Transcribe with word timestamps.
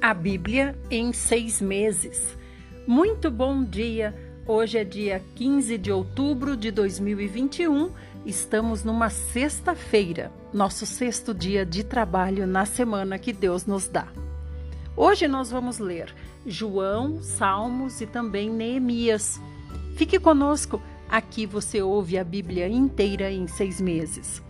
A 0.00 0.14
Bíblia 0.14 0.78
em 0.88 1.12
seis 1.12 1.60
meses. 1.60 2.36
Muito 2.86 3.32
bom 3.32 3.64
dia! 3.64 4.14
Hoje 4.46 4.78
é 4.78 4.84
dia 4.84 5.20
15 5.34 5.76
de 5.76 5.90
outubro 5.90 6.56
de 6.56 6.70
2021. 6.70 7.90
Estamos 8.24 8.84
numa 8.84 9.10
sexta-feira, 9.10 10.30
nosso 10.54 10.86
sexto 10.86 11.34
dia 11.34 11.66
de 11.66 11.82
trabalho 11.82 12.46
na 12.46 12.64
semana 12.64 13.18
que 13.18 13.32
Deus 13.32 13.66
nos 13.66 13.88
dá. 13.88 14.06
Hoje 14.96 15.26
nós 15.26 15.50
vamos 15.50 15.80
ler 15.80 16.14
João, 16.46 17.20
Salmos 17.20 18.00
e 18.00 18.06
também 18.06 18.48
Neemias. 18.48 19.40
Fique 19.96 20.20
conosco, 20.20 20.80
aqui 21.08 21.44
você 21.44 21.82
ouve 21.82 22.16
a 22.16 22.22
Bíblia 22.22 22.68
inteira 22.68 23.32
em 23.32 23.48
seis 23.48 23.80
meses. 23.80 24.40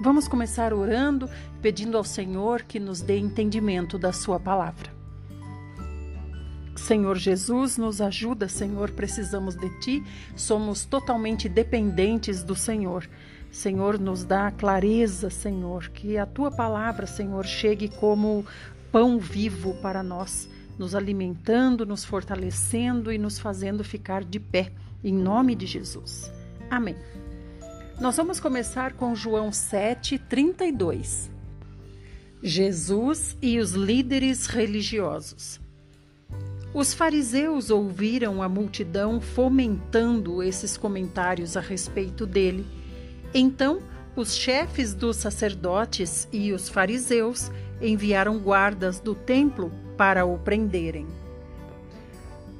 Vamos 0.00 0.26
começar 0.26 0.72
orando, 0.72 1.28
pedindo 1.60 1.96
ao 1.96 2.04
Senhor 2.04 2.62
que 2.62 2.80
nos 2.80 3.02
dê 3.02 3.18
entendimento 3.18 3.98
da 3.98 4.12
Sua 4.12 4.40
palavra. 4.40 4.95
Senhor 6.86 7.18
Jesus, 7.18 7.76
nos 7.76 8.00
ajuda, 8.00 8.48
Senhor, 8.48 8.92
precisamos 8.92 9.56
de 9.56 9.68
Ti, 9.80 10.04
somos 10.36 10.84
totalmente 10.84 11.48
dependentes 11.48 12.44
do 12.44 12.54
Senhor. 12.54 13.08
Senhor, 13.50 13.98
nos 13.98 14.22
dá 14.22 14.52
clareza, 14.52 15.28
Senhor, 15.28 15.88
que 15.88 16.16
a 16.16 16.24
Tua 16.24 16.48
palavra, 16.48 17.04
Senhor, 17.04 17.44
chegue 17.44 17.88
como 17.88 18.46
pão 18.92 19.18
vivo 19.18 19.74
para 19.82 20.00
nós, 20.00 20.48
nos 20.78 20.94
alimentando, 20.94 21.84
nos 21.84 22.04
fortalecendo 22.04 23.10
e 23.10 23.18
nos 23.18 23.36
fazendo 23.36 23.82
ficar 23.82 24.22
de 24.22 24.38
pé, 24.38 24.70
em 25.02 25.12
nome 25.12 25.56
de 25.56 25.66
Jesus. 25.66 26.30
Amém. 26.70 26.94
Nós 28.00 28.16
vamos 28.16 28.38
começar 28.38 28.92
com 28.92 29.12
João 29.12 29.50
7, 29.50 30.20
32. 30.20 31.32
Jesus 32.44 33.36
e 33.42 33.58
os 33.58 33.72
líderes 33.72 34.46
religiosos. 34.46 35.65
Os 36.76 36.92
fariseus 36.92 37.70
ouviram 37.70 38.42
a 38.42 38.50
multidão 38.50 39.18
fomentando 39.18 40.42
esses 40.42 40.76
comentários 40.76 41.56
a 41.56 41.60
respeito 41.60 42.26
dele. 42.26 42.66
Então, 43.32 43.80
os 44.14 44.36
chefes 44.36 44.92
dos 44.92 45.16
sacerdotes 45.16 46.28
e 46.30 46.52
os 46.52 46.68
fariseus 46.68 47.50
enviaram 47.80 48.38
guardas 48.38 49.00
do 49.00 49.14
templo 49.14 49.72
para 49.96 50.26
o 50.26 50.38
prenderem. 50.38 51.06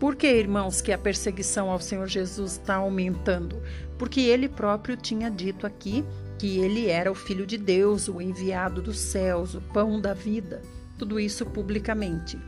Por 0.00 0.16
que, 0.16 0.26
irmãos, 0.26 0.80
que 0.80 0.92
a 0.92 0.98
perseguição 0.98 1.70
ao 1.70 1.78
Senhor 1.78 2.06
Jesus 2.06 2.52
está 2.52 2.76
aumentando? 2.76 3.60
Porque 3.98 4.22
ele 4.22 4.48
próprio 4.48 4.96
tinha 4.96 5.30
dito 5.30 5.66
aqui 5.66 6.02
que 6.38 6.56
ele 6.56 6.88
era 6.88 7.12
o 7.12 7.14
Filho 7.14 7.44
de 7.46 7.58
Deus, 7.58 8.08
o 8.08 8.22
enviado 8.22 8.80
dos 8.80 8.98
céus, 8.98 9.54
o 9.54 9.60
pão 9.60 10.00
da 10.00 10.14
vida. 10.14 10.62
Tudo 10.96 11.20
isso 11.20 11.44
publicamente. 11.44 12.38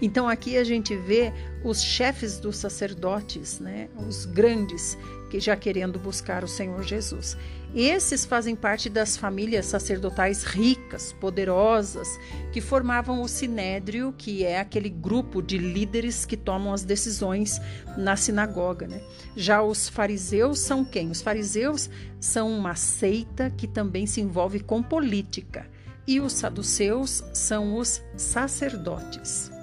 Então 0.00 0.28
aqui 0.28 0.56
a 0.56 0.64
gente 0.64 0.94
vê 0.94 1.32
os 1.64 1.82
chefes 1.82 2.38
dos 2.38 2.56
sacerdotes, 2.56 3.58
né, 3.60 3.88
os 4.06 4.26
grandes, 4.26 4.96
que 5.30 5.40
já 5.40 5.56
querendo 5.56 5.98
buscar 5.98 6.44
o 6.44 6.48
Senhor 6.48 6.82
Jesus. 6.82 7.36
Esses 7.74 8.24
fazem 8.24 8.54
parte 8.54 8.88
das 8.88 9.16
famílias 9.16 9.66
sacerdotais 9.66 10.44
ricas, 10.44 11.12
poderosas, 11.12 12.08
que 12.52 12.60
formavam 12.60 13.20
o 13.20 13.28
sinédrio, 13.28 14.14
que 14.16 14.44
é 14.44 14.60
aquele 14.60 14.88
grupo 14.88 15.42
de 15.42 15.58
líderes 15.58 16.24
que 16.24 16.36
tomam 16.36 16.72
as 16.72 16.84
decisões 16.84 17.60
na 17.96 18.16
sinagoga. 18.16 18.86
Né? 18.86 19.02
Já 19.36 19.62
os 19.62 19.88
fariseus 19.88 20.60
são 20.60 20.84
quem? 20.84 21.10
Os 21.10 21.20
fariseus 21.20 21.90
são 22.20 22.50
uma 22.50 22.74
seita 22.74 23.50
que 23.50 23.66
também 23.66 24.06
se 24.06 24.20
envolve 24.20 24.60
com 24.60 24.82
política. 24.82 25.68
E 26.06 26.20
os 26.20 26.34
saduceus 26.34 27.24
são 27.34 27.76
os 27.76 28.00
sacerdotes. 28.16 29.55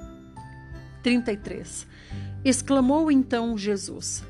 33. 1.03 1.85
Exclamou 2.43 3.11
então 3.11 3.57
Jesus: 3.57 4.23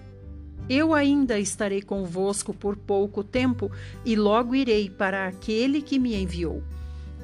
Eu 0.68 0.94
ainda 0.94 1.40
estarei 1.40 1.82
convosco 1.82 2.54
por 2.54 2.76
pouco 2.76 3.24
tempo 3.24 3.72
e 4.04 4.16
logo 4.16 4.56
irei 4.56 4.90
para 4.90 5.28
aquele 5.28 5.82
que 5.82 6.00
me 6.00 6.16
enviou. 6.16 6.62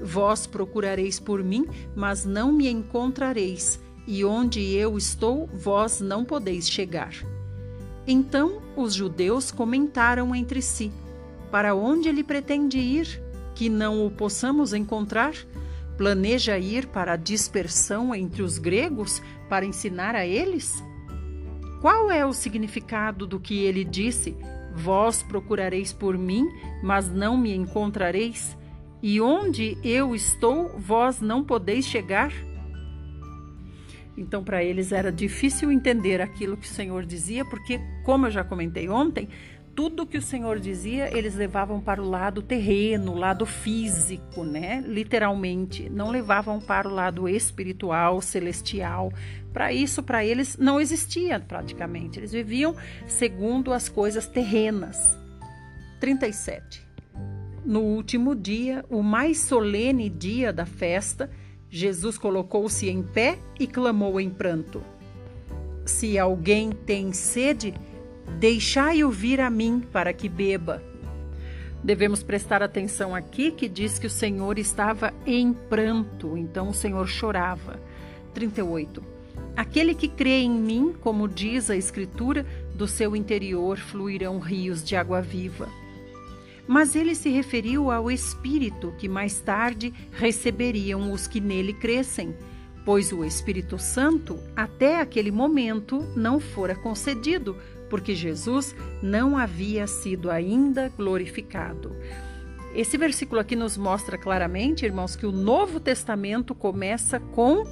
Vós 0.01 0.47
procurareis 0.47 1.19
por 1.19 1.43
mim, 1.43 1.65
mas 1.95 2.23
não 2.23 2.53
me 2.53 2.69
encontrareis, 2.69 3.79
e 4.07 4.23
onde 4.23 4.73
eu 4.73 4.97
estou, 4.97 5.47
vós 5.47 5.99
não 5.99 6.23
podeis 6.23 6.69
chegar. 6.69 7.13
Então 8.07 8.61
os 8.77 8.93
judeus 8.93 9.51
comentaram 9.51 10.33
entre 10.33 10.61
si: 10.61 10.91
Para 11.51 11.75
onde 11.75 12.07
ele 12.07 12.23
pretende 12.23 12.79
ir? 12.79 13.21
Que 13.53 13.67
não 13.67 14.05
o 14.05 14.09
possamos 14.09 14.73
encontrar? 14.73 15.33
Planeja 15.99 16.57
ir 16.57 16.87
para 16.87 17.11
a 17.11 17.17
dispersão 17.17 18.15
entre 18.15 18.41
os 18.41 18.57
gregos 18.57 19.21
para 19.49 19.65
ensinar 19.65 20.15
a 20.15 20.25
eles? 20.25 20.81
Qual 21.81 22.09
é 22.09 22.25
o 22.25 22.31
significado 22.31 23.27
do 23.27 23.37
que 23.37 23.65
ele 23.65 23.83
disse: 23.83 24.33
Vós 24.73 25.21
procurareis 25.21 25.91
por 25.91 26.17
mim, 26.17 26.47
mas 26.81 27.11
não 27.11 27.35
me 27.35 27.53
encontrareis? 27.53 28.57
E 29.03 29.19
onde 29.19 29.77
eu 29.83 30.15
estou, 30.15 30.69
vós 30.79 31.19
não 31.19 31.43
podeis 31.43 31.85
chegar? 31.85 32.31
Então, 34.17 34.41
para 34.41 34.63
eles 34.63 34.93
era 34.93 35.11
difícil 35.11 35.69
entender 35.69 36.21
aquilo 36.21 36.55
que 36.55 36.65
o 36.65 36.71
Senhor 36.71 37.05
dizia, 37.05 37.43
porque, 37.43 37.77
como 38.05 38.25
eu 38.25 38.31
já 38.31 38.43
comentei 38.45 38.88
ontem, 38.88 39.27
tudo 39.79 40.06
que 40.06 40.17
o 40.17 40.22
Senhor 40.22 40.59
dizia, 40.59 41.09
eles 41.17 41.35
levavam 41.35 41.79
para 41.79 42.01
o 42.01 42.09
lado 42.09 42.41
terreno, 42.41 43.16
lado 43.16 43.45
físico, 43.45 44.44
né? 44.44 44.84
Literalmente, 44.85 45.90
não 45.90 46.12
levavam 46.12 46.59
para 46.59 46.85
o 46.85 46.94
lado 46.94 47.29
espiritual, 47.29 48.22
celestial. 48.22 49.09
Para 49.53 49.72
isso, 49.72 50.03
para 50.03 50.25
eles 50.25 50.57
não 50.57 50.81
existia 50.81 51.39
praticamente. 51.39 52.19
Eles 52.19 52.34
viviam 52.34 52.75
segundo 53.07 53.72
as 53.72 53.88
coisas 53.88 54.28
terrenas. 54.28 55.18
37. 56.01 56.85
No 57.63 57.79
último 57.79 58.35
dia, 58.35 58.84
o 58.89 59.01
mais 59.01 59.39
solene 59.39 60.09
dia 60.09 60.51
da 60.51 60.66
festa, 60.66 61.29
Jesus 61.69 62.18
colocou-se 62.18 62.89
em 62.89 63.01
pé 63.01 63.39
e 63.57 63.66
clamou 63.66 64.19
em 64.19 64.29
pranto: 64.29 64.84
Se 65.85 66.19
alguém 66.19 66.69
tem 66.69 67.13
sede, 67.13 67.73
Deixai-o 68.38 69.09
vir 69.09 69.41
a 69.41 69.50
mim 69.50 69.81
para 69.91 70.13
que 70.13 70.29
beba. 70.29 70.84
Devemos 71.84 72.22
prestar 72.22 72.62
atenção 72.62 73.16
aqui 73.16 73.51
que 73.51 73.69
diz 73.69 73.97
que 73.97 74.07
o 74.07 74.09
Senhor 74.09 74.59
estava 74.59 75.13
em 75.25 75.53
pranto, 75.53 76.38
então 76.38 76.69
o 76.69 76.73
Senhor 76.73 77.07
chorava. 77.07 77.79
38. 78.34 79.01
Aquele 79.56 79.95
que 79.95 80.07
crê 80.07 80.41
em 80.41 80.51
mim, 80.51 80.94
como 81.01 81.28
diz 81.28 81.69
a 81.69 81.75
Escritura, 81.75 82.45
do 82.75 82.88
seu 82.88 83.16
interior 83.16 83.78
fluirão 83.78 84.39
rios 84.39 84.84
de 84.84 84.95
água 84.95 85.22
viva. 85.22 85.68
Mas 86.68 86.95
ele 86.95 87.16
se 87.16 87.29
referiu 87.29 87.89
ao 87.91 88.12
Espírito 88.12 88.94
que 88.97 89.09
mais 89.09 89.41
tarde 89.41 89.94
receberiam 90.12 91.12
os 91.12 91.28
que 91.28 91.39
nele 91.39 91.73
crescem, 91.73 92.35
pois 92.85 93.12
o 93.12 93.23
Espírito 93.23 93.78
Santo, 93.78 94.39
até 94.56 95.01
aquele 95.01 95.31
momento, 95.31 96.00
não 96.16 96.39
fora 96.39 96.75
concedido, 96.75 97.57
porque 97.89 98.16
Jesus 98.16 98.75
não 99.01 99.38
havia 99.38 99.88
sido 99.88 100.29
ainda 100.29 100.89
glorificado. 100.89 101.95
Esse 102.73 102.97
versículo 102.97 103.41
aqui 103.41 103.55
nos 103.55 103.77
mostra 103.77 104.17
claramente, 104.17 104.85
irmãos, 104.85 105.16
que 105.16 105.25
o 105.25 105.31
Novo 105.31 105.79
Testamento 105.79 106.53
começa 106.53 107.19
com 107.19 107.66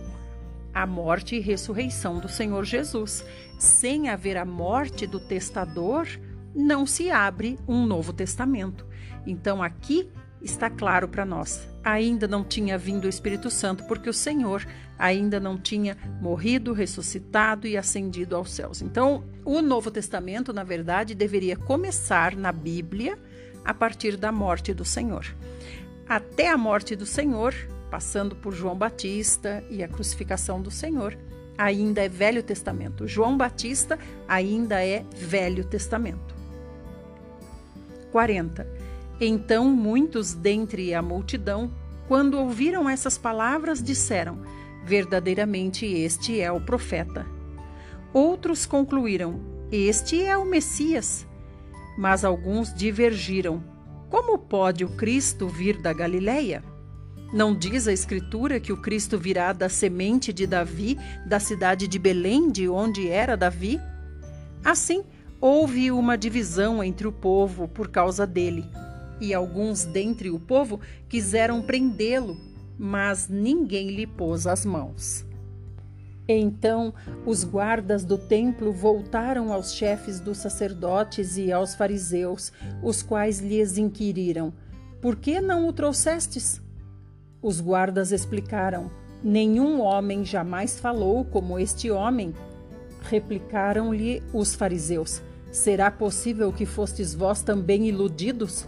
a 0.74 0.86
morte 0.88 1.36
e 1.36 1.40
ressurreição 1.40 2.20
do 2.20 2.28
Senhor 2.28 2.64
Jesus. 2.66 3.24
Sem 3.60 4.10
haver 4.10 4.38
a 4.38 4.46
morte 4.46 5.06
do 5.06 5.20
testador, 5.20 6.08
não 6.54 6.86
se 6.86 7.12
abre 7.12 7.60
um 7.68 7.86
Novo 7.86 8.12
Testamento. 8.12 8.86
Então 9.26 9.62
aqui 9.62 10.10
está 10.42 10.70
claro 10.70 11.08
para 11.08 11.26
nós. 11.26 11.68
Ainda 11.84 12.28
não 12.28 12.44
tinha 12.44 12.78
vindo 12.78 13.06
o 13.06 13.10
Espírito 13.10 13.50
Santo, 13.50 13.84
porque 13.86 14.10
o 14.10 14.14
Senhor 14.14 14.66
ainda 14.98 15.40
não 15.40 15.58
tinha 15.58 15.98
morrido, 16.22 16.74
ressuscitado 16.74 17.68
e 17.68 17.78
ascendido 17.78 18.36
aos 18.36 18.52
céus. 18.52 18.82
Então, 18.82 19.24
o 19.46 19.62
Novo 19.62 19.92
Testamento, 19.92 20.52
na 20.52 20.64
verdade, 20.64 21.16
deveria 21.16 21.56
começar 21.56 22.36
na 22.36 22.52
Bíblia 22.52 23.18
a 23.64 23.74
partir 23.74 24.18
da 24.18 24.32
morte 24.32 24.74
do 24.74 24.86
Senhor. 24.86 25.26
Até 26.08 26.50
a 26.50 26.58
morte 26.58 26.96
do 26.96 27.06
Senhor, 27.06 27.54
passando 27.92 28.36
por 28.36 28.54
João 28.54 28.76
Batista 28.76 29.64
e 29.70 29.84
a 29.84 29.88
crucificação 29.88 30.62
do 30.62 30.72
Senhor, 30.72 31.18
ainda 31.58 32.02
é 32.02 32.10
Velho 32.10 32.44
Testamento. 32.44 33.08
João 33.08 33.38
Batista 33.38 33.98
ainda 34.28 34.84
é 34.84 35.04
Velho 35.16 35.66
Testamento. 35.66 36.36
40. 38.12 38.68
Então 39.20 39.66
muitos 39.70 40.34
dentre 40.34 40.94
a 40.94 41.02
multidão, 41.02 41.72
quando 42.08 42.40
ouviram 42.40 42.90
essas 42.90 43.18
palavras, 43.18 43.82
disseram: 43.82 44.40
Verdadeiramente 44.88 45.86
este 45.86 46.40
é 46.40 46.50
o 46.50 46.62
profeta. 46.62 47.26
Outros 48.14 48.66
concluíram: 48.66 49.42
Este 49.70 50.24
é 50.24 50.38
o 50.38 50.46
Messias. 50.46 51.28
Mas 51.98 52.24
alguns 52.24 52.74
divergiram: 52.74 53.62
Como 54.10 54.40
pode 54.40 54.86
o 54.86 54.90
Cristo 54.96 55.50
vir 55.50 55.82
da 55.82 55.92
Galileia? 55.92 56.64
Não 57.34 57.54
diz 57.54 57.86
a 57.86 57.92
Escritura 57.92 58.62
que 58.62 58.72
o 58.72 58.82
Cristo 58.82 59.18
virá 59.18 59.52
da 59.52 59.68
semente 59.68 60.32
de 60.32 60.48
Davi, 60.48 60.98
da 61.28 61.38
cidade 61.38 61.86
de 61.86 62.00
Belém, 62.00 62.50
de 62.50 62.70
onde 62.70 63.10
era 63.10 63.36
Davi? 63.36 63.82
Assim, 64.64 65.04
houve 65.42 65.92
uma 65.92 66.18
divisão 66.18 66.82
entre 66.82 67.06
o 67.06 67.12
povo 67.12 67.68
por 67.68 67.90
causa 67.90 68.26
dele, 68.26 68.64
e 69.20 69.34
alguns 69.34 69.84
dentre 69.84 70.30
o 70.30 70.40
povo 70.40 70.80
quiseram 71.10 71.62
prendê-lo, 71.62 72.47
mas 72.78 73.28
ninguém 73.28 73.90
lhe 73.90 74.06
pôs 74.06 74.46
as 74.46 74.66
mãos. 74.66 75.26
Então 76.28 76.94
os 77.26 77.44
guardas 77.44 78.04
do 78.04 78.18
templo 78.18 78.72
voltaram 78.72 79.54
aos 79.54 79.74
chefes 79.74 80.20
dos 80.20 80.38
sacerdotes 80.40 81.38
e 81.38 81.52
aos 81.52 81.74
fariseus, 81.74 82.52
os 82.84 83.02
quais 83.02 83.40
lhes 83.40 83.78
inquiriram: 83.78 84.54
Por 85.02 85.16
que 85.16 85.40
não 85.40 85.68
o 85.68 85.74
trouxestes? 85.74 86.62
Os 87.42 87.62
guardas 87.62 88.12
explicaram: 88.12 88.92
Nenhum 89.24 89.80
homem 89.80 90.26
jamais 90.26 90.80
falou 90.80 91.24
como 91.24 91.58
este 91.58 91.90
homem. 91.90 92.34
Replicaram-lhe 93.04 94.22
os 94.34 94.54
fariseus: 94.54 95.22
Será 95.50 95.90
possível 95.90 96.52
que 96.52 96.66
fostes 96.66 97.14
vós 97.16 97.42
também 97.42 97.88
iludidos? 97.88 98.68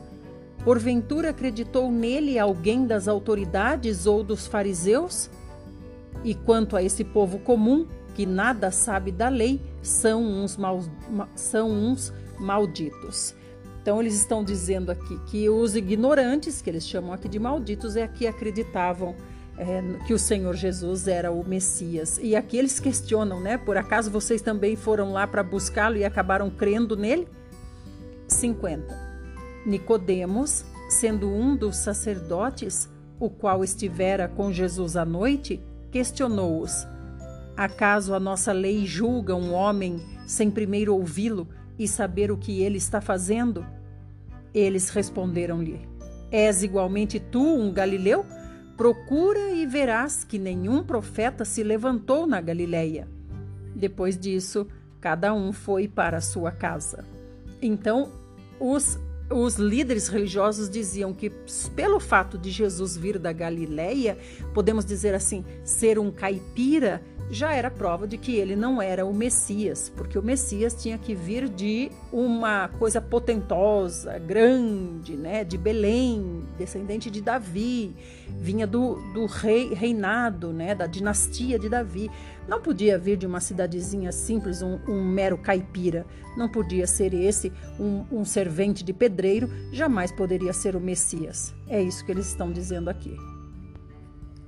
Porventura 0.63 1.29
acreditou 1.29 1.91
nele 1.91 2.37
alguém 2.37 2.85
das 2.85 3.07
autoridades 3.07 4.05
ou 4.05 4.23
dos 4.23 4.45
fariseus? 4.45 5.29
E 6.23 6.35
quanto 6.35 6.75
a 6.75 6.83
esse 6.83 7.03
povo 7.03 7.39
comum, 7.39 7.87
que 8.13 8.25
nada 8.25 8.69
sabe 8.69 9.11
da 9.11 9.29
lei, 9.29 9.61
são 9.81 10.21
uns, 10.21 10.57
mal, 10.57 10.83
são 11.33 11.71
uns 11.71 12.13
malditos. 12.37 13.33
Então, 13.81 14.01
eles 14.01 14.15
estão 14.15 14.43
dizendo 14.43 14.91
aqui 14.91 15.17
que 15.27 15.49
os 15.49 15.75
ignorantes, 15.75 16.61
que 16.61 16.69
eles 16.69 16.85
chamam 16.85 17.13
aqui 17.13 17.29
de 17.29 17.39
malditos, 17.39 17.95
é 17.95 18.07
que 18.07 18.27
acreditavam 18.27 19.15
é, 19.57 19.81
que 20.05 20.13
o 20.13 20.19
Senhor 20.19 20.53
Jesus 20.55 21.07
era 21.07 21.31
o 21.31 21.47
Messias. 21.47 22.19
E 22.21 22.35
aqui 22.35 22.57
eles 22.57 22.79
questionam, 22.79 23.39
né? 23.39 23.57
Por 23.57 23.77
acaso 23.77 24.11
vocês 24.11 24.41
também 24.41 24.75
foram 24.75 25.13
lá 25.13 25.25
para 25.25 25.41
buscá-lo 25.41 25.95
e 25.95 26.03
acabaram 26.03 26.49
crendo 26.49 26.97
nele? 26.97 27.27
50. 28.27 29.08
Nicodemos, 29.69 30.65
sendo 30.89 31.29
um 31.29 31.55
dos 31.55 31.75
sacerdotes, 31.75 32.89
o 33.19 33.29
qual 33.29 33.63
estivera 33.63 34.27
com 34.27 34.51
Jesus 34.51 34.97
à 34.97 35.05
noite, 35.05 35.61
questionou-os: 35.91 36.87
Acaso 37.55 38.15
a 38.15 38.19
nossa 38.19 38.51
lei 38.51 38.85
julga 38.87 39.35
um 39.35 39.53
homem 39.53 40.01
sem 40.25 40.49
primeiro 40.49 40.95
ouvi-lo 40.95 41.47
e 41.77 41.87
saber 41.87 42.31
o 42.31 42.37
que 42.37 42.63
ele 42.63 42.77
está 42.77 42.99
fazendo? 42.99 43.63
Eles 44.53 44.89
responderam-lhe: 44.89 45.87
És 46.31 46.63
igualmente 46.63 47.19
tu 47.19 47.43
um 47.43 47.71
galileu? 47.71 48.25
Procura 48.75 49.51
e 49.51 49.67
verás 49.67 50.23
que 50.23 50.39
nenhum 50.39 50.81
profeta 50.81 51.45
se 51.45 51.61
levantou 51.61 52.25
na 52.25 52.39
Galileia. 52.41 53.07
Depois 53.75 54.17
disso, 54.17 54.65
cada 55.01 55.33
um 55.33 55.51
foi 55.51 55.87
para 55.87 56.21
sua 56.21 56.49
casa. 56.49 57.05
Então, 57.61 58.09
os, 58.57 58.97
os 59.29 59.55
líderes 59.55 60.07
religiosos 60.07 60.69
diziam 60.69 61.13
que, 61.13 61.29
pelo 61.75 61.99
fato 61.99 62.37
de 62.37 62.49
Jesus 62.49 62.97
vir 62.97 63.19
da 63.19 63.31
Galileia, 63.31 64.17
podemos 64.53 64.83
dizer 64.83 65.13
assim, 65.13 65.45
ser 65.63 65.99
um 65.99 66.11
caipira, 66.11 67.01
já 67.29 67.53
era 67.53 67.69
prova 67.69 68.07
de 68.07 68.17
que 68.17 68.35
ele 68.35 68.55
não 68.55 68.81
era 68.81 69.05
o 69.05 69.13
Messias, 69.13 69.91
porque 69.95 70.17
o 70.17 70.23
Messias 70.23 70.73
tinha 70.73 70.97
que 70.97 71.13
vir 71.13 71.47
de 71.47 71.91
uma 72.11 72.67
coisa 72.67 72.99
potentosa, 72.99 74.17
grande, 74.17 75.15
né, 75.15 75.43
de 75.43 75.57
Belém, 75.57 76.43
descendente 76.57 77.11
de 77.11 77.21
Davi, 77.21 77.95
vinha 78.27 78.65
do, 78.65 78.95
do 79.13 79.27
rei, 79.27 79.73
reinado, 79.73 80.51
né, 80.51 80.73
da 80.73 80.87
dinastia 80.87 81.59
de 81.59 81.69
Davi. 81.69 82.09
Não 82.47 82.59
podia 82.59 82.97
vir 82.97 83.15
de 83.15 83.27
uma 83.27 83.39
cidadezinha 83.39 84.11
simples, 84.11 84.63
um, 84.63 84.79
um 84.87 85.03
mero 85.03 85.37
caipira. 85.37 86.07
Não 86.35 86.49
podia 86.49 86.87
ser 86.87 87.13
esse 87.13 87.53
um, 87.79 88.05
um 88.11 88.25
servente 88.25 88.83
de 88.83 88.91
pedreiro, 88.91 89.49
jamais 89.71 90.11
poderia 90.11 90.51
ser 90.51 90.75
o 90.75 90.79
Messias. 90.79 91.53
É 91.67 91.79
isso 91.79 92.03
que 92.03 92.11
eles 92.11 92.27
estão 92.27 92.51
dizendo 92.51 92.89
aqui. 92.89 93.15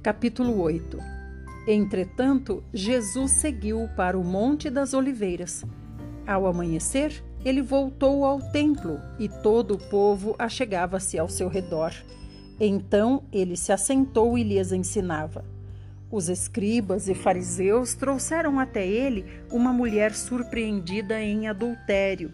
Capítulo 0.01 0.59
8 0.59 1.20
Entretanto, 1.67 2.63
Jesus 2.73 3.31
seguiu 3.31 3.87
para 3.95 4.17
o 4.17 4.23
Monte 4.23 4.69
das 4.69 4.93
Oliveiras. 4.93 5.63
Ao 6.25 6.47
amanhecer, 6.47 7.23
ele 7.45 7.61
voltou 7.61 8.25
ao 8.25 8.39
templo 8.51 8.99
e 9.19 9.27
todo 9.27 9.75
o 9.75 9.89
povo 9.89 10.35
achegava-se 10.39 11.19
ao 11.19 11.29
seu 11.29 11.47
redor. 11.47 11.93
Então 12.59 13.23
ele 13.31 13.55
se 13.55 13.71
assentou 13.71 14.37
e 14.37 14.43
lhes 14.43 14.71
ensinava. 14.71 15.43
Os 16.11 16.29
escribas 16.29 17.07
e 17.07 17.15
fariseus 17.15 17.95
trouxeram 17.95 18.59
até 18.59 18.85
ele 18.85 19.25
uma 19.49 19.71
mulher 19.71 20.13
surpreendida 20.13 21.21
em 21.21 21.47
adultério. 21.47 22.33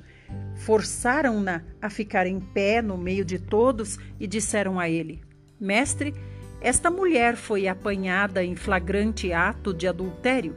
Forçaram-na 0.56 1.64
a 1.82 1.90
ficar 1.90 2.26
em 2.26 2.40
pé 2.40 2.82
no 2.82 2.98
meio 2.98 3.24
de 3.24 3.40
todos 3.40 3.98
e 4.20 4.26
disseram 4.26 4.80
a 4.80 4.90
ele: 4.90 5.22
Mestre, 5.60 6.14
esta 6.60 6.90
mulher 6.90 7.36
foi 7.36 7.68
apanhada 7.68 8.44
em 8.44 8.56
flagrante 8.56 9.32
ato 9.32 9.74
de 9.74 9.88
adultério. 9.88 10.56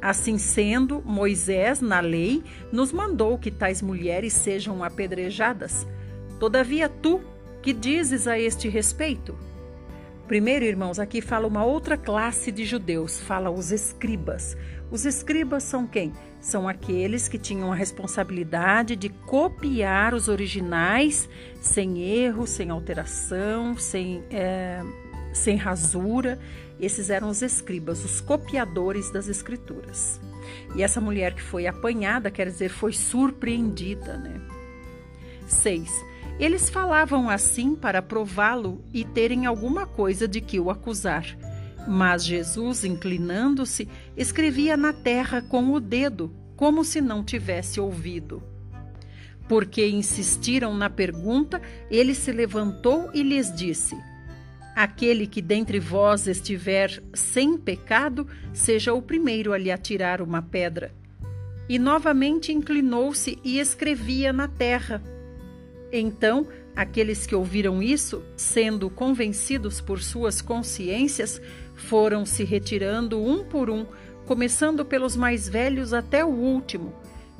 Assim 0.00 0.38
sendo, 0.38 1.02
Moisés, 1.04 1.80
na 1.80 1.98
lei, 1.98 2.42
nos 2.70 2.92
mandou 2.92 3.38
que 3.38 3.50
tais 3.50 3.82
mulheres 3.82 4.32
sejam 4.32 4.84
apedrejadas. 4.84 5.86
Todavia, 6.38 6.88
tu, 6.88 7.20
que 7.62 7.72
dizes 7.72 8.28
a 8.28 8.38
este 8.38 8.68
respeito? 8.68 9.36
Primeiro, 10.28 10.64
irmãos, 10.64 10.98
aqui 10.98 11.20
fala 11.20 11.46
uma 11.46 11.64
outra 11.64 11.96
classe 11.96 12.52
de 12.52 12.64
judeus, 12.64 13.20
fala 13.20 13.50
os 13.50 13.72
escribas. 13.72 14.56
Os 14.90 15.04
escribas 15.04 15.64
são 15.64 15.86
quem? 15.86 16.12
São 16.40 16.68
aqueles 16.68 17.26
que 17.26 17.38
tinham 17.38 17.72
a 17.72 17.74
responsabilidade 17.74 18.96
de 18.96 19.08
copiar 19.08 20.14
os 20.14 20.28
originais 20.28 21.28
sem 21.60 22.02
erro, 22.02 22.46
sem 22.46 22.70
alteração, 22.70 23.76
sem. 23.76 24.22
É 24.30 24.82
sem 25.34 25.56
rasura. 25.56 26.38
Esses 26.80 27.10
eram 27.10 27.28
os 27.28 27.42
escribas, 27.42 28.04
os 28.04 28.20
copiadores 28.20 29.10
das 29.10 29.28
escrituras. 29.28 30.20
E 30.74 30.82
essa 30.82 31.00
mulher 31.00 31.34
que 31.34 31.42
foi 31.42 31.66
apanhada, 31.66 32.30
quer 32.30 32.46
dizer, 32.46 32.70
foi 32.70 32.92
surpreendida, 32.92 34.16
né? 34.16 34.40
6. 35.46 35.90
Eles 36.38 36.68
falavam 36.68 37.30
assim 37.30 37.74
para 37.74 38.02
prová-lo 38.02 38.82
e 38.92 39.04
terem 39.04 39.46
alguma 39.46 39.86
coisa 39.86 40.26
de 40.26 40.40
que 40.40 40.58
o 40.58 40.70
acusar. 40.70 41.24
Mas 41.86 42.24
Jesus, 42.24 42.84
inclinando-se, 42.84 43.88
escrevia 44.16 44.76
na 44.76 44.92
terra 44.92 45.42
com 45.42 45.72
o 45.72 45.80
dedo, 45.80 46.32
como 46.56 46.82
se 46.82 47.00
não 47.00 47.22
tivesse 47.22 47.78
ouvido. 47.78 48.42
Porque 49.46 49.86
insistiram 49.86 50.74
na 50.74 50.88
pergunta, 50.88 51.60
ele 51.90 52.14
se 52.14 52.32
levantou 52.32 53.10
e 53.12 53.22
lhes 53.22 53.54
disse: 53.54 53.94
Aquele 54.74 55.26
que 55.26 55.40
dentre 55.40 55.78
vós 55.78 56.26
estiver 56.26 57.00
sem 57.12 57.56
pecado, 57.56 58.26
seja 58.52 58.92
o 58.92 59.00
primeiro 59.00 59.52
a 59.52 59.58
lhe 59.58 59.70
atirar 59.70 60.20
uma 60.20 60.42
pedra. 60.42 60.92
E 61.68 61.78
novamente 61.78 62.52
inclinou-se 62.52 63.38
e 63.44 63.58
escrevia 63.60 64.32
na 64.32 64.48
terra. 64.48 65.00
Então, 65.92 66.48
aqueles 66.74 67.24
que 67.24 67.36
ouviram 67.36 67.80
isso, 67.80 68.24
sendo 68.36 68.90
convencidos 68.90 69.80
por 69.80 70.02
suas 70.02 70.42
consciências, 70.42 71.40
foram 71.74 72.26
se 72.26 72.42
retirando 72.42 73.22
um 73.22 73.44
por 73.44 73.70
um, 73.70 73.86
começando 74.26 74.84
pelos 74.84 75.14
mais 75.14 75.48
velhos 75.48 75.92
até 75.92 76.24
o 76.24 76.28
último. 76.28 76.92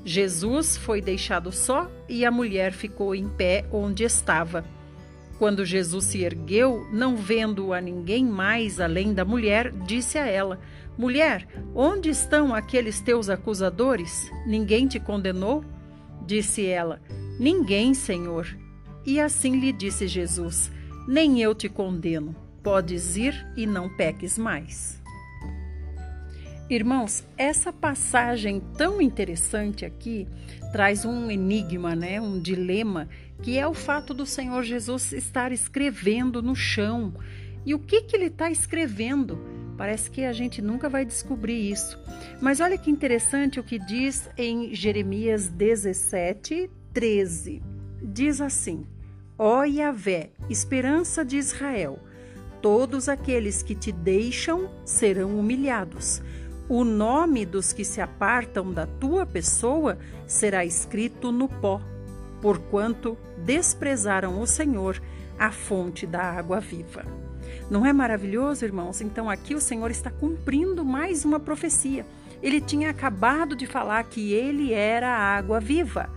Jesus 0.05 0.77
foi 0.77 1.01
deixado 1.01 1.51
só 1.51 1.91
e 2.09 2.25
a 2.25 2.31
mulher 2.31 2.73
ficou 2.73 3.15
em 3.15 3.29
pé 3.29 3.65
onde 3.73 4.05
estava. 4.05 4.65
Quando 5.39 5.65
Jesus 5.65 6.05
se 6.05 6.23
ergueu, 6.23 6.87
não 6.93 7.17
vendo 7.17 7.73
a 7.73 7.81
ninguém 7.81 8.25
mais 8.25 8.81
além 8.81 9.13
da 9.13 9.25
mulher, 9.25 9.73
disse 9.73 10.17
a 10.17 10.27
ela: 10.27 10.61
Mulher, 10.97 11.47
onde 11.75 12.09
estão 12.09 12.55
aqueles 12.55 13.01
teus 13.01 13.29
acusadores? 13.29 14.31
Ninguém 14.47 14.87
te 14.87 15.01
condenou? 15.01 15.65
Disse 16.25 16.67
ela: 16.67 17.01
Ninguém, 17.39 17.95
Senhor. 17.95 18.47
E 19.05 19.21
assim 19.21 19.59
lhe 19.59 19.73
disse 19.73 20.07
Jesus: 20.07 20.71
Nem 21.07 21.43
eu 21.43 21.55
te 21.55 21.69
condeno. 21.69 22.35
Podes 22.63 23.17
ir 23.17 23.35
e 23.57 23.67
não 23.67 23.95
peques 23.95 24.39
mais. 24.39 25.03
Irmãos, 26.71 27.23
essa 27.37 27.71
passagem 27.71 28.63
tão 28.79 29.03
interessante 29.03 29.85
aqui 29.85 30.27
traz 30.73 31.05
um 31.05 31.31
enigma, 31.31 31.95
né? 31.95 32.19
um 32.19 32.41
dilema 32.41 33.07
que 33.43 33.59
é 33.59 33.67
o 33.67 33.75
fato 33.75 34.15
do 34.15 34.25
Senhor 34.25 34.63
Jesus 34.63 35.13
estar 35.13 35.53
escrevendo 35.53 36.43
no 36.43 36.55
chão. 36.55 37.15
E 37.65 37.75
o 37.75 37.79
que, 37.79 38.03
que 38.03 38.17
ele 38.17 38.27
está 38.27 38.51
escrevendo? 38.51 39.39
Parece 39.77 40.11
que 40.11 40.25
a 40.25 40.33
gente 40.33 40.63
nunca 40.63 40.89
vai 40.89 41.05
descobrir 41.05 41.71
isso. 41.71 41.99
Mas 42.41 42.61
olha 42.61 42.79
que 42.79 42.91
interessante 42.91 43.59
o 43.59 43.65
que 43.65 43.79
diz 43.79 44.29
em 44.37 44.75
Jeremias 44.75 45.49
17, 45.49 46.71
13. 46.93 47.63
Diz 48.03 48.41
assim: 48.41 48.87
Ó 49.39 49.65
Yahvé, 49.65 50.31
esperança 50.49 51.25
de 51.25 51.37
Israel, 51.37 51.99
Todos 52.65 53.11
aqueles 53.11 53.63
que 53.63 53.75
te 53.75 53.93
deixam 53.93 54.71
serão 54.87 55.39
humilhados. 55.39 56.23
O 56.67 56.83
nome 56.83 57.45
dos 57.45 57.75
que 57.75 57.85
se 57.85 58.01
apartam 58.01 58.73
da 58.73 58.87
tua 58.87 59.27
pessoa 59.27 59.99
será 60.27 60.65
escrito 60.65 61.31
no 61.31 61.47
pó, 61.47 61.79
porquanto 62.45 63.17
desprezaram 63.39 64.39
o 64.39 64.47
Senhor, 64.47 65.01
a 65.39 65.51
fonte 65.51 66.07
da 66.07 66.21
água 66.21 66.61
viva. 66.61 67.03
Não 67.71 67.87
é 67.87 67.91
maravilhoso, 67.91 68.67
irmãos? 68.67 69.01
Então 69.01 69.31
aqui 69.31 69.55
o 69.55 69.61
Senhor 69.63 69.91
está 69.91 70.11
cumprindo 70.11 70.85
mais 70.85 71.25
uma 71.25 71.41
profecia. 71.41 72.05
Ele 72.43 72.61
tinha 72.61 72.91
acabado 72.91 73.57
de 73.57 73.67
falar 73.67 74.05
que 74.05 74.35
ele 74.35 74.75
era 74.75 75.09
a 75.09 75.37
água 75.39 75.59
viva. 75.59 76.11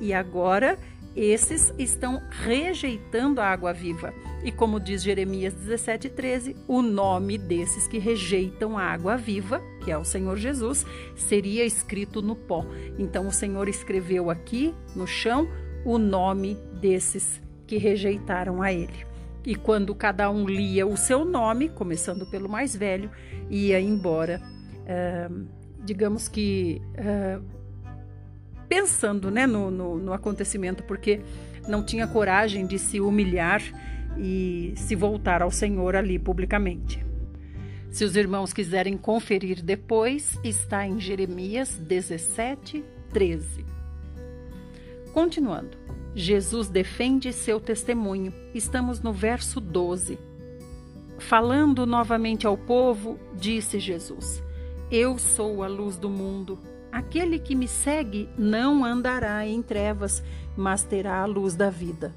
E 0.00 0.12
agora 0.12 0.76
esses 1.14 1.72
estão 1.78 2.20
rejeitando 2.28 3.40
a 3.40 3.46
água 3.46 3.72
viva. 3.72 4.12
E 4.42 4.50
como 4.50 4.80
diz 4.80 5.00
Jeremias 5.00 5.54
17,13, 5.54 6.56
o 6.66 6.82
nome 6.82 7.38
desses 7.38 7.86
que 7.86 7.98
rejeitam 7.98 8.76
a 8.76 8.82
água 8.82 9.16
viva, 9.16 9.62
que 9.84 9.92
é 9.92 9.96
o 9.98 10.04
Senhor 10.04 10.36
Jesus, 10.36 10.84
seria 11.14 11.64
escrito 11.64 12.20
no 12.20 12.34
pó. 12.34 12.66
Então 12.98 13.28
o 13.28 13.32
Senhor 13.32 13.68
escreveu 13.68 14.28
aqui 14.28 14.74
no 14.96 15.06
chão 15.06 15.48
o 15.84 15.98
nome 15.98 16.56
desses 16.80 17.40
que 17.66 17.76
rejeitaram 17.76 18.62
a 18.62 18.72
ele. 18.72 19.06
E 19.44 19.54
quando 19.54 19.94
cada 19.94 20.30
um 20.30 20.46
lia 20.46 20.86
o 20.86 20.96
seu 20.96 21.24
nome, 21.24 21.68
começando 21.68 22.26
pelo 22.26 22.48
mais 22.48 22.74
velho, 22.74 23.10
ia 23.48 23.80
embora, 23.80 24.42
uh, 24.42 25.46
digamos 25.84 26.28
que 26.28 26.82
uh, 26.98 27.42
pensando 28.68 29.30
né, 29.30 29.46
no, 29.46 29.70
no, 29.70 29.98
no 29.98 30.12
acontecimento, 30.12 30.82
porque 30.82 31.20
não 31.66 31.82
tinha 31.82 32.06
coragem 32.06 32.66
de 32.66 32.78
se 32.78 33.00
humilhar 33.00 33.62
e 34.18 34.72
se 34.76 34.94
voltar 34.94 35.42
ao 35.42 35.50
Senhor 35.50 35.96
ali 35.96 36.18
publicamente. 36.18 37.04
Se 37.90 38.04
os 38.04 38.16
irmãos 38.16 38.52
quiserem 38.52 38.96
conferir 38.96 39.62
depois, 39.62 40.38
está 40.44 40.86
em 40.86 41.00
Jeremias 41.00 41.78
17, 41.78 42.84
13. 43.10 43.77
Continuando, 45.18 45.76
Jesus 46.14 46.68
defende 46.68 47.32
seu 47.32 47.58
testemunho. 47.58 48.32
Estamos 48.54 49.00
no 49.00 49.12
verso 49.12 49.60
12. 49.60 50.16
Falando 51.18 51.84
novamente 51.84 52.46
ao 52.46 52.56
povo, 52.56 53.18
disse 53.34 53.80
Jesus: 53.80 54.40
Eu 54.92 55.18
sou 55.18 55.64
a 55.64 55.66
luz 55.66 55.96
do 55.96 56.08
mundo. 56.08 56.56
Aquele 56.92 57.40
que 57.40 57.56
me 57.56 57.66
segue 57.66 58.28
não 58.38 58.84
andará 58.84 59.44
em 59.44 59.60
trevas, 59.60 60.22
mas 60.56 60.84
terá 60.84 61.20
a 61.20 61.26
luz 61.26 61.56
da 61.56 61.68
vida. 61.68 62.14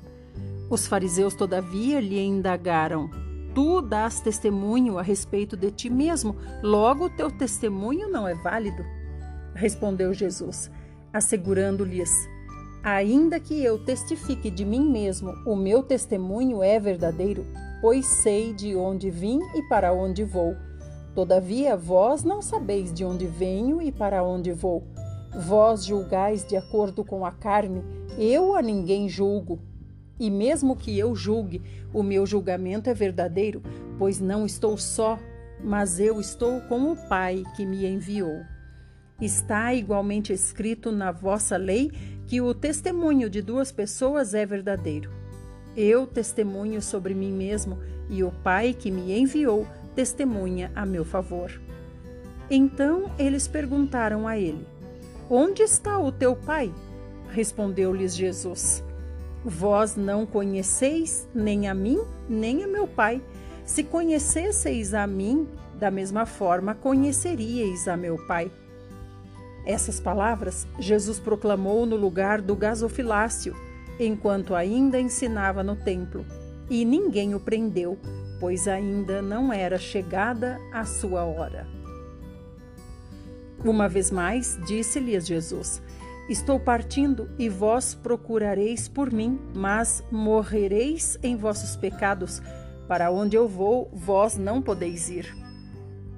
Os 0.69 0.85
fariseus, 0.85 1.33
todavia, 1.33 1.99
lhe 1.99 2.19
indagaram: 2.19 3.09
Tu 3.55 3.81
dás 3.81 4.21
testemunho 4.21 4.99
a 4.99 5.01
respeito 5.01 5.57
de 5.57 5.71
ti 5.71 5.89
mesmo, 5.89 6.35
logo 6.61 7.09
teu 7.09 7.31
testemunho 7.31 8.07
não 8.07 8.27
é 8.27 8.35
válido. 8.35 8.85
Respondeu 9.55 10.13
Jesus, 10.13 10.69
assegurando-lhes: 11.11 12.11
Ainda 12.83 13.39
que 13.39 13.63
eu 13.63 13.77
testifique 13.77 14.49
de 14.49 14.65
mim 14.65 14.89
mesmo, 14.89 15.33
o 15.45 15.55
meu 15.55 15.83
testemunho 15.83 16.63
é 16.63 16.79
verdadeiro, 16.79 17.45
pois 17.79 18.07
sei 18.07 18.53
de 18.53 18.75
onde 18.75 19.11
vim 19.11 19.39
e 19.55 19.61
para 19.69 19.93
onde 19.93 20.23
vou. 20.23 20.55
Todavia, 21.13 21.77
vós 21.77 22.23
não 22.23 22.41
sabeis 22.41 22.91
de 22.91 23.05
onde 23.05 23.27
venho 23.27 23.79
e 23.83 23.91
para 23.91 24.23
onde 24.23 24.51
vou. 24.51 24.83
Vós 25.45 25.85
julgais 25.85 26.43
de 26.43 26.57
acordo 26.57 27.05
com 27.05 27.23
a 27.23 27.31
carne, 27.31 27.83
eu 28.17 28.55
a 28.55 28.63
ninguém 28.63 29.07
julgo. 29.07 29.59
E 30.19 30.31
mesmo 30.31 30.75
que 30.75 30.97
eu 30.97 31.15
julgue, 31.15 31.61
o 31.93 32.01
meu 32.01 32.25
julgamento 32.25 32.89
é 32.89 32.95
verdadeiro, 32.95 33.61
pois 33.99 34.19
não 34.19 34.43
estou 34.43 34.75
só, 34.75 35.19
mas 35.63 35.99
eu 35.99 36.19
estou 36.19 36.61
com 36.61 36.91
o 36.91 36.95
Pai 37.07 37.43
que 37.55 37.63
me 37.63 37.85
enviou. 37.85 38.41
Está 39.21 39.71
igualmente 39.71 40.33
escrito 40.33 40.91
na 40.91 41.11
vossa 41.11 41.55
lei 41.55 41.91
que 42.27 42.41
o 42.41 42.53
testemunho 42.53 43.29
de 43.29 43.41
duas 43.41 43.71
pessoas 43.71 44.33
é 44.33 44.45
verdadeiro. 44.45 45.11
Eu 45.75 46.05
testemunho 46.05 46.81
sobre 46.81 47.13
mim 47.13 47.31
mesmo, 47.31 47.79
e 48.09 48.23
o 48.23 48.31
Pai 48.31 48.73
que 48.73 48.91
me 48.91 49.17
enviou 49.17 49.67
testemunha 49.95 50.71
a 50.75 50.85
meu 50.85 51.05
favor. 51.05 51.51
Então 52.49 53.09
eles 53.17 53.47
perguntaram 53.47 54.27
a 54.27 54.37
ele: 54.37 54.67
Onde 55.29 55.63
está 55.63 55.97
o 55.97 56.11
teu 56.11 56.35
pai? 56.35 56.73
Respondeu-lhes 57.29 58.13
Jesus: 58.13 58.83
Vós 59.43 59.95
não 59.95 60.25
conheceis 60.25 61.27
nem 61.33 61.69
a 61.69 61.73
mim, 61.73 61.99
nem 62.27 62.63
a 62.63 62.67
meu 62.67 62.85
pai. 62.85 63.21
Se 63.65 63.83
conhecesseis 63.83 64.93
a 64.93 65.07
mim, 65.07 65.47
da 65.79 65.89
mesma 65.89 66.25
forma 66.25 66.75
conheceríeis 66.75 67.87
a 67.87 67.95
meu 67.95 68.17
pai. 68.27 68.51
Essas 69.65 69.99
palavras 69.99 70.67
Jesus 70.79 71.19
proclamou 71.19 71.85
no 71.85 71.95
lugar 71.95 72.41
do 72.41 72.55
gasofilácio, 72.55 73.55
enquanto 73.99 74.55
ainda 74.55 74.99
ensinava 74.99 75.63
no 75.63 75.75
templo, 75.75 76.25
e 76.69 76.83
ninguém 76.83 77.35
o 77.35 77.39
prendeu, 77.39 77.97
pois 78.39 78.67
ainda 78.67 79.21
não 79.21 79.53
era 79.53 79.77
chegada 79.77 80.59
a 80.73 80.83
sua 80.85 81.23
hora. 81.23 81.67
Uma 83.63 83.87
vez 83.87 84.09
mais, 84.09 84.59
disse-lhes 84.65 85.27
Jesus: 85.27 85.81
Estou 86.27 86.59
partindo 86.59 87.29
e 87.37 87.47
vós 87.47 87.93
procurareis 87.93 88.87
por 88.87 89.11
mim, 89.11 89.39
mas 89.53 90.03
morrereis 90.11 91.19
em 91.21 91.35
vossos 91.35 91.75
pecados. 91.75 92.41
Para 92.87 93.11
onde 93.11 93.35
eu 93.35 93.47
vou, 93.47 93.91
vós 93.93 94.37
não 94.37 94.61
podeis 94.61 95.09
ir. 95.09 95.35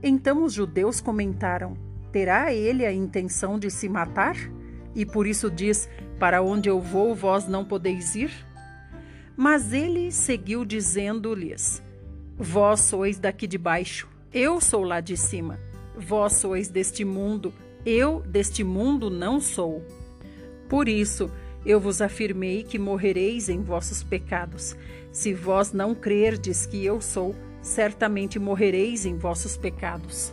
Então 0.02 0.44
os 0.46 0.54
judeus 0.54 1.02
comentaram: 1.02 1.76
Terá 2.14 2.54
ele 2.54 2.86
a 2.86 2.94
intenção 2.94 3.58
de 3.58 3.72
se 3.72 3.90
matar? 3.90 4.38
E 4.94 5.04
por 5.04 5.26
isso 5.26 5.50
diz: 5.50 5.90
Para 6.20 6.44
onde 6.44 6.70
eu 6.70 6.80
vou, 6.80 7.16
vós 7.16 7.48
não 7.48 7.66
podeis 7.66 8.14
ir? 8.14 8.32
Mas 9.36 9.74
ele 9.74 10.12
seguiu 10.12 10.64
dizendo-lhes: 10.64 11.82
Vós 12.38 12.82
sois 12.82 13.18
daqui 13.18 13.48
de 13.48 13.58
baixo, 13.58 14.08
eu 14.32 14.62
sou 14.62 14.84
lá 14.84 15.02
de 15.02 15.18
cima. 15.18 15.60
Vós 15.98 16.34
sois 16.34 16.70
deste 16.70 17.04
mundo, 17.04 17.52
eu 17.84 18.22
deste 18.22 18.64
mundo 18.64 19.10
não 19.10 19.40
sou. 19.40 19.84
Por 20.70 20.88
isso, 20.88 21.32
eu 21.66 21.80
vos 21.80 22.00
afirmei 22.00 22.62
que 22.62 22.78
morrereis 22.78 23.50
em 23.50 23.64
vossos 23.64 24.04
pecados. 24.04 24.76
Se 25.12 25.34
vós 25.34 25.74
não 25.74 25.96
crerdes 25.96 26.68
que 26.68 26.86
eu 26.86 27.02
sou, 27.02 27.36
certamente 27.60 28.38
morrereis 28.38 29.04
em 29.04 29.18
vossos 29.18 29.58
pecados. 29.58 30.32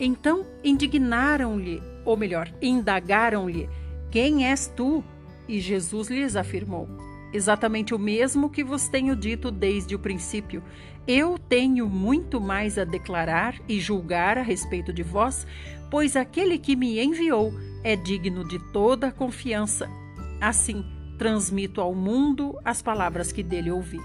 Então 0.00 0.46
indignaram-lhe, 0.62 1.82
ou 2.04 2.16
melhor, 2.16 2.52
indagaram-lhe: 2.62 3.68
Quem 4.10 4.46
és 4.46 4.66
tu? 4.68 5.02
E 5.48 5.60
Jesus 5.60 6.08
lhes 6.08 6.36
afirmou: 6.36 6.88
Exatamente 7.32 7.94
o 7.94 7.98
mesmo 7.98 8.48
que 8.48 8.64
vos 8.64 8.88
tenho 8.88 9.14
dito 9.16 9.50
desde 9.50 9.94
o 9.94 9.98
princípio. 9.98 10.62
Eu 11.06 11.38
tenho 11.38 11.88
muito 11.88 12.40
mais 12.40 12.78
a 12.78 12.84
declarar 12.84 13.54
e 13.66 13.80
julgar 13.80 14.36
a 14.36 14.42
respeito 14.42 14.92
de 14.92 15.02
vós, 15.02 15.46
pois 15.90 16.16
aquele 16.16 16.58
que 16.58 16.76
me 16.76 17.02
enviou 17.02 17.52
é 17.82 17.96
digno 17.96 18.46
de 18.46 18.58
toda 18.72 19.10
confiança. 19.10 19.88
Assim, 20.40 20.84
transmito 21.18 21.80
ao 21.80 21.94
mundo 21.94 22.58
as 22.64 22.82
palavras 22.82 23.32
que 23.32 23.42
dele 23.42 23.70
ouvi. 23.70 24.00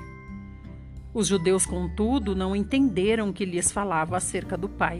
Os 1.13 1.27
judeus, 1.27 1.65
contudo, 1.65 2.35
não 2.35 2.55
entenderam 2.55 3.31
que 3.31 3.45
lhes 3.45 3.71
falava 3.71 4.17
acerca 4.17 4.57
do 4.57 4.67
Pai. 4.67 4.99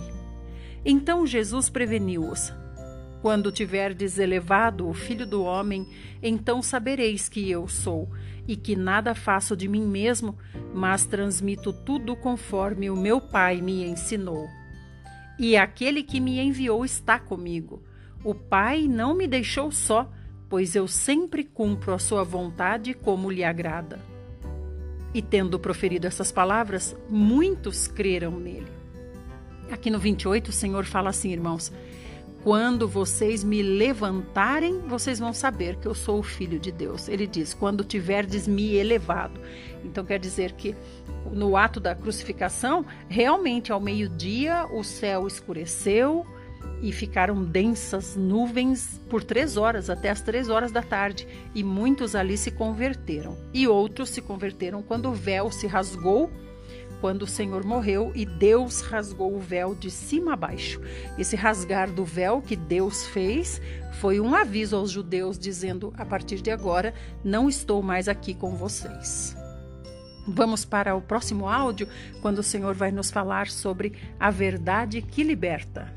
Então 0.86 1.26
Jesus 1.26 1.70
preveniu-os: 1.70 2.54
Quando 3.22 3.52
tiverdes 3.52 4.18
elevado 4.18 4.88
o 4.88 4.94
Filho 4.94 5.26
do 5.26 5.44
Homem, 5.44 5.88
então 6.22 6.62
sabereis 6.62 7.30
que 7.30 7.50
eu 7.50 7.68
sou 7.68 8.10
e 8.48 8.56
que 8.56 8.76
nada 8.76 9.16
faço 9.16 9.56
de 9.56 9.68
mim 9.68 9.86
mesmo, 9.88 10.38
mas 10.74 11.06
transmito 11.06 11.72
tudo 11.72 12.16
conforme 12.16 12.90
o 12.90 12.96
meu 12.96 13.22
Pai 13.22 13.62
me 13.62 13.86
ensinou. 13.86 14.48
E 15.40 15.56
aquele 15.56 16.04
que 16.04 16.20
me 16.20 16.40
enviou 16.40 16.84
está 16.84 17.18
comigo. 17.18 17.82
O 18.24 18.36
Pai 18.36 18.88
não 18.88 19.16
me 19.16 19.28
deixou 19.28 19.72
só, 19.72 20.12
pois 20.50 20.76
eu 20.76 20.88
sempre 20.88 21.44
cumpro 21.44 21.94
a 21.94 22.00
sua 22.00 22.24
vontade 22.24 22.94
como 22.94 23.32
lhe 23.32 23.44
agrada. 23.44 24.00
E 25.14 25.22
tendo 25.22 25.60
proferido 25.60 26.08
essas 26.08 26.32
palavras, 26.32 26.96
muitos 27.10 27.88
creram 27.88 28.40
nele. 28.40 28.83
Aqui 29.72 29.90
no 29.90 30.00
28, 30.00 30.50
o 30.50 30.52
Senhor 30.54 30.86
fala 30.86 31.10
assim, 31.10 31.32
irmãos: 31.32 31.72
quando 32.44 32.90
vocês 32.90 33.42
me 33.42 33.64
levantarem, 33.64 34.80
vocês 34.80 35.18
vão 35.18 35.32
saber 35.32 35.78
que 35.78 35.88
eu 35.88 35.96
sou 35.96 36.20
o 36.20 36.24
Filho 36.24 36.60
de 36.60 36.74
Deus. 36.74 37.08
Ele 37.08 37.26
diz: 37.26 37.54
quando 37.54 37.86
tiverdes 37.86 38.48
me 38.48 38.76
elevado. 38.76 39.40
Então 39.84 40.04
quer 40.04 40.20
dizer 40.20 40.52
que 40.52 40.76
no 41.32 41.56
ato 41.56 41.80
da 41.80 41.96
crucificação, 41.96 42.86
realmente 43.08 43.72
ao 43.72 43.80
meio-dia 43.80 44.68
o 44.70 44.84
céu 44.84 45.26
escureceu 45.26 46.26
e 46.82 46.92
ficaram 46.92 47.44
densas 47.46 48.18
nuvens 48.18 49.00
por 49.10 49.24
três 49.24 49.56
horas, 49.56 49.90
até 49.90 50.10
as 50.10 50.22
três 50.22 50.50
horas 50.50 50.70
da 50.70 50.82
tarde, 50.82 51.26
e 51.56 51.64
muitos 51.64 52.14
ali 52.14 52.36
se 52.38 52.52
converteram. 52.52 53.38
E 53.54 53.70
outros 53.70 54.10
se 54.10 54.22
converteram 54.22 54.84
quando 54.84 55.10
o 55.10 55.14
véu 55.14 55.50
se 55.50 55.66
rasgou 55.66 56.30
quando 57.04 57.24
o 57.24 57.28
Senhor 57.28 57.66
morreu 57.66 58.14
e 58.16 58.26
Deus 58.26 58.80
rasgou 58.80 59.36
o 59.36 59.40
véu 59.42 59.76
de 59.76 59.92
cima 59.92 60.32
a 60.32 60.36
baixo. 60.38 60.80
Esse 61.20 61.36
rasgar 61.36 61.92
do 61.92 62.06
véu 62.06 62.42
que 62.42 62.56
Deus 62.56 63.06
fez 63.08 63.62
foi 64.00 64.22
um 64.22 64.34
aviso 64.34 64.78
aos 64.78 64.90
judeus 64.90 65.38
dizendo: 65.38 65.94
a 65.98 66.06
partir 66.06 66.42
de 66.42 66.50
agora 66.50 66.94
não 67.22 67.50
estou 67.50 67.84
mais 67.84 68.08
aqui 68.08 68.34
com 68.34 68.56
vocês. 68.56 69.36
Vamos 70.26 70.64
para 70.64 70.96
o 70.96 71.02
próximo 71.02 71.50
áudio, 71.50 71.90
quando 72.22 72.40
o 72.40 72.44
Senhor 72.44 72.74
vai 72.74 72.90
nos 72.90 73.12
falar 73.12 73.50
sobre 73.50 73.92
a 74.18 74.32
verdade 74.32 75.02
que 75.02 75.24
liberta. 75.24 75.94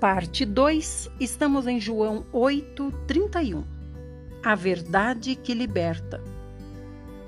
Parte 0.00 0.46
2, 0.46 1.10
estamos 1.20 1.66
em 1.66 1.78
João 1.78 2.24
8, 2.32 2.90
31. 3.06 3.62
A 4.42 4.54
verdade 4.54 5.34
que 5.36 5.52
liberta. 5.52 6.24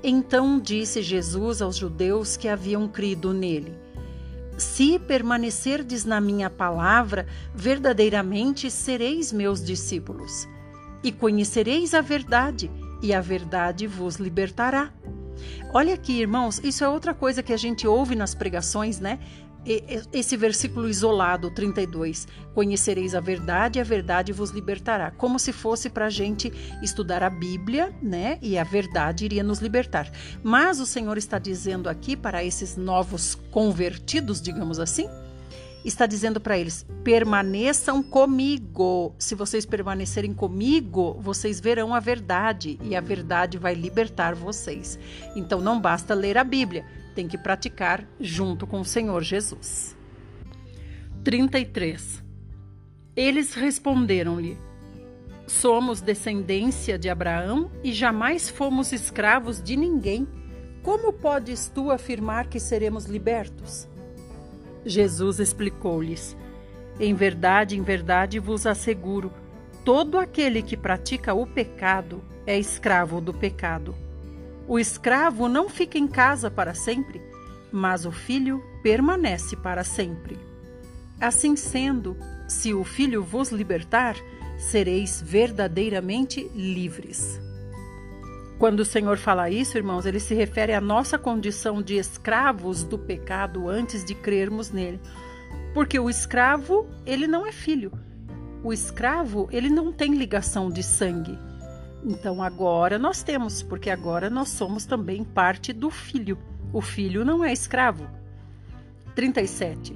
Então 0.03 0.59
disse 0.59 1.03
Jesus 1.03 1.61
aos 1.61 1.77
judeus 1.77 2.35
que 2.35 2.47
haviam 2.47 2.87
crido 2.87 3.31
nele: 3.31 3.77
Se 4.57 4.97
permanecerdes 4.97 6.03
na 6.03 6.19
minha 6.19 6.49
palavra, 6.49 7.27
verdadeiramente 7.53 8.71
sereis 8.71 9.31
meus 9.31 9.63
discípulos, 9.63 10.49
e 11.03 11.11
conhecereis 11.11 11.93
a 11.93 12.01
verdade, 12.01 12.71
e 13.03 13.13
a 13.13 13.21
verdade 13.21 13.85
vos 13.85 14.15
libertará. 14.15 14.91
Olha 15.71 15.93
aqui, 15.93 16.21
irmãos, 16.21 16.59
isso 16.63 16.83
é 16.83 16.89
outra 16.89 17.13
coisa 17.13 17.43
que 17.43 17.53
a 17.53 17.57
gente 17.57 17.87
ouve 17.87 18.15
nas 18.15 18.33
pregações, 18.33 18.99
né? 18.99 19.19
Esse 19.65 20.35
versículo 20.35 20.89
isolado, 20.89 21.49
32. 21.51 22.27
Conhecereis 22.53 23.15
a 23.15 23.19
verdade 23.19 23.79
e 23.79 23.81
a 23.81 23.83
verdade 23.83 24.33
vos 24.33 24.51
libertará. 24.51 25.11
Como 25.11 25.39
se 25.39 25.53
fosse 25.53 25.89
para 25.89 26.07
a 26.07 26.09
gente 26.09 26.51
estudar 26.81 27.23
a 27.23 27.29
Bíblia, 27.29 27.93
né? 28.01 28.37
E 28.41 28.57
a 28.57 28.63
verdade 28.63 29.25
iria 29.25 29.43
nos 29.43 29.59
libertar. 29.59 30.11
Mas 30.43 30.79
o 30.79 30.85
Senhor 30.85 31.17
está 31.17 31.39
dizendo 31.39 31.89
aqui 31.89 32.15
para 32.15 32.43
esses 32.43 32.75
novos 32.75 33.35
convertidos, 33.51 34.41
digamos 34.41 34.79
assim, 34.79 35.07
está 35.85 36.05
dizendo 36.05 36.39
para 36.39 36.57
eles: 36.57 36.85
permaneçam 37.03 38.03
comigo. 38.03 39.15
Se 39.17 39.33
vocês 39.33 39.65
permanecerem 39.65 40.33
comigo, 40.33 41.17
vocês 41.21 41.59
verão 41.59 41.93
a 41.93 41.99
verdade 41.99 42.77
e 42.83 42.95
a 42.95 43.01
verdade 43.01 43.57
vai 43.57 43.73
libertar 43.73 44.35
vocês. 44.35 44.99
Então 45.35 45.61
não 45.61 45.79
basta 45.79 46.13
ler 46.13 46.37
a 46.37 46.43
Bíblia 46.43 46.85
tem 47.13 47.27
que 47.27 47.37
praticar 47.37 48.05
junto 48.19 48.65
com 48.67 48.81
o 48.81 48.85
Senhor 48.85 49.21
Jesus. 49.23 49.95
33. 51.23 52.23
Eles 53.15 53.53
responderam-lhe: 53.53 54.57
Somos 55.47 56.01
descendência 56.01 56.97
de 56.97 57.09
Abraão 57.09 57.71
e 57.83 57.93
jamais 57.93 58.49
fomos 58.49 58.91
escravos 58.91 59.61
de 59.61 59.77
ninguém. 59.77 60.27
Como 60.81 61.13
podes 61.13 61.71
tu 61.73 61.91
afirmar 61.91 62.47
que 62.47 62.59
seremos 62.59 63.05
libertos? 63.05 63.87
Jesus 64.85 65.39
explicou-lhes: 65.39 66.35
Em 66.99 67.13
verdade, 67.13 67.77
em 67.77 67.81
verdade 67.81 68.39
vos 68.39 68.65
asseguro, 68.65 69.31
todo 69.85 70.17
aquele 70.17 70.61
que 70.61 70.75
pratica 70.75 71.33
o 71.33 71.45
pecado 71.45 72.23
é 72.45 72.57
escravo 72.57 73.21
do 73.21 73.33
pecado. 73.33 73.95
O 74.67 74.79
escravo 74.79 75.49
não 75.49 75.67
fica 75.69 75.97
em 75.97 76.07
casa 76.07 76.49
para 76.49 76.73
sempre, 76.73 77.21
mas 77.71 78.05
o 78.05 78.11
filho 78.11 78.63
permanece 78.81 79.57
para 79.57 79.83
sempre. 79.83 80.37
Assim 81.19 81.55
sendo, 81.55 82.17
se 82.47 82.73
o 82.73 82.83
filho 82.83 83.23
vos 83.23 83.51
libertar, 83.51 84.15
sereis 84.57 85.21
verdadeiramente 85.21 86.49
livres. 86.55 87.41
Quando 88.57 88.79
o 88.79 88.85
Senhor 88.85 89.17
fala 89.17 89.49
isso, 89.49 89.77
irmãos, 89.77 90.05
ele 90.05 90.19
se 90.19 90.33
refere 90.33 90.73
à 90.73 90.79
nossa 90.79 91.17
condição 91.17 91.81
de 91.81 91.97
escravos 91.97 92.83
do 92.83 92.97
pecado 92.97 93.67
antes 93.67 94.05
de 94.05 94.15
crermos 94.15 94.71
nele. 94.71 95.01
Porque 95.73 95.99
o 95.99 96.09
escravo, 96.09 96.87
ele 97.05 97.27
não 97.27 97.45
é 97.45 97.51
filho. 97.51 97.91
O 98.63 98.71
escravo, 98.71 99.49
ele 99.51 99.69
não 99.69 99.91
tem 99.91 100.13
ligação 100.15 100.69
de 100.69 100.81
sangue. 100.81 101.37
Então 102.05 102.43
agora 102.43 102.99
nós 102.99 103.23
temos, 103.23 103.63
porque 103.63 103.89
agora 103.89 104.29
nós 104.29 104.49
somos 104.49 104.85
também 104.85 105.23
parte 105.23 105.71
do 105.71 105.89
filho. 105.89 106.37
O 106.73 106.81
filho 106.81 107.23
não 107.23 107.43
é 107.43 107.53
escravo. 107.53 108.07
37. 109.15 109.95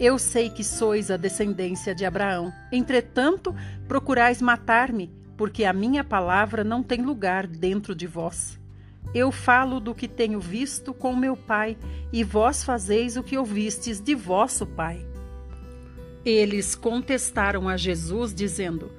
Eu 0.00 0.18
sei 0.18 0.48
que 0.48 0.64
sois 0.64 1.10
a 1.10 1.16
descendência 1.16 1.94
de 1.94 2.04
Abraão. 2.04 2.52
Entretanto, 2.72 3.54
procurais 3.86 4.40
matar-me, 4.40 5.10
porque 5.36 5.64
a 5.64 5.72
minha 5.72 6.02
palavra 6.02 6.64
não 6.64 6.82
tem 6.82 7.02
lugar 7.02 7.46
dentro 7.46 7.94
de 7.94 8.06
vós. 8.06 8.58
Eu 9.14 9.32
falo 9.32 9.80
do 9.80 9.94
que 9.94 10.06
tenho 10.06 10.40
visto 10.40 10.92
com 10.92 11.16
meu 11.16 11.36
pai, 11.36 11.76
e 12.12 12.22
vós 12.22 12.62
fazeis 12.62 13.16
o 13.16 13.22
que 13.22 13.38
ouvistes 13.38 14.00
de 14.00 14.14
vosso 14.14 14.66
pai. 14.66 15.04
Eles 16.24 16.74
contestaram 16.74 17.68
a 17.68 17.76
Jesus, 17.76 18.34
dizendo: 18.34 18.92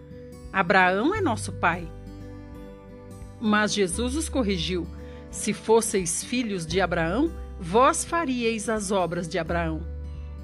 Abraão 0.51 1.13
é 1.13 1.21
nosso 1.21 1.53
pai. 1.53 1.87
Mas 3.39 3.73
Jesus 3.73 4.15
os 4.15 4.27
corrigiu: 4.27 4.87
Se 5.29 5.53
fosseis 5.53 6.23
filhos 6.23 6.65
de 6.65 6.81
Abraão, 6.81 7.31
vós 7.59 8.03
faríeis 8.03 8.67
as 8.67 8.91
obras 8.91 9.27
de 9.27 9.37
Abraão. 9.37 9.81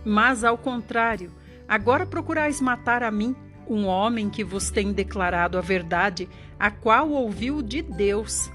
Mas 0.05 0.43
ao 0.43 0.57
contrário, 0.57 1.31
agora 1.67 2.05
procurais 2.05 2.61
matar 2.61 3.01
a 3.01 3.09
mim, 3.09 3.35
um 3.67 3.85
homem 3.85 4.29
que 4.29 4.43
vos 4.43 4.69
tem 4.69 4.93
declarado 4.93 5.57
a 5.57 5.61
verdade, 5.61 6.29
a 6.59 6.69
qual 6.69 7.09
ouviu 7.09 7.63
de 7.63 7.81
Deus. 7.81 8.49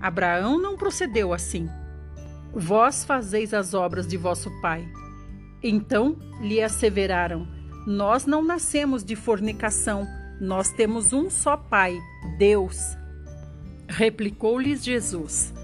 Abraão 0.00 0.58
não 0.60 0.76
procedeu 0.76 1.32
assim. 1.32 1.68
Vós 2.52 3.04
fazeis 3.04 3.54
as 3.54 3.74
obras 3.74 4.06
de 4.06 4.16
vosso 4.16 4.50
pai. 4.60 4.86
Então 5.62 6.16
lhe 6.40 6.60
asseveraram: 6.60 7.46
Nós 7.86 8.26
não 8.26 8.44
nascemos 8.44 9.04
de 9.04 9.14
fornicação 9.14 10.06
nós 10.40 10.70
temos 10.70 11.12
um 11.12 11.30
só 11.30 11.56
Pai, 11.56 11.98
Deus. 12.36 12.96
Replicou-lhes 13.88 14.84
Jesus: 14.84 15.54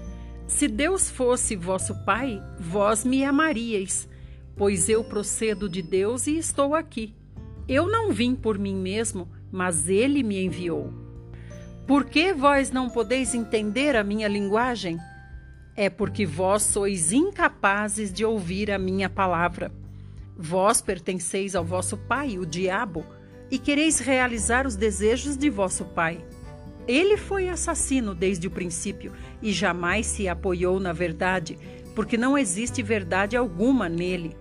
Se 0.47 0.67
Deus 0.67 1.09
fosse 1.09 1.55
vosso 1.55 1.93
Pai, 2.03 2.41
vós 2.59 3.05
me 3.05 3.23
amaríeis, 3.23 4.09
pois 4.55 4.89
eu 4.89 5.03
procedo 5.03 5.69
de 5.69 5.81
Deus 5.81 6.25
e 6.25 6.37
estou 6.37 6.73
aqui. 6.73 7.15
Eu 7.67 7.87
não 7.87 8.11
vim 8.11 8.35
por 8.35 8.57
mim 8.57 8.75
mesmo, 8.75 9.29
mas 9.51 9.87
ele 9.87 10.23
me 10.23 10.43
enviou. 10.43 10.91
Por 11.85 12.05
que 12.05 12.33
vós 12.33 12.71
não 12.71 12.89
podeis 12.89 13.35
entender 13.35 13.95
a 13.95 14.03
minha 14.03 14.27
linguagem? 14.27 14.97
É 15.75 15.89
porque 15.89 16.25
vós 16.25 16.63
sois 16.63 17.11
incapazes 17.11 18.11
de 18.11 18.25
ouvir 18.25 18.71
a 18.71 18.79
minha 18.79 19.09
palavra. 19.09 19.71
Vós 20.37 20.81
pertenceis 20.81 21.55
ao 21.55 21.63
vosso 21.63 21.97
pai, 21.97 22.37
o 22.37 22.45
diabo 22.45 23.05
e 23.49 23.57
quereis 23.57 23.99
realizar 23.99 24.65
os 24.65 24.75
desejos 24.75 25.37
de 25.37 25.49
vosso 25.49 25.85
pai. 25.85 26.23
Ele 26.87 27.15
foi 27.17 27.47
assassino 27.47 28.13
desde 28.13 28.47
o 28.47 28.51
princípio 28.51 29.13
e 29.41 29.51
jamais 29.51 30.05
se 30.05 30.27
apoiou 30.27 30.79
na 30.79 30.91
verdade, 30.91 31.57
porque 31.95 32.17
não 32.17 32.37
existe 32.37 32.81
verdade 32.83 33.37
alguma 33.37 33.87
nele. 33.87 34.35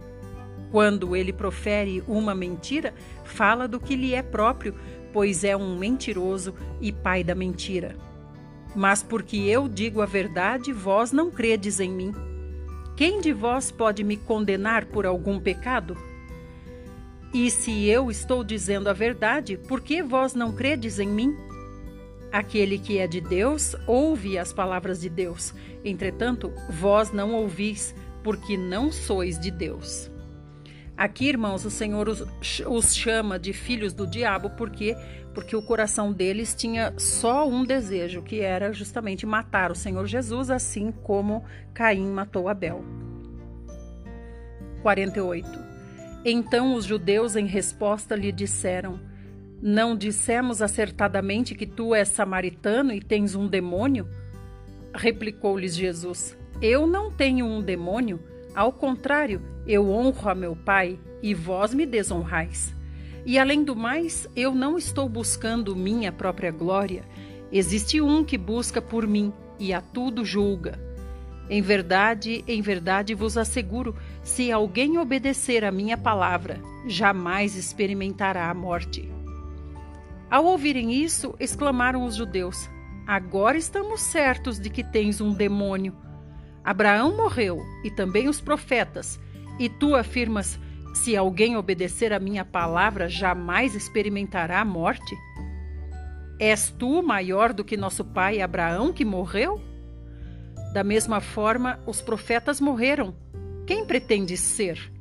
Quando 0.70 1.14
ele 1.14 1.32
profere 1.32 2.02
uma 2.08 2.34
mentira, 2.34 2.94
fala 3.24 3.68
do 3.68 3.78
que 3.78 3.94
lhe 3.94 4.14
é 4.14 4.22
próprio, 4.22 4.74
pois 5.12 5.44
é 5.44 5.56
um 5.56 5.78
mentiroso 5.78 6.54
e 6.80 6.90
pai 6.90 7.22
da 7.22 7.34
mentira. 7.34 7.94
Mas 8.74 9.02
porque 9.02 9.36
eu 9.36 9.68
digo 9.68 10.00
a 10.00 10.06
verdade, 10.06 10.72
vós 10.72 11.12
não 11.12 11.30
credes 11.30 11.78
em 11.78 11.90
mim. 11.90 12.12
Quem 12.96 13.20
de 13.20 13.32
vós 13.32 13.70
pode 13.70 14.02
me 14.02 14.16
condenar 14.16 14.86
por 14.86 15.04
algum 15.04 15.38
pecado? 15.38 15.96
E 17.32 17.50
se 17.50 17.88
eu 17.88 18.10
estou 18.10 18.44
dizendo 18.44 18.88
a 18.88 18.92
verdade, 18.92 19.56
por 19.56 19.80
que 19.80 20.02
vós 20.02 20.34
não 20.34 20.52
credes 20.52 20.98
em 20.98 21.08
mim? 21.08 21.34
Aquele 22.30 22.78
que 22.78 22.98
é 22.98 23.06
de 23.06 23.20
Deus 23.20 23.74
ouve 23.86 24.38
as 24.38 24.52
palavras 24.52 25.00
de 25.00 25.08
Deus. 25.08 25.54
Entretanto, 25.82 26.52
vós 26.68 27.10
não 27.10 27.32
ouvis, 27.34 27.94
porque 28.22 28.56
não 28.56 28.92
sois 28.92 29.38
de 29.38 29.50
Deus. 29.50 30.10
Aqui, 30.94 31.28
irmãos, 31.28 31.64
o 31.64 31.70
Senhor 31.70 32.06
os, 32.08 32.94
chama 32.94 33.38
de 33.38 33.52
filhos 33.52 33.94
do 33.94 34.06
diabo, 34.06 34.50
porque 34.50 34.94
porque 35.34 35.56
o 35.56 35.62
coração 35.62 36.12
deles 36.12 36.54
tinha 36.54 36.92
só 36.98 37.48
um 37.48 37.64
desejo, 37.64 38.20
que 38.20 38.40
era 38.40 38.70
justamente 38.70 39.24
matar 39.24 39.70
o 39.70 39.74
Senhor 39.74 40.06
Jesus, 40.06 40.50
assim 40.50 40.92
como 40.92 41.42
Caim 41.72 42.06
matou 42.06 42.48
Abel. 42.50 42.84
48. 44.82 45.71
Então 46.24 46.74
os 46.74 46.84
judeus, 46.84 47.34
em 47.34 47.46
resposta, 47.46 48.14
lhe 48.14 48.30
disseram: 48.30 49.00
Não 49.60 49.96
dissemos 49.96 50.62
acertadamente 50.62 51.54
que 51.54 51.66
tu 51.66 51.94
és 51.94 52.08
samaritano 52.08 52.92
e 52.92 53.00
tens 53.00 53.34
um 53.34 53.48
demônio? 53.48 54.06
Replicou-lhes 54.94 55.74
Jesus: 55.74 56.36
Eu 56.60 56.86
não 56.86 57.10
tenho 57.10 57.46
um 57.46 57.60
demônio. 57.60 58.20
Ao 58.54 58.72
contrário, 58.72 59.40
eu 59.66 59.88
honro 59.90 60.28
a 60.28 60.34
meu 60.34 60.54
Pai 60.54 60.98
e 61.22 61.34
vós 61.34 61.72
me 61.74 61.86
desonrais. 61.86 62.74
E 63.24 63.38
além 63.38 63.64
do 63.64 63.74
mais, 63.74 64.28
eu 64.34 64.54
não 64.54 64.76
estou 64.76 65.08
buscando 65.08 65.76
minha 65.76 66.12
própria 66.12 66.50
glória. 66.50 67.02
Existe 67.50 68.00
um 68.00 68.24
que 68.24 68.36
busca 68.36 68.82
por 68.82 69.06
mim 69.06 69.32
e 69.58 69.72
a 69.72 69.80
tudo 69.80 70.24
julga. 70.24 70.78
Em 71.48 71.60
verdade, 71.60 72.44
em 72.46 72.60
verdade 72.60 73.14
vos 73.14 73.36
asseguro: 73.36 73.94
se 74.22 74.52
alguém 74.52 74.98
obedecer 74.98 75.64
a 75.64 75.72
minha 75.72 75.96
palavra, 75.96 76.60
jamais 76.86 77.56
experimentará 77.56 78.48
a 78.48 78.54
morte. 78.54 79.08
Ao 80.30 80.44
ouvirem 80.44 80.92
isso, 80.92 81.34
exclamaram 81.38 82.04
os 82.04 82.14
judeus: 82.14 82.68
Agora 83.06 83.58
estamos 83.58 84.00
certos 84.00 84.58
de 84.58 84.70
que 84.70 84.84
tens 84.84 85.20
um 85.20 85.32
demônio. 85.32 85.94
Abraão 86.64 87.16
morreu 87.16 87.60
e 87.84 87.90
também 87.90 88.28
os 88.28 88.40
profetas, 88.40 89.20
e 89.58 89.68
tu 89.68 89.94
afirmas: 89.94 90.58
se 90.94 91.16
alguém 91.16 91.56
obedecer 91.56 92.12
a 92.12 92.20
minha 92.20 92.44
palavra, 92.44 93.08
jamais 93.08 93.74
experimentará 93.74 94.60
a 94.60 94.64
morte? 94.64 95.16
És 96.38 96.70
tu 96.70 97.02
maior 97.02 97.52
do 97.52 97.64
que 97.64 97.76
nosso 97.76 98.04
pai 98.04 98.40
Abraão, 98.40 98.92
que 98.92 99.04
morreu? 99.04 99.60
Da 100.72 100.84
mesma 100.84 101.20
forma, 101.20 101.78
os 101.86 102.00
profetas 102.00 102.60
morreram. 102.60 103.14
Quem 103.66 103.84
pretendes 103.84 104.40
ser? 104.40 104.92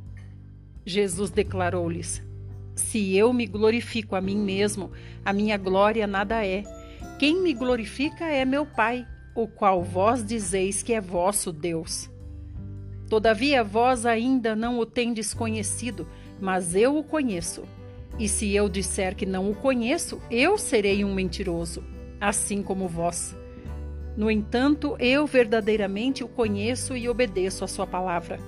Jesus 0.86 1.32
declarou-lhes: 1.32 2.22
Se 2.76 3.16
eu 3.16 3.34
me 3.34 3.48
glorifico 3.48 4.16
a 4.16 4.22
mim 4.22 4.38
mesmo, 4.38 4.92
a 5.26 5.34
minha 5.34 5.58
glória 5.58 6.06
nada 6.06 6.46
é. 6.46 6.64
Quem 7.18 7.42
me 7.42 7.54
glorifica 7.54 8.26
é 8.26 8.46
meu 8.46 8.66
Pai, 8.66 9.06
o 9.36 9.48
qual 9.48 9.84
vós 9.84 10.24
dizeis 10.24 10.84
que 10.84 10.94
é 10.94 11.02
vosso 11.02 11.52
Deus. 11.52 12.10
Todavia 13.10 13.64
vós 13.64 14.06
ainda 14.06 14.56
não 14.56 14.80
o 14.80 14.86
tendes 14.86 15.34
conhecido, 15.34 16.08
mas 16.40 16.76
eu 16.76 16.98
o 16.98 17.04
conheço. 17.04 17.64
E 18.20 18.28
se 18.28 18.54
eu 18.54 18.70
disser 18.70 19.16
que 19.16 19.26
não 19.26 19.50
o 19.50 19.56
conheço, 19.56 20.22
eu 20.30 20.58
serei 20.58 21.04
um 21.04 21.14
mentiroso, 21.14 21.84
assim 22.20 22.62
como 22.62 22.88
vós. 22.88 23.36
No 24.16 24.30
entanto, 24.30 24.96
eu 25.00 25.26
verdadeiramente 25.26 26.24
o 26.24 26.28
conheço 26.28 26.96
e 26.96 27.08
obedeço 27.08 27.64
a 27.64 27.68
sua 27.68 27.88
palavra. 27.88 28.40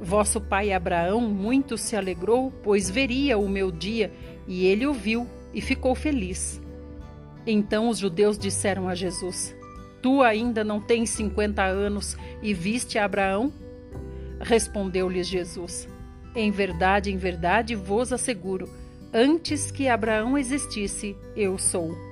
Vosso 0.00 0.40
pai 0.40 0.72
Abraão 0.72 1.20
muito 1.20 1.76
se 1.76 1.96
alegrou, 1.96 2.52
pois 2.62 2.90
veria 2.90 3.38
o 3.38 3.48
meu 3.48 3.70
dia, 3.70 4.12
e 4.46 4.66
ele 4.66 4.86
o 4.86 4.92
viu 4.92 5.26
e 5.52 5.60
ficou 5.60 5.94
feliz. 5.94 6.60
Então 7.46 7.88
os 7.88 7.98
judeus 7.98 8.38
disseram 8.38 8.88
a 8.88 8.94
Jesus: 8.94 9.54
Tu 10.02 10.22
ainda 10.22 10.62
não 10.62 10.80
tens 10.80 11.10
cinquenta 11.10 11.64
anos 11.64 12.16
e 12.42 12.52
viste 12.52 12.98
Abraão? 12.98 13.52
Respondeu-lhes 14.40 15.26
Jesus: 15.26 15.88
Em 16.34 16.50
verdade, 16.50 17.10
em 17.10 17.16
verdade 17.16 17.74
vos 17.74 18.12
asseguro, 18.12 18.68
antes 19.12 19.70
que 19.70 19.88
Abraão 19.88 20.36
existisse, 20.36 21.16
eu 21.34 21.56
sou. 21.56 22.05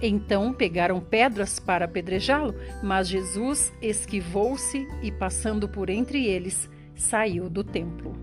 Então 0.00 0.52
pegaram 0.52 1.00
pedras 1.00 1.58
para 1.58 1.86
apedrejá-lo, 1.86 2.54
mas 2.82 3.08
Jesus 3.08 3.72
esquivou-se 3.80 4.86
e, 5.02 5.10
passando 5.10 5.68
por 5.68 5.88
entre 5.88 6.26
eles, 6.26 6.68
saiu 6.94 7.48
do 7.48 7.64
templo. 7.64 8.14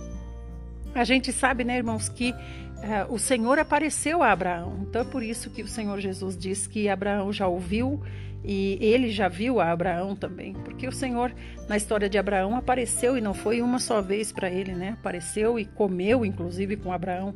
A 0.94 1.04
gente 1.04 1.32
sabe, 1.32 1.64
né, 1.64 1.78
irmãos, 1.78 2.08
que 2.08 2.32
uh, 2.32 3.12
o 3.12 3.18
Senhor 3.18 3.58
apareceu 3.58 4.22
a 4.22 4.32
Abraão. 4.32 4.86
Então 4.88 5.02
é 5.02 5.06
por 5.06 5.24
isso 5.24 5.50
que 5.50 5.64
o 5.64 5.68
Senhor 5.68 6.00
Jesus 6.00 6.38
diz 6.38 6.68
que 6.68 6.88
Abraão 6.88 7.34
já 7.34 7.48
ouviu 7.48 8.00
e 8.44 8.78
ele 8.82 9.10
já 9.10 9.28
viu 9.28 9.60
a 9.60 9.72
Abraão 9.72 10.16
também, 10.16 10.54
porque 10.54 10.86
o 10.86 10.92
Senhor, 10.92 11.34
na 11.68 11.78
história 11.78 12.10
de 12.10 12.18
Abraão, 12.18 12.58
apareceu 12.58 13.18
e 13.18 13.22
não 13.22 13.34
foi 13.34 13.62
uma 13.62 13.80
só 13.80 14.02
vez 14.02 14.34
para 14.34 14.52
ele, 14.52 14.74
né? 14.74 14.98
Apareceu 15.00 15.58
e 15.58 15.66
comeu, 15.66 16.26
inclusive, 16.26 16.76
com 16.76 16.92
Abraão. 16.92 17.34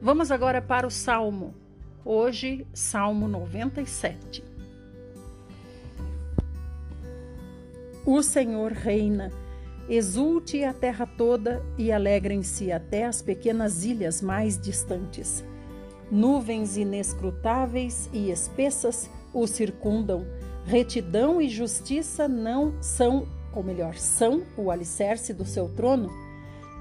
Vamos 0.00 0.30
agora 0.30 0.62
para 0.62 0.86
o 0.86 0.90
Salmo. 0.90 1.54
Hoje, 2.10 2.66
Salmo 2.72 3.28
97. 3.28 4.42
O 8.06 8.22
Senhor 8.22 8.72
reina. 8.72 9.30
Exulte 9.90 10.64
a 10.64 10.72
terra 10.72 11.06
toda 11.06 11.62
e 11.76 11.92
alegrem-se 11.92 12.72
até 12.72 13.04
as 13.04 13.20
pequenas 13.20 13.84
ilhas 13.84 14.22
mais 14.22 14.58
distantes. 14.58 15.44
Nuvens 16.10 16.78
inescrutáveis 16.78 18.08
e 18.10 18.30
espessas 18.30 19.10
o 19.34 19.46
circundam. 19.46 20.24
Retidão 20.64 21.42
e 21.42 21.46
justiça 21.50 22.26
não 22.26 22.72
são, 22.80 23.28
ou 23.52 23.62
melhor, 23.62 23.96
são 23.96 24.44
o 24.56 24.70
alicerce 24.70 25.34
do 25.34 25.44
seu 25.44 25.68
trono. 25.68 26.08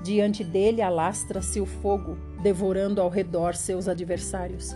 Diante 0.02 0.42
dele 0.42 0.82
alastra-se 0.82 1.60
o 1.60 1.66
fogo, 1.66 2.18
devorando 2.42 3.02
ao 3.02 3.10
redor 3.10 3.56
seus 3.56 3.90
adversários. 3.90 4.74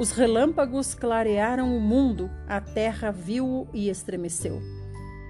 Os 0.00 0.12
relâmpagos 0.12 0.94
clarearam 0.94 1.76
o 1.76 1.78
mundo, 1.78 2.30
a 2.48 2.58
terra 2.58 3.10
viu-o 3.10 3.68
e 3.70 3.90
estremeceu. 3.90 4.58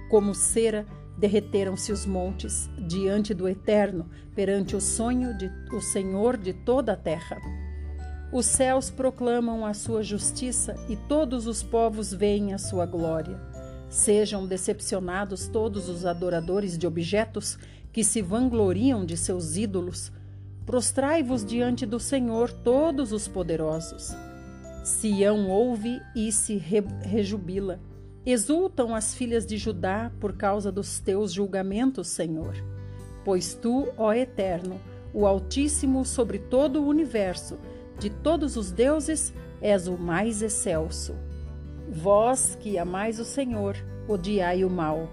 Como 0.09 0.33
cera, 0.33 0.87
derreteram-se 1.17 1.91
os 1.91 2.05
montes 2.05 2.69
diante 2.87 3.33
do 3.33 3.49
Eterno, 3.49 4.09
perante 4.33 4.73
o 4.73 4.79
sonho 4.79 5.37
de 5.37 5.51
o 5.75 5.81
Senhor 5.81 6.37
de 6.37 6.53
toda 6.53 6.93
a 6.93 6.95
terra. 6.95 7.37
Os 8.31 8.45
céus 8.45 8.89
proclamam 8.89 9.65
a 9.65 9.73
sua 9.73 10.01
justiça 10.01 10.73
e 10.87 10.95
todos 10.95 11.47
os 11.47 11.61
povos 11.61 12.13
veem 12.13 12.53
a 12.53 12.57
sua 12.57 12.85
glória. 12.85 13.37
Sejam 13.89 14.47
decepcionados 14.47 15.49
todos 15.49 15.89
os 15.89 16.05
adoradores 16.05 16.77
de 16.77 16.87
objetos 16.87 17.59
que 17.91 18.05
se 18.05 18.21
vangloriam 18.21 19.05
de 19.05 19.17
seus 19.17 19.57
ídolos. 19.57 20.13
Prostrai-vos 20.65 21.43
diante 21.43 21.85
do 21.85 21.99
Senhor 21.99 22.49
todos 22.53 23.11
os 23.11 23.27
poderosos. 23.27 24.15
Sião 24.83 25.47
ouve 25.47 26.01
e 26.15 26.31
se 26.31 26.57
re 26.57 26.81
rejubila. 27.01 27.79
Exultam 28.25 28.95
as 28.95 29.13
filhas 29.13 29.45
de 29.45 29.57
Judá 29.57 30.11
por 30.19 30.33
causa 30.33 30.71
dos 30.71 30.99
teus 30.99 31.31
julgamentos, 31.31 32.07
Senhor. 32.07 32.55
Pois 33.23 33.53
tu, 33.53 33.89
ó 33.97 34.11
Eterno, 34.11 34.79
o 35.13 35.27
Altíssimo 35.27 36.03
sobre 36.03 36.39
todo 36.39 36.81
o 36.81 36.87
universo, 36.87 37.59
de 37.99 38.09
todos 38.09 38.57
os 38.57 38.71
deuses, 38.71 39.31
és 39.61 39.87
o 39.87 39.97
mais 39.97 40.41
excelso. 40.41 41.15
Vós 41.87 42.57
que 42.59 42.79
amais 42.79 43.19
o 43.19 43.25
Senhor, 43.25 43.75
odiai 44.07 44.65
o 44.65 44.69
mal. 44.69 45.09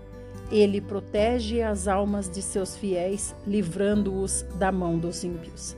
Ele 0.51 0.81
protege 0.81 1.61
as 1.61 1.87
almas 1.87 2.31
de 2.31 2.41
seus 2.41 2.75
fiéis, 2.75 3.35
livrando-os 3.47 4.47
da 4.59 4.73
mão 4.73 4.99
dos 4.99 5.23
ímpios. 5.25 5.77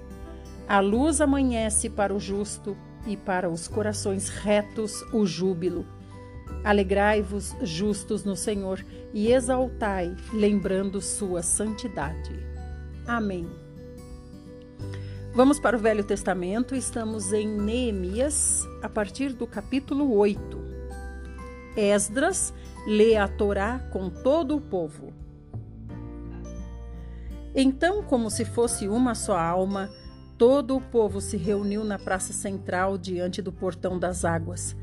A 0.69 0.79
luz 0.79 1.21
amanhece 1.21 1.91
para 1.91 2.15
o 2.15 2.21
justo 2.21 2.77
e 3.07 3.17
para 3.17 3.49
os 3.49 3.69
corações 3.69 4.29
retos 4.29 5.03
o 5.13 5.27
júbilo. 5.27 5.87
Alegrai-vos, 6.63 7.55
justos 7.63 8.25
no 8.25 8.37
Senhor, 8.37 8.85
e 9.13 9.33
exaltai, 9.33 10.15
lembrando 10.33 11.01
sua 11.01 11.43
santidade. 11.43 12.39
Amém. 13.07 13.49
Vamos 15.33 15.59
para 15.61 15.77
o 15.77 15.81
Velho 15.81 16.05
Testamento, 16.05 16.75
estamos 16.75 17.33
em 17.33 17.47
Neemias, 17.47 18.67
a 18.83 18.89
partir 18.89 19.33
do 19.33 19.47
capítulo 19.47 20.15
8. 20.17 20.61
Esdras 21.77 22.53
lê 22.87 23.17
a 23.17 23.29
Torá 23.29 23.79
com 23.93 24.11
todo 24.11 24.57
o 24.57 24.61
povo. 24.61 25.13
Então, 27.55 28.03
como 28.03 28.31
se 28.31 28.45
fosse 28.45 28.89
uma 28.89 29.15
só 29.15 29.37
alma, 29.37 29.91
todo 30.41 30.75
o 30.75 30.81
povo 30.81 31.21
se 31.21 31.37
reuniu 31.37 31.85
na 31.85 31.99
praça 31.99 32.33
central 32.33 32.97
diante 32.97 33.43
do 33.43 33.53
portão 33.53 33.99
das 33.99 34.25
águas 34.25 34.75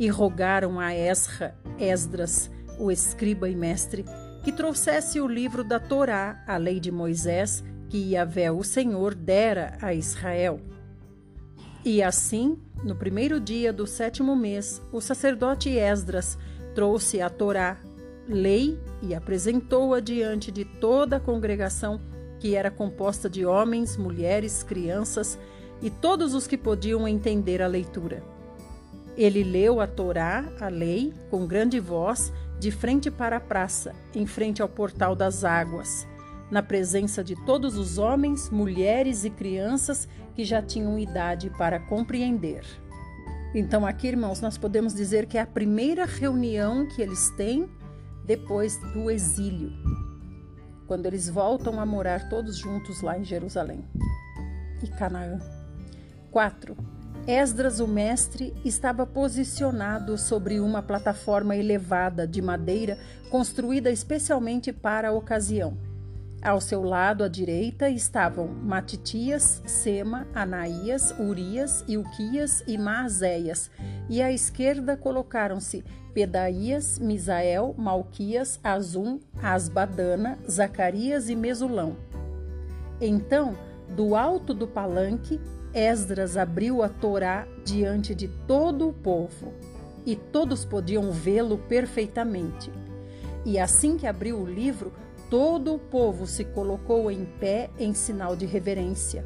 e 0.00 0.08
rogaram 0.08 0.80
a 0.80 0.92
Esra, 0.92 1.54
Esdras, 1.78 2.50
o 2.76 2.90
escriba 2.90 3.48
e 3.48 3.54
mestre, 3.54 4.04
que 4.42 4.50
trouxesse 4.50 5.20
o 5.20 5.28
livro 5.28 5.62
da 5.62 5.78
Torá, 5.78 6.42
a 6.44 6.56
lei 6.56 6.80
de 6.80 6.90
Moisés, 6.90 7.62
que 7.88 8.14
Yahvé, 8.14 8.50
o 8.50 8.64
Senhor, 8.64 9.14
dera 9.14 9.78
a 9.80 9.94
Israel. 9.94 10.60
E 11.84 12.02
assim, 12.02 12.58
no 12.82 12.96
primeiro 12.96 13.38
dia 13.38 13.72
do 13.72 13.86
sétimo 13.86 14.34
mês, 14.34 14.82
o 14.92 15.00
sacerdote 15.00 15.70
Esdras 15.70 16.36
trouxe 16.74 17.20
a 17.20 17.30
Torá, 17.30 17.76
lei, 18.28 18.76
e 19.00 19.14
apresentou-a 19.14 20.00
diante 20.00 20.50
de 20.50 20.64
toda 20.64 21.18
a 21.18 21.20
congregação, 21.20 22.00
que 22.46 22.54
era 22.54 22.70
composta 22.70 23.28
de 23.28 23.44
homens, 23.44 23.96
mulheres, 23.96 24.62
crianças 24.62 25.36
e 25.82 25.90
todos 25.90 26.32
os 26.32 26.46
que 26.46 26.56
podiam 26.56 27.08
entender 27.08 27.60
a 27.60 27.66
leitura. 27.66 28.22
Ele 29.16 29.42
leu 29.42 29.80
a 29.80 29.86
Torá, 29.88 30.44
a 30.60 30.68
lei, 30.68 31.12
com 31.28 31.44
grande 31.44 31.80
voz, 31.80 32.32
de 32.60 32.70
frente 32.70 33.10
para 33.10 33.38
a 33.38 33.40
praça, 33.40 33.96
em 34.14 34.28
frente 34.28 34.62
ao 34.62 34.68
portal 34.68 35.16
das 35.16 35.42
águas 35.42 36.06
na 36.48 36.62
presença 36.62 37.24
de 37.24 37.34
todos 37.44 37.76
os 37.76 37.98
homens, 37.98 38.48
mulheres 38.50 39.24
e 39.24 39.30
crianças 39.30 40.06
que 40.36 40.44
já 40.44 40.62
tinham 40.62 40.96
idade 40.96 41.50
para 41.50 41.80
compreender. 41.80 42.64
Então, 43.52 43.84
aqui, 43.84 44.06
irmãos, 44.06 44.40
nós 44.40 44.56
podemos 44.56 44.94
dizer 44.94 45.26
que 45.26 45.36
é 45.36 45.40
a 45.40 45.46
primeira 45.46 46.04
reunião 46.04 46.86
que 46.86 47.02
eles 47.02 47.28
têm 47.30 47.68
depois 48.24 48.76
do 48.92 49.10
exílio, 49.10 49.72
quando 50.86 51.06
eles 51.06 51.28
voltam 51.28 51.80
a 51.80 51.86
morar 51.86 52.28
todos 52.28 52.56
juntos 52.56 53.02
lá 53.02 53.18
em 53.18 53.24
Jerusalém 53.24 53.84
e 54.82 54.88
Canaã. 54.88 55.38
4. 56.30 56.76
Esdras, 57.26 57.80
o 57.80 57.88
mestre, 57.88 58.54
estava 58.64 59.04
posicionado 59.04 60.16
sobre 60.16 60.60
uma 60.60 60.82
plataforma 60.82 61.56
elevada 61.56 62.26
de 62.26 62.40
madeira 62.40 62.98
construída 63.30 63.90
especialmente 63.90 64.72
para 64.72 65.08
a 65.08 65.12
ocasião. 65.12 65.76
Ao 66.42 66.60
seu 66.60 66.82
lado 66.84 67.24
à 67.24 67.28
direita 67.28 67.88
estavam 67.88 68.46
Matitias, 68.46 69.62
Sema, 69.66 70.28
Anaías, 70.32 71.12
Urias, 71.18 71.84
Ilquias 71.88 72.62
e 72.68 72.78
Maazéias, 72.78 73.70
e 74.08 74.22
à 74.22 74.30
esquerda 74.30 74.96
colocaram-se 74.96 75.82
Pedaías, 76.16 76.98
Misael, 76.98 77.74
Malquias, 77.76 78.58
Azum, 78.64 79.20
Asbadana, 79.42 80.38
Zacarias 80.50 81.28
e 81.28 81.36
Mesulão. 81.36 81.94
Então, 82.98 83.54
do 83.94 84.16
alto 84.16 84.54
do 84.54 84.66
palanque, 84.66 85.38
Esdras 85.74 86.38
abriu 86.38 86.82
a 86.82 86.88
Torá 86.88 87.46
diante 87.66 88.14
de 88.14 88.28
todo 88.28 88.88
o 88.88 88.94
povo, 88.94 89.52
e 90.06 90.16
todos 90.16 90.64
podiam 90.64 91.12
vê-lo 91.12 91.58
perfeitamente. 91.58 92.72
E 93.44 93.58
assim 93.58 93.98
que 93.98 94.06
abriu 94.06 94.38
o 94.38 94.50
livro, 94.50 94.94
todo 95.28 95.74
o 95.74 95.78
povo 95.78 96.26
se 96.26 96.46
colocou 96.46 97.10
em 97.10 97.26
pé 97.26 97.68
em 97.78 97.92
sinal 97.92 98.34
de 98.34 98.46
reverência. 98.46 99.22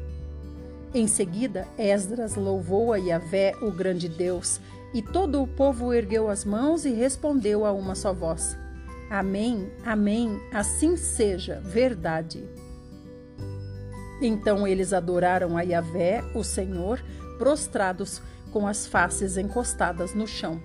Em 0.93 1.07
seguida, 1.07 1.65
Esdras 1.77 2.35
louvou 2.35 2.91
a 2.91 2.97
Yahvé, 2.97 3.55
o 3.61 3.71
grande 3.71 4.09
Deus, 4.09 4.59
e 4.93 5.01
todo 5.01 5.41
o 5.41 5.47
povo 5.47 5.93
ergueu 5.93 6.29
as 6.29 6.43
mãos 6.43 6.83
e 6.83 6.91
respondeu 6.91 7.65
a 7.65 7.71
uma 7.71 7.95
só 7.95 8.11
voz: 8.11 8.57
Amém, 9.09 9.71
Amém, 9.85 10.37
assim 10.51 10.97
seja, 10.97 11.61
verdade. 11.63 12.43
Então 14.21 14.67
eles 14.67 14.91
adoraram 14.91 15.57
a 15.57 15.61
Yahvé, 15.61 16.23
o 16.35 16.43
Senhor, 16.43 17.01
prostrados 17.37 18.21
com 18.51 18.67
as 18.67 18.85
faces 18.85 19.37
encostadas 19.37 20.13
no 20.13 20.27
chão. 20.27 20.61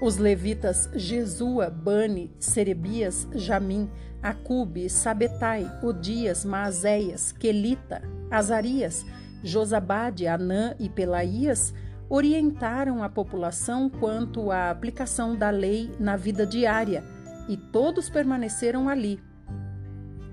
Os 0.00 0.18
levitas 0.18 0.88
Jesua, 0.94 1.68
Bani, 1.68 2.30
Serebias, 2.38 3.26
Jamim, 3.34 3.90
Acube, 4.22 4.88
Sabetai, 4.88 5.70
Odias, 5.82 6.44
Maazéias, 6.44 7.32
Quelita, 7.32 8.02
Azarias, 8.30 9.04
Josabade, 9.42 10.26
Anã 10.26 10.74
e 10.78 10.88
Pelaías 10.88 11.72
orientaram 12.08 13.02
a 13.02 13.08
população 13.08 13.88
quanto 13.88 14.50
à 14.50 14.70
aplicação 14.70 15.36
da 15.36 15.50
lei 15.50 15.90
na 15.98 16.16
vida 16.16 16.46
diária, 16.46 17.04
e 17.48 17.56
todos 17.56 18.08
permaneceram 18.08 18.88
ali, 18.88 19.20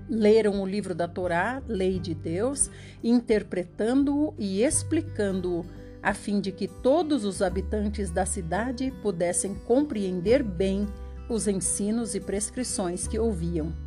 leram 0.08 0.62
o 0.62 0.66
livro 0.66 0.94
da 0.94 1.08
Torá, 1.08 1.62
lei 1.66 1.98
de 1.98 2.14
Deus, 2.14 2.70
interpretando-o 3.02 4.34
e 4.38 4.62
explicando-o, 4.62 5.64
a 6.02 6.12
fim 6.12 6.40
de 6.40 6.52
que 6.52 6.68
todos 6.68 7.24
os 7.24 7.40
habitantes 7.40 8.10
da 8.10 8.26
cidade 8.26 8.92
pudessem 9.02 9.54
compreender 9.54 10.42
bem 10.42 10.86
os 11.28 11.48
ensinos 11.48 12.14
e 12.14 12.20
prescrições 12.20 13.08
que 13.08 13.18
ouviam. 13.18 13.83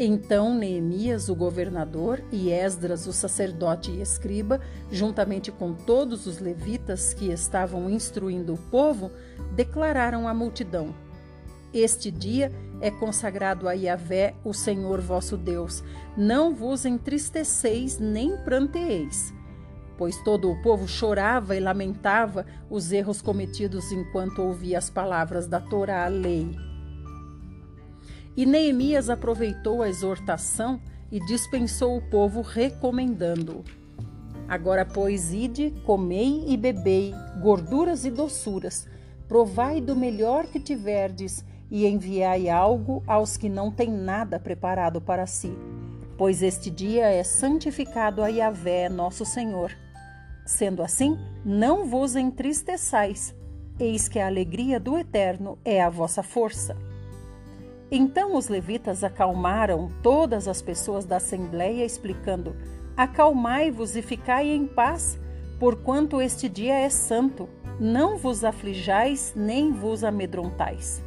Então 0.00 0.54
Neemias, 0.54 1.28
o 1.28 1.34
governador, 1.34 2.22
e 2.30 2.52
Esdras, 2.52 3.08
o 3.08 3.12
sacerdote 3.12 3.90
e 3.90 4.00
escriba, 4.00 4.60
juntamente 4.92 5.50
com 5.50 5.74
todos 5.74 6.28
os 6.28 6.38
levitas 6.38 7.12
que 7.12 7.32
estavam 7.32 7.90
instruindo 7.90 8.54
o 8.54 8.58
povo, 8.70 9.10
declararam 9.56 10.28
à 10.28 10.32
multidão: 10.32 10.94
Este 11.74 12.12
dia 12.12 12.52
é 12.80 12.92
consagrado 12.92 13.68
a 13.68 13.72
Yahvé, 13.72 14.36
o 14.44 14.54
Senhor 14.54 15.00
vosso 15.00 15.36
Deus. 15.36 15.82
Não 16.16 16.54
vos 16.54 16.84
entristeceis 16.84 17.98
nem 17.98 18.36
pranteeis. 18.44 19.34
Pois 19.96 20.16
todo 20.22 20.48
o 20.48 20.62
povo 20.62 20.86
chorava 20.86 21.56
e 21.56 21.60
lamentava 21.60 22.46
os 22.70 22.92
erros 22.92 23.20
cometidos 23.20 23.90
enquanto 23.90 24.42
ouvia 24.42 24.78
as 24.78 24.88
palavras 24.88 25.48
da 25.48 25.60
Torá, 25.60 26.04
a 26.04 26.08
lei. 26.08 26.67
E 28.38 28.46
Neemias 28.46 29.10
aproveitou 29.10 29.82
a 29.82 29.88
exortação 29.88 30.80
e 31.10 31.18
dispensou 31.26 31.96
o 31.96 32.00
povo, 32.00 32.40
recomendando-o. 32.40 33.64
Agora, 34.48 34.84
pois, 34.84 35.34
ide, 35.34 35.74
comei 35.84 36.44
e 36.46 36.56
bebei, 36.56 37.12
gorduras 37.42 38.04
e 38.04 38.12
doçuras, 38.12 38.86
provai 39.26 39.80
do 39.80 39.96
melhor 39.96 40.46
que 40.46 40.60
tiverdes, 40.60 41.44
e 41.68 41.84
enviai 41.84 42.48
algo 42.48 43.02
aos 43.08 43.36
que 43.36 43.48
não 43.48 43.72
têm 43.72 43.90
nada 43.90 44.38
preparado 44.38 45.00
para 45.00 45.26
si, 45.26 45.52
pois 46.16 46.40
este 46.40 46.70
dia 46.70 47.08
é 47.08 47.24
santificado 47.24 48.22
a 48.22 48.28
Yahvé, 48.28 48.88
nosso 48.88 49.24
Senhor. 49.24 49.72
Sendo 50.46 50.80
assim, 50.84 51.18
não 51.44 51.86
vos 51.86 52.14
entristeçais, 52.14 53.34
eis 53.80 54.06
que 54.06 54.20
a 54.20 54.28
alegria 54.28 54.78
do 54.78 54.96
Eterno 54.96 55.58
é 55.64 55.82
a 55.82 55.90
vossa 55.90 56.22
força. 56.22 56.76
Então 57.90 58.36
os 58.36 58.48
levitas 58.48 59.02
acalmaram 59.02 59.90
todas 60.02 60.46
as 60.46 60.60
pessoas 60.60 61.04
da 61.04 61.16
assembleia, 61.16 61.84
explicando: 61.84 62.54
Acalmai-vos 62.96 63.96
e 63.96 64.02
ficai 64.02 64.48
em 64.48 64.66
paz, 64.66 65.18
porquanto 65.58 66.20
este 66.20 66.48
dia 66.48 66.74
é 66.74 66.88
santo. 66.90 67.48
Não 67.80 68.18
vos 68.18 68.44
aflijais 68.44 69.32
nem 69.36 69.72
vos 69.72 70.02
amedrontais. 70.02 71.02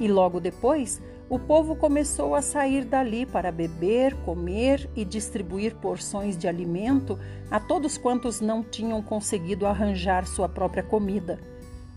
E 0.00 0.08
logo 0.08 0.40
depois, 0.40 1.02
o 1.28 1.38
povo 1.38 1.76
começou 1.76 2.34
a 2.34 2.42
sair 2.42 2.84
dali 2.84 3.24
para 3.24 3.52
beber, 3.52 4.14
comer 4.24 4.88
e 4.96 5.04
distribuir 5.04 5.74
porções 5.76 6.36
de 6.36 6.48
alimento 6.48 7.18
a 7.50 7.60
todos 7.60 7.96
quantos 7.96 8.40
não 8.40 8.62
tinham 8.62 9.00
conseguido 9.02 9.66
arranjar 9.66 10.26
sua 10.26 10.48
própria 10.48 10.82
comida. 10.82 11.38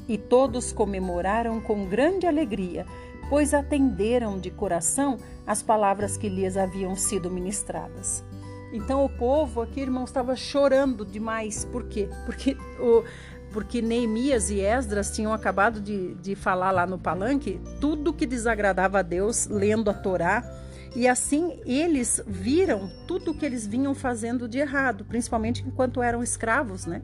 E 0.08 0.18
todos 0.18 0.72
comemoraram 0.72 1.60
com 1.60 1.86
grande 1.86 2.28
alegria, 2.28 2.86
pois 3.30 3.54
atenderam 3.54 4.40
de 4.40 4.52
coração 4.52 5.18
as 5.46 5.62
palavras 5.62 6.18
que 6.18 6.30
lhes 6.30 6.58
haviam 6.58 6.96
sido 6.96 7.30
ministradas. 7.30 8.24
Então 8.74 9.06
o 9.06 9.10
povo 9.10 9.62
aqui, 9.62 9.82
irmãos, 9.82 10.10
estava 10.10 10.36
chorando 10.36 11.06
demais. 11.06 11.66
Por 11.66 11.84
quê? 11.86 12.10
Porque 12.26 12.58
o, 12.80 13.04
porque 13.52 13.82
Neemias 13.82 14.50
e 14.50 14.60
Esdras 14.60 15.12
tinham 15.12 15.32
acabado 15.32 15.80
de, 15.80 16.14
de 16.16 16.36
falar 16.36 16.72
lá 16.72 16.86
no 16.86 17.00
palanque 17.00 17.62
tudo 17.80 18.14
que 18.14 18.26
desagradava 18.26 19.00
a 19.00 19.02
Deus 19.02 19.48
lendo 19.48 19.90
a 19.90 19.94
Torá. 19.94 20.44
E 20.96 21.10
assim 21.10 21.60
eles 21.66 22.22
viram 22.26 22.90
tudo 23.06 23.32
o 23.32 23.34
que 23.34 23.46
eles 23.46 23.68
vinham 23.68 23.94
fazendo 23.94 24.48
de 24.48 24.60
errado, 24.60 25.04
principalmente 25.04 25.62
enquanto 25.68 26.02
eram 26.02 26.24
escravos, 26.24 26.86
né? 26.86 27.02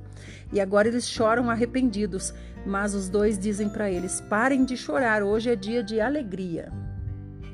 E 0.53 0.61
agora 0.61 0.87
eles 0.87 1.07
choram 1.07 1.49
arrependidos. 1.49 2.33
Mas 2.65 2.93
os 2.93 3.09
dois 3.09 3.37
dizem 3.37 3.67
para 3.67 3.91
eles: 3.91 4.21
parem 4.21 4.63
de 4.63 4.77
chorar, 4.77 5.23
hoje 5.23 5.49
é 5.49 5.55
dia 5.55 5.83
de 5.83 5.99
alegria. 5.99 6.71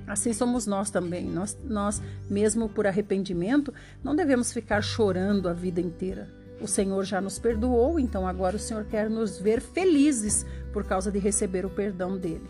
Assim 0.06 0.32
somos 0.32 0.68
nós 0.68 0.90
também. 0.90 1.26
Nós, 1.26 1.58
nós, 1.64 2.02
mesmo 2.30 2.70
por 2.70 2.86
arrependimento, 2.86 3.74
não 4.04 4.16
devemos 4.16 4.54
ficar 4.54 4.82
chorando 4.82 5.50
a 5.50 5.54
vida 5.54 5.82
inteira. 5.82 6.30
O 6.62 6.68
Senhor 6.68 7.04
já 7.04 7.20
nos 7.20 7.38
perdoou, 7.38 8.00
então 8.00 8.28
agora 8.28 8.56
o 8.56 8.60
Senhor 8.60 8.86
quer 8.86 9.10
nos 9.10 9.40
ver 9.40 9.60
felizes 9.60 10.46
por 10.72 10.86
causa 10.86 11.12
de 11.12 11.20
receber 11.20 11.66
o 11.66 11.70
perdão 11.70 12.18
dele. 12.18 12.48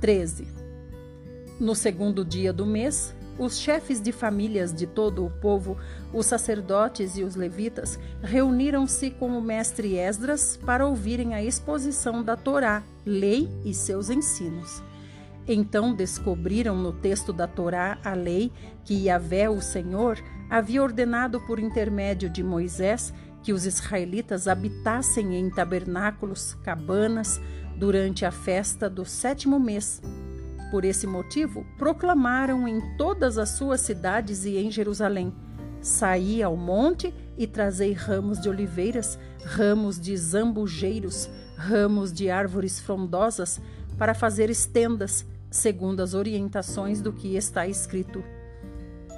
13. 0.00 0.63
No 1.58 1.74
segundo 1.74 2.24
dia 2.24 2.52
do 2.52 2.66
mês, 2.66 3.14
os 3.38 3.58
chefes 3.58 4.00
de 4.00 4.10
famílias 4.10 4.72
de 4.72 4.86
todo 4.86 5.24
o 5.24 5.30
povo, 5.30 5.76
os 6.12 6.26
sacerdotes 6.26 7.16
e 7.16 7.22
os 7.22 7.36
levitas, 7.36 7.98
reuniram-se 8.22 9.10
com 9.10 9.38
o 9.38 9.42
mestre 9.42 9.96
Esdras 9.96 10.56
para 10.56 10.86
ouvirem 10.86 11.34
a 11.34 11.42
exposição 11.42 12.22
da 12.22 12.36
Torá, 12.36 12.82
lei 13.06 13.48
e 13.64 13.72
seus 13.72 14.10
ensinos. 14.10 14.82
Então 15.46 15.94
descobriram 15.94 16.76
no 16.76 16.92
texto 16.92 17.32
da 17.32 17.46
Torá 17.46 17.98
a 18.04 18.14
lei 18.14 18.50
que 18.84 19.06
Yahvé, 19.06 19.48
o 19.48 19.60
Senhor, 19.60 20.18
havia 20.48 20.82
ordenado 20.82 21.40
por 21.40 21.60
intermédio 21.60 22.30
de 22.30 22.42
Moisés 22.42 23.12
que 23.42 23.52
os 23.52 23.66
israelitas 23.66 24.48
habitassem 24.48 25.36
em 25.36 25.50
tabernáculos, 25.50 26.54
cabanas, 26.64 27.40
durante 27.76 28.24
a 28.24 28.30
festa 28.30 28.88
do 28.88 29.04
sétimo 29.04 29.60
mês. 29.60 30.00
Por 30.70 30.84
esse 30.84 31.06
motivo, 31.06 31.66
proclamaram 31.78 32.66
em 32.66 32.80
todas 32.96 33.38
as 33.38 33.50
suas 33.50 33.80
cidades 33.80 34.44
e 34.44 34.56
em 34.56 34.70
Jerusalém: 34.70 35.32
Saí 35.80 36.42
ao 36.42 36.56
monte 36.56 37.14
e 37.36 37.46
trazei 37.46 37.92
ramos 37.92 38.40
de 38.40 38.48
oliveiras, 38.48 39.18
ramos 39.44 40.00
de 40.00 40.16
zambujeiros, 40.16 41.28
ramos 41.56 42.12
de 42.12 42.30
árvores 42.30 42.80
frondosas, 42.80 43.60
para 43.98 44.14
fazer 44.14 44.50
estendas, 44.50 45.26
segundo 45.50 46.00
as 46.00 46.14
orientações 46.14 47.00
do 47.00 47.12
que 47.12 47.36
está 47.36 47.66
escrito. 47.66 48.24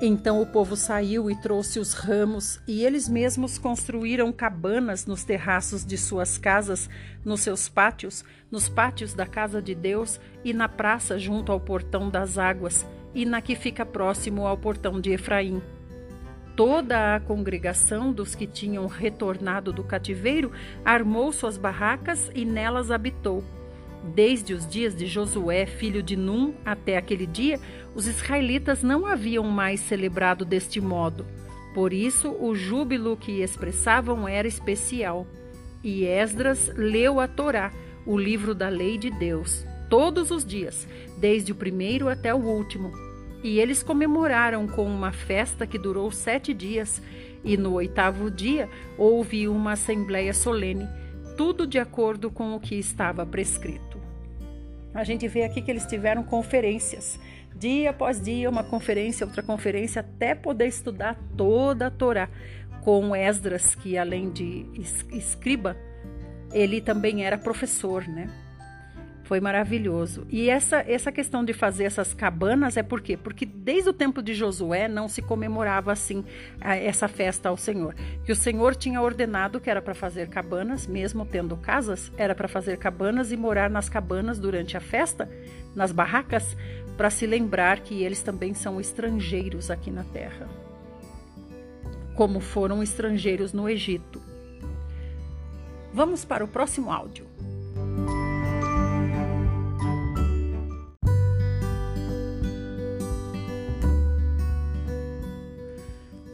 Então 0.00 0.42
o 0.42 0.46
povo 0.46 0.76
saiu 0.76 1.30
e 1.30 1.35
trouxe 1.35 1.78
os 1.78 1.94
ramos, 1.94 2.61
e 2.68 2.85
eles 2.85 3.09
mesmos 3.09 3.56
construíram 3.56 4.30
cabanas 4.30 5.06
nos 5.06 5.24
terraços 5.24 5.87
de 5.87 5.96
suas 5.96 6.37
casas, 6.37 6.90
nos 7.24 7.40
seus 7.40 7.66
pátios, 7.66 8.22
nos 8.50 8.68
pátios 8.68 9.14
da 9.14 9.24
casa 9.24 9.62
de 9.62 9.74
Deus 9.74 10.20
e 10.44 10.52
na 10.52 10.68
praça 10.68 11.18
junto 11.18 11.50
ao 11.50 11.59
portão 11.59 12.11
das 12.11 12.37
águas, 12.37 12.87
e 13.14 13.24
na 13.24 13.40
que 13.40 13.54
fica 13.54 13.87
próximo 13.87 14.46
ao 14.46 14.59
portão 14.59 15.00
de 15.00 15.12
Efraim. 15.12 15.62
Toda 16.54 17.14
a 17.14 17.20
congregação 17.20 18.12
dos 18.12 18.35
que 18.35 18.46
tinham 18.46 18.87
retornado 18.87 19.72
do 19.72 19.82
cativeiro 19.82 20.52
armou 20.85 21.32
suas 21.32 21.56
barracas 21.56 22.30
e 22.35 22.44
nelas 22.44 22.90
habitou. 22.90 23.42
Desde 24.14 24.55
os 24.55 24.66
dias 24.66 24.95
de 24.95 25.07
Josué, 25.07 25.66
filho 25.66 26.03
de 26.03 26.16
Num, 26.16 26.55
até 26.64 26.97
aquele 26.97 27.27
dia, 27.27 27.59
os 27.95 28.07
israelitas 28.07 28.83
não 28.83 29.05
haviam 29.05 29.45
mais 29.45 29.81
celebrado 29.81 30.45
deste 30.45 30.81
modo. 30.81 31.27
Por 31.75 31.92
isso, 31.92 32.31
o 32.31 32.55
júbilo 32.55 33.16
que 33.16 33.42
expressavam 33.42 34.27
era 34.27 34.49
especial. 34.49 35.27
E 35.83 36.05
Esdras 36.05 36.71
leu 36.75 37.21
a 37.21 37.29
Torá, 37.29 37.73
o 38.07 38.16
livro 38.16 38.55
da 38.55 38.69
lei 38.69 38.97
de 38.97 39.11
Deus, 39.11 39.66
todos 39.90 40.31
os 40.31 40.45
dias, 40.45 40.87
desde 41.19 41.53
o 41.53 41.55
primeiro 41.55 42.09
até 42.09 42.33
o 42.35 42.38
último. 42.38 42.92
E 43.42 43.61
eles 43.61 43.83
comemoraram 43.83 44.66
com 44.66 44.87
uma 44.87 45.12
festa 45.12 45.66
que 45.66 45.79
durou 45.79 46.11
sete 46.11 46.55
dias, 46.55 47.03
e 47.45 47.57
no 47.57 47.75
oitavo 47.75 48.31
dia 48.31 48.69
houve 48.97 49.47
uma 49.47 49.73
assembleia 49.73 50.33
solene, 50.33 50.88
tudo 51.37 51.66
de 51.66 51.79
acordo 51.79 52.31
com 52.31 52.55
o 52.55 52.61
que 52.61 52.77
estava 52.77 53.27
prescrito. 53.27 53.86
A 54.96 55.04
gente 55.04 55.28
vê 55.28 55.44
aqui 55.44 55.61
que 55.61 55.70
eles 55.70 55.85
tiveram 55.85 56.22
conferências, 56.22 57.20
dia 57.54 57.90
após 57.90 58.20
dia, 58.20 58.48
uma 58.48 58.64
conferência, 58.64 59.26
outra 59.26 59.42
conferência, 59.42 60.00
até 60.00 60.35
poder 60.35 60.66
estudar 60.66 61.14
toda 61.37 61.88
a 61.88 61.90
Torá, 61.90 62.30
com 62.82 63.14
Esdras, 63.14 63.74
que 63.74 63.98
além 63.98 64.30
de 64.30 64.64
escriba, 65.12 65.76
ele 66.50 66.80
também 66.80 67.26
era 67.26 67.37
professor, 67.37 68.09
né? 68.09 68.30
Foi 69.27 69.41
maravilhoso. 69.41 70.25
E 70.31 70.49
essa, 70.49 70.85
essa 70.87 71.11
questão 71.11 71.45
de 71.45 71.53
fazer 71.53 71.83
essas 71.83 72.15
cabanas 72.15 72.77
é 72.77 72.83
por 72.83 73.01
quê? 73.01 73.17
Porque 73.17 73.45
desde 73.45 73.91
o 73.91 73.93
tempo 73.93 74.23
de 74.23 74.33
Josué 74.33 74.87
não 74.87 75.09
se 75.09 75.21
comemorava 75.21 75.91
assim 75.91 76.25
essa 76.61 77.09
festa 77.09 77.49
ao 77.49 77.57
Senhor. 77.57 77.93
Que 78.25 78.31
o 78.31 78.37
Senhor 78.37 78.77
tinha 78.77 79.03
ordenado 79.03 79.59
que 79.59 79.69
era 79.69 79.83
para 79.83 79.97
fazer 79.97 80.29
cabanas, 80.29 80.87
mesmo 80.87 81.27
tendo 81.27 81.57
casas, 81.57 82.12
era 82.17 82.37
para 82.37 82.47
fazer 82.47 82.77
cabanas 82.77 83.33
e 83.33 83.37
morar 83.37 83.69
nas 83.69 83.89
cabanas 83.89 84.39
durante 84.39 84.77
a 84.77 84.81
festa, 84.81 85.29
nas 85.75 85.91
barracas, 85.91 86.57
para 86.97 87.11
se 87.11 87.27
lembrar 87.27 87.81
que 87.81 88.05
eles 88.05 88.23
também 88.23 88.55
são 88.55 88.81
estrangeiros 88.81 89.73
aqui 89.73 89.91
na 89.91 90.05
terra. 90.05 90.49
Como 92.15 92.39
foram 92.39 92.81
estrangeiros 92.81 93.53
no 93.53 93.69
Egito. 93.69 94.23
Vamos 95.93 96.25
para 96.25 96.45
o 96.45 96.49
próximo 96.49 96.93
áudio. 96.93 97.36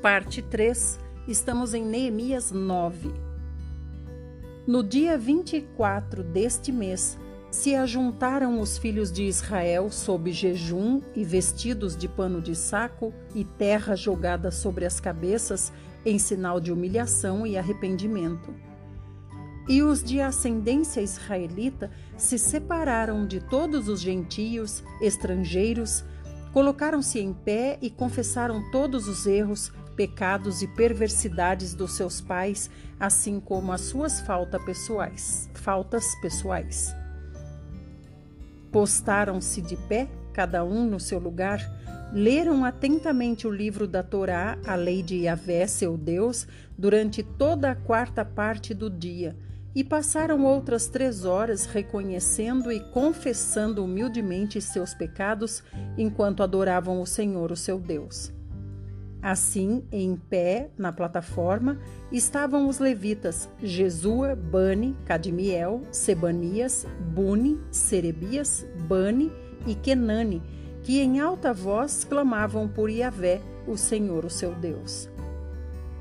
Parte 0.02 0.42
3, 0.42 0.98
estamos 1.28 1.74
em 1.74 1.84
Neemias 1.84 2.50
9. 2.50 3.14
No 4.66 4.82
dia 4.82 5.16
24 5.16 6.24
deste 6.24 6.72
mês, 6.72 7.16
se 7.52 7.76
ajuntaram 7.76 8.58
os 8.58 8.76
filhos 8.76 9.12
de 9.12 9.22
Israel 9.22 9.92
sob 9.92 10.32
jejum 10.32 11.00
e 11.14 11.22
vestidos 11.22 11.96
de 11.96 12.08
pano 12.08 12.42
de 12.42 12.56
saco 12.56 13.14
e 13.32 13.44
terra 13.44 13.94
jogada 13.94 14.50
sobre 14.50 14.84
as 14.84 14.98
cabeças 14.98 15.72
em 16.04 16.18
sinal 16.18 16.58
de 16.58 16.72
humilhação 16.72 17.46
e 17.46 17.56
arrependimento. 17.56 18.52
E 19.68 19.84
os 19.84 20.02
de 20.02 20.20
ascendência 20.20 21.00
israelita 21.00 21.92
se 22.16 22.40
separaram 22.40 23.24
de 23.24 23.38
todos 23.38 23.88
os 23.88 24.00
gentios, 24.00 24.82
estrangeiros, 25.00 26.04
colocaram-se 26.52 27.20
em 27.20 27.32
pé 27.32 27.78
e 27.80 27.88
confessaram 27.88 28.68
todos 28.72 29.06
os 29.06 29.28
erros 29.28 29.72
pecados 29.96 30.62
e 30.62 30.68
perversidades 30.68 31.74
dos 31.74 31.92
seus 31.92 32.20
pais, 32.20 32.70
assim 32.98 33.38
como 33.40 33.72
as 33.72 33.82
suas 33.82 34.20
faltas 34.20 34.62
pessoais, 34.64 35.50
faltas 35.54 36.04
pessoais. 36.20 36.94
Postaram-se 38.70 39.60
de 39.60 39.76
pé, 39.76 40.08
cada 40.32 40.64
um 40.64 40.86
no 40.86 40.98
seu 40.98 41.18
lugar, 41.18 41.60
leram 42.12 42.64
atentamente 42.64 43.46
o 43.46 43.50
livro 43.50 43.86
da 43.86 44.02
Torá, 44.02 44.58
a 44.66 44.74
lei 44.74 45.02
de 45.02 45.22
Yahvé, 45.22 45.66
seu 45.66 45.96
Deus, 45.96 46.46
durante 46.76 47.22
toda 47.22 47.70
a 47.70 47.74
quarta 47.74 48.24
parte 48.24 48.74
do 48.74 48.90
dia, 48.90 49.36
e 49.74 49.82
passaram 49.82 50.44
outras 50.44 50.86
três 50.86 51.24
horas 51.24 51.64
reconhecendo 51.64 52.70
e 52.70 52.80
confessando 52.80 53.82
humildemente 53.82 54.60
seus 54.60 54.92
pecados 54.92 55.62
enquanto 55.96 56.42
adoravam 56.42 57.00
o 57.00 57.06
Senhor, 57.06 57.50
o 57.50 57.56
seu 57.56 57.78
Deus. 57.78 58.32
Assim, 59.22 59.84
em 59.92 60.16
pé, 60.16 60.70
na 60.76 60.92
plataforma, 60.92 61.78
estavam 62.10 62.68
os 62.68 62.80
levitas 62.80 63.48
Jesua, 63.62 64.34
Bani, 64.34 64.96
Cadmiel, 65.06 65.82
Sebanias, 65.92 66.84
Buni, 67.14 67.60
Serebias, 67.70 68.66
Bani 68.88 69.30
e 69.64 69.76
Kenani, 69.76 70.42
que 70.82 71.00
em 71.00 71.20
alta 71.20 71.54
voz 71.54 72.02
clamavam 72.02 72.66
por 72.66 72.90
Yahvé, 72.90 73.40
o 73.64 73.76
Senhor, 73.76 74.24
o 74.24 74.30
seu 74.30 74.56
Deus. 74.56 75.08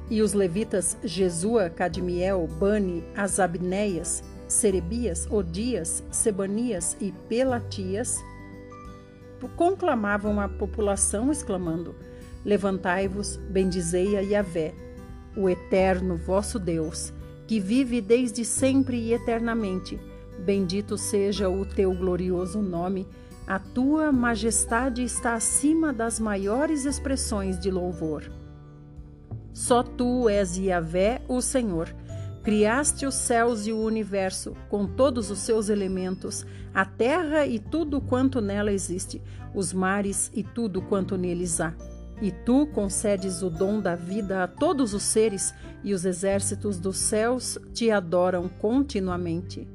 E 0.09 0.23
os 0.23 0.33
levitas 0.33 0.97
Jesua, 1.03 1.69
Cadmiel, 1.69 2.47
Bani, 2.59 3.03
Asabneias, 3.15 4.23
Serebias, 4.47 5.27
Odias, 5.29 6.03
Sebanias 6.09 6.97
e 6.99 7.11
Pelatias 7.29 8.17
conclamavam 9.49 10.39
a 10.39 10.47
população, 10.47 11.31
exclamando: 11.31 11.95
Levantai-vos, 12.43 13.37
bendizei 13.49 14.17
a 14.17 14.21
Yahvé, 14.21 14.73
o 15.35 15.47
eterno 15.47 16.17
vosso 16.17 16.57
Deus, 16.57 17.13
que 17.47 17.59
vive 17.59 18.01
desde 18.01 18.43
sempre 18.43 18.97
e 18.97 19.13
eternamente. 19.13 19.99
Bendito 20.39 20.97
seja 20.97 21.49
o 21.49 21.65
teu 21.65 21.93
glorioso 21.93 22.61
nome. 22.61 23.07
A 23.45 23.59
tua 23.59 24.11
majestade 24.11 25.03
está 25.03 25.35
acima 25.35 25.93
das 25.93 26.19
maiores 26.19 26.85
expressões 26.85 27.59
de 27.59 27.69
louvor. 27.69 28.31
Só 29.53 29.83
tu 29.83 30.27
és 30.27 30.57
Yahvé, 30.57 31.21
o 31.27 31.41
Senhor. 31.41 31.93
Criaste 32.43 33.05
os 33.05 33.13
céus 33.13 33.67
e 33.67 33.71
o 33.71 33.79
universo, 33.79 34.55
com 34.67 34.87
todos 34.87 35.29
os 35.29 35.39
seus 35.39 35.69
elementos, 35.69 36.43
a 36.73 36.83
terra 36.83 37.45
e 37.45 37.59
tudo 37.59 38.01
quanto 38.01 38.41
nela 38.41 38.71
existe, 38.71 39.21
os 39.53 39.71
mares 39.71 40.31
e 40.33 40.41
tudo 40.41 40.81
quanto 40.81 41.15
neles 41.17 41.61
há 41.61 41.71
e 42.21 42.31
tu 42.31 42.67
concedes 42.67 43.41
o 43.41 43.49
dom 43.49 43.79
da 43.79 43.95
vida 43.95 44.43
a 44.43 44.47
todos 44.47 44.93
os 44.93 45.01
seres, 45.01 45.53
e 45.83 45.93
os 45.93 46.05
exércitos 46.05 46.79
dos 46.79 46.97
céus 46.97 47.57
te 47.73 47.89
adoram 47.89 48.47
continuamente. 48.47 49.67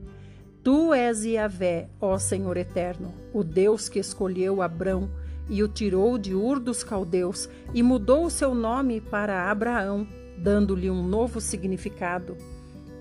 Tu 0.62 0.94
és 0.94 1.24
Yahvé, 1.24 1.88
ó 2.00 2.16
Senhor 2.16 2.56
eterno, 2.56 3.12
o 3.32 3.42
Deus 3.42 3.88
que 3.88 3.98
escolheu 3.98 4.62
Abrão 4.62 5.10
e 5.48 5.62
o 5.62 5.68
tirou 5.68 6.16
de 6.16 6.34
Ur 6.34 6.60
dos 6.60 6.84
caldeus 6.84 7.48
e 7.74 7.82
mudou 7.82 8.24
o 8.26 8.30
seu 8.30 8.54
nome 8.54 9.00
para 9.00 9.50
Abraão, 9.50 10.06
dando-lhe 10.38 10.90
um 10.90 11.02
novo 11.02 11.40
significado. 11.40 12.36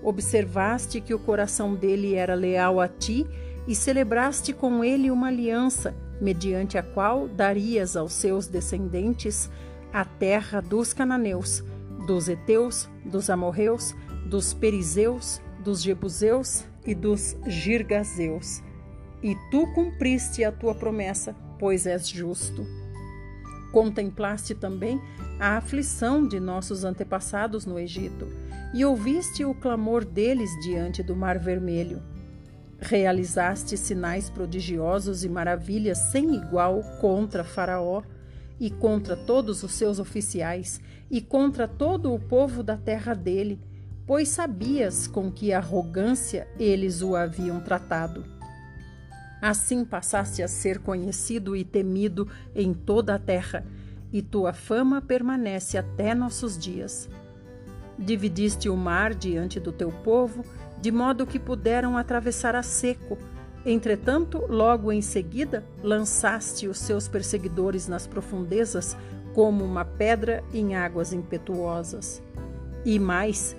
Observaste 0.02 1.00
que 1.00 1.14
o 1.14 1.18
coração 1.18 1.74
dele 1.74 2.14
era 2.14 2.34
leal 2.34 2.80
a 2.80 2.88
ti 2.88 3.26
e 3.66 3.74
celebraste 3.74 4.52
com 4.52 4.84
ele 4.84 5.10
uma 5.10 5.28
aliança 5.28 5.94
mediante 6.20 6.78
a 6.78 6.82
qual 6.82 7.28
darias 7.28 7.96
aos 7.96 8.12
seus 8.12 8.46
descendentes 8.46 9.50
a 9.92 10.04
terra 10.04 10.60
dos 10.60 10.92
cananeus, 10.92 11.64
dos 12.06 12.28
heteus, 12.28 12.88
dos 13.04 13.30
amorreus, 13.30 13.94
dos 14.26 14.52
perizeus, 14.52 15.40
dos 15.62 15.82
jebuseus 15.82 16.64
e 16.84 16.94
dos 16.94 17.36
girgazeus. 17.46 18.62
E 19.22 19.34
tu 19.50 19.66
cumpriste 19.74 20.44
a 20.44 20.52
tua 20.52 20.74
promessa, 20.74 21.34
pois 21.58 21.86
és 21.86 22.08
justo. 22.08 22.66
Contemplaste 23.72 24.54
também 24.54 25.00
a 25.38 25.56
aflição 25.56 26.26
de 26.26 26.40
nossos 26.40 26.84
antepassados 26.84 27.66
no 27.66 27.78
Egito, 27.78 28.26
e 28.74 28.84
ouviste 28.84 29.44
o 29.44 29.54
clamor 29.54 30.04
deles 30.04 30.50
diante 30.62 31.02
do 31.02 31.16
Mar 31.16 31.38
Vermelho 31.38 32.02
Realizaste 32.78 33.76
sinais 33.76 34.28
prodigiosos 34.28 35.24
e 35.24 35.28
maravilhas 35.28 35.98
sem 36.10 36.34
igual 36.34 36.82
contra 37.00 37.42
Faraó 37.42 38.02
e 38.60 38.70
contra 38.70 39.16
todos 39.16 39.62
os 39.62 39.72
seus 39.72 39.98
oficiais 39.98 40.80
e 41.10 41.20
contra 41.20 41.66
todo 41.66 42.12
o 42.12 42.18
povo 42.18 42.62
da 42.62 42.76
terra 42.76 43.14
dele, 43.14 43.60
pois 44.06 44.28
sabias 44.28 45.06
com 45.06 45.30
que 45.30 45.52
arrogância 45.52 46.46
eles 46.58 47.02
o 47.02 47.16
haviam 47.16 47.60
tratado. 47.60 48.24
Assim 49.40 49.84
passaste 49.84 50.42
a 50.42 50.48
ser 50.48 50.78
conhecido 50.78 51.54
e 51.54 51.64
temido 51.64 52.28
em 52.54 52.72
toda 52.72 53.14
a 53.14 53.18
terra, 53.18 53.64
e 54.12 54.22
tua 54.22 54.52
fama 54.52 55.02
permanece 55.02 55.76
até 55.76 56.14
nossos 56.14 56.56
dias. 56.56 57.08
Dividiste 57.98 58.68
o 58.68 58.76
mar 58.76 59.14
diante 59.14 59.58
do 59.58 59.72
teu 59.72 59.90
povo 59.90 60.44
de 60.86 60.92
modo 60.92 61.26
que 61.26 61.40
puderam 61.40 61.98
atravessar 61.98 62.54
a 62.54 62.62
seco. 62.62 63.18
Entretanto, 63.64 64.46
logo 64.48 64.92
em 64.92 65.02
seguida, 65.02 65.64
lançaste 65.82 66.68
os 66.68 66.78
seus 66.78 67.08
perseguidores 67.08 67.88
nas 67.88 68.06
profundezas, 68.06 68.96
como 69.34 69.64
uma 69.64 69.84
pedra 69.84 70.44
em 70.54 70.76
águas 70.76 71.12
impetuosas. 71.12 72.22
E 72.84 73.00
mais, 73.00 73.56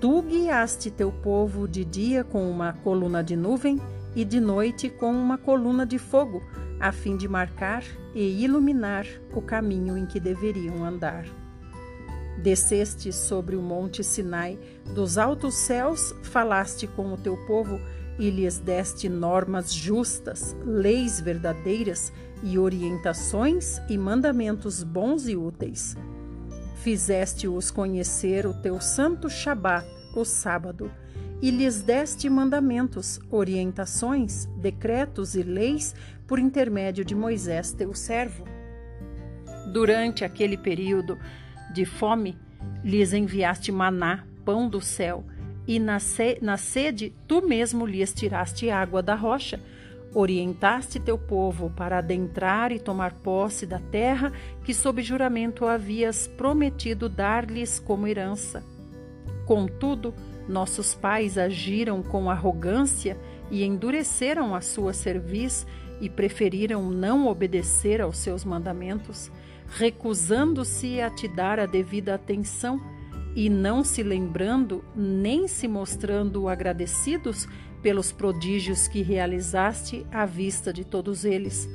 tu 0.00 0.22
guiaste 0.22 0.90
teu 0.90 1.12
povo 1.12 1.68
de 1.68 1.84
dia 1.84 2.24
com 2.24 2.50
uma 2.50 2.72
coluna 2.72 3.22
de 3.22 3.36
nuvem 3.36 3.78
e 4.16 4.24
de 4.24 4.40
noite 4.40 4.88
com 4.88 5.12
uma 5.12 5.36
coluna 5.36 5.84
de 5.84 5.98
fogo, 5.98 6.42
a 6.80 6.90
fim 6.90 7.18
de 7.18 7.28
marcar 7.28 7.84
e 8.14 8.42
iluminar 8.42 9.06
o 9.34 9.42
caminho 9.42 9.98
em 9.98 10.06
que 10.06 10.18
deveriam 10.18 10.82
andar. 10.82 11.26
Desceste 12.38 13.12
sobre 13.12 13.56
o 13.56 13.62
monte 13.62 14.02
Sinai, 14.02 14.58
dos 14.94 15.18
altos 15.18 15.54
céus 15.54 16.14
falaste 16.22 16.86
com 16.86 17.12
o 17.12 17.16
teu 17.16 17.36
povo 17.46 17.78
e 18.18 18.30
lhes 18.30 18.58
deste 18.58 19.08
normas 19.08 19.72
justas, 19.72 20.56
leis 20.64 21.20
verdadeiras 21.20 22.12
e 22.42 22.58
orientações 22.58 23.80
e 23.88 23.96
mandamentos 23.96 24.82
bons 24.82 25.28
e 25.28 25.36
úteis. 25.36 25.96
Fizeste-os 26.76 27.70
conhecer 27.70 28.46
o 28.46 28.54
teu 28.54 28.80
santo 28.80 29.30
Shabat, 29.30 29.86
o 30.16 30.24
sábado, 30.24 30.90
e 31.40 31.50
lhes 31.50 31.82
deste 31.82 32.28
mandamentos, 32.30 33.20
orientações, 33.30 34.46
decretos 34.56 35.34
e 35.34 35.42
leis 35.42 35.94
por 36.26 36.38
intermédio 36.38 37.04
de 37.04 37.14
Moisés, 37.14 37.72
teu 37.72 37.94
servo. 37.94 38.44
Durante 39.72 40.24
aquele 40.24 40.56
período 40.56 41.18
de 41.72 41.84
fome, 41.84 42.36
lhes 42.84 43.12
enviaste 43.12 43.72
maná, 43.72 44.24
pão 44.44 44.68
do 44.68 44.80
céu, 44.80 45.24
e 45.66 45.78
na, 45.78 45.98
na 46.40 46.56
sede 46.56 47.14
tu 47.26 47.46
mesmo 47.46 47.86
lhes 47.86 48.12
tiraste 48.12 48.70
água 48.70 49.02
da 49.02 49.14
rocha. 49.14 49.60
Orientaste 50.14 51.00
teu 51.00 51.16
povo 51.16 51.70
para 51.70 51.98
adentrar 51.98 52.70
e 52.70 52.78
tomar 52.78 53.14
posse 53.14 53.64
da 53.64 53.78
terra 53.78 54.30
que, 54.62 54.74
sob 54.74 55.00
juramento, 55.02 55.64
havias 55.64 56.26
prometido 56.26 57.08
dar-lhes 57.08 57.78
como 57.78 58.06
herança. 58.06 58.62
Contudo, 59.46 60.14
nossos 60.46 60.94
pais 60.94 61.38
agiram 61.38 62.02
com 62.02 62.28
arrogância 62.28 63.16
e 63.50 63.64
endureceram 63.64 64.54
a 64.54 64.60
sua 64.60 64.92
cerviz 64.92 65.66
e 66.00 66.10
preferiram 66.10 66.90
não 66.90 67.26
obedecer 67.26 68.00
aos 68.00 68.18
seus 68.18 68.44
mandamentos, 68.44 69.30
recusando-se 69.76 71.00
a 71.00 71.08
te 71.08 71.26
dar 71.26 71.58
a 71.58 71.66
devida 71.66 72.14
atenção 72.14 72.80
e 73.34 73.48
não 73.48 73.82
se 73.82 74.02
lembrando 74.02 74.84
nem 74.94 75.48
se 75.48 75.66
mostrando 75.66 76.48
agradecidos 76.48 77.48
pelos 77.80 78.12
prodígios 78.12 78.86
que 78.86 79.02
realizaste 79.02 80.06
à 80.12 80.26
vista 80.26 80.72
de 80.72 80.84
todos 80.84 81.24
eles. 81.24 81.68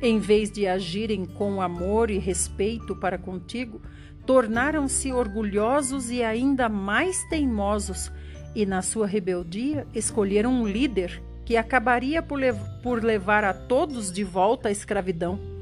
Em 0.00 0.18
vez 0.18 0.50
de 0.50 0.66
agirem 0.66 1.26
com 1.26 1.60
amor 1.60 2.10
e 2.10 2.18
respeito 2.18 2.94
para 2.94 3.18
contigo, 3.18 3.82
tornaram-se 4.24 5.12
orgulhosos 5.12 6.10
e 6.10 6.22
ainda 6.22 6.68
mais 6.68 7.24
teimosos, 7.28 8.12
e 8.54 8.64
na 8.64 8.82
sua 8.82 9.06
rebeldia 9.06 9.86
escolheram 9.94 10.52
um 10.52 10.66
líder 10.66 11.22
que 11.44 11.56
acabaria 11.56 12.22
por, 12.22 12.38
lev 12.38 12.58
por 12.82 13.02
levar 13.02 13.44
a 13.44 13.52
todos 13.52 14.12
de 14.12 14.24
volta 14.24 14.68
à 14.68 14.72
escravidão. 14.72 15.55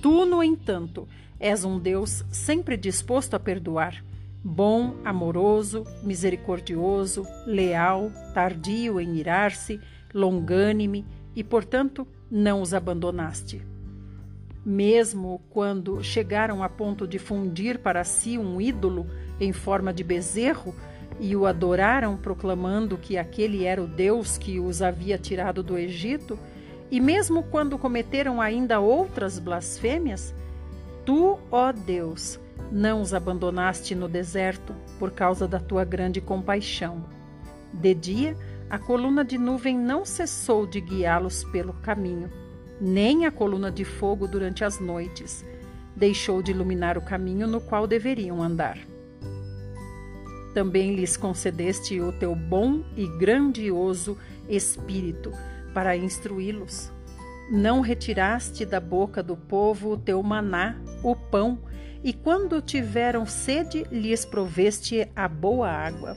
Tu, 0.00 0.24
no 0.26 0.42
entanto, 0.42 1.06
és 1.38 1.64
um 1.64 1.78
Deus 1.78 2.24
sempre 2.30 2.76
disposto 2.76 3.34
a 3.34 3.40
perdoar 3.40 4.02
bom, 4.42 4.96
amoroso, 5.04 5.84
misericordioso, 6.02 7.26
leal, 7.46 8.10
tardio 8.32 8.98
em 9.00 9.16
irar-se, 9.16 9.80
longânime 10.14 11.04
e, 11.36 11.44
portanto, 11.44 12.06
não 12.30 12.62
os 12.62 12.72
abandonaste. 12.72 13.62
Mesmo 14.64 15.40
quando 15.50 16.02
chegaram 16.02 16.62
a 16.62 16.68
ponto 16.68 17.06
de 17.06 17.18
fundir 17.18 17.78
para 17.78 18.04
si 18.04 18.38
um 18.38 18.60
ídolo 18.60 19.06
em 19.38 19.52
forma 19.52 19.92
de 19.92 20.04
bezerro 20.04 20.74
e 21.18 21.34
o 21.36 21.46
adoraram, 21.46 22.16
proclamando 22.16 22.96
que 22.96 23.18
aquele 23.18 23.64
era 23.64 23.82
o 23.82 23.86
Deus 23.86 24.38
que 24.38 24.58
os 24.58 24.80
havia 24.80 25.18
tirado 25.18 25.62
do 25.62 25.76
Egito, 25.76 26.38
e 26.90 27.00
mesmo 27.00 27.42
quando 27.44 27.78
cometeram 27.78 28.40
ainda 28.40 28.80
outras 28.80 29.38
blasfêmias, 29.38 30.34
tu, 31.04 31.38
ó 31.50 31.70
Deus, 31.70 32.40
não 32.72 33.00
os 33.00 33.14
abandonaste 33.14 33.94
no 33.94 34.08
deserto 34.08 34.74
por 34.98 35.12
causa 35.12 35.46
da 35.46 35.60
tua 35.60 35.84
grande 35.84 36.20
compaixão. 36.20 37.04
De 37.72 37.94
dia, 37.94 38.36
a 38.68 38.78
coluna 38.78 39.24
de 39.24 39.38
nuvem 39.38 39.78
não 39.78 40.04
cessou 40.04 40.66
de 40.66 40.80
guiá-los 40.80 41.44
pelo 41.44 41.72
caminho, 41.74 42.30
nem 42.80 43.24
a 43.24 43.30
coluna 43.30 43.70
de 43.70 43.84
fogo 43.84 44.26
durante 44.26 44.64
as 44.64 44.80
noites 44.80 45.44
deixou 45.94 46.42
de 46.42 46.50
iluminar 46.52 46.96
o 46.96 47.02
caminho 47.02 47.46
no 47.46 47.60
qual 47.60 47.86
deveriam 47.86 48.42
andar. 48.42 48.78
Também 50.54 50.94
lhes 50.94 51.16
concedeste 51.16 52.00
o 52.00 52.10
teu 52.12 52.34
bom 52.34 52.82
e 52.96 53.06
grandioso 53.06 54.16
Espírito 54.48 55.32
para 55.72 55.96
instruí-los. 55.96 56.92
Não 57.50 57.80
retiraste 57.80 58.64
da 58.64 58.78
boca 58.78 59.22
do 59.22 59.36
povo 59.36 59.92
o 59.92 59.96
teu 59.98 60.22
maná, 60.22 60.80
o 61.02 61.16
pão, 61.16 61.58
e 62.02 62.12
quando 62.12 62.62
tiveram 62.62 63.26
sede, 63.26 63.84
lhes 63.90 64.24
proveste 64.24 65.08
a 65.14 65.28
boa 65.28 65.68
água. 65.68 66.16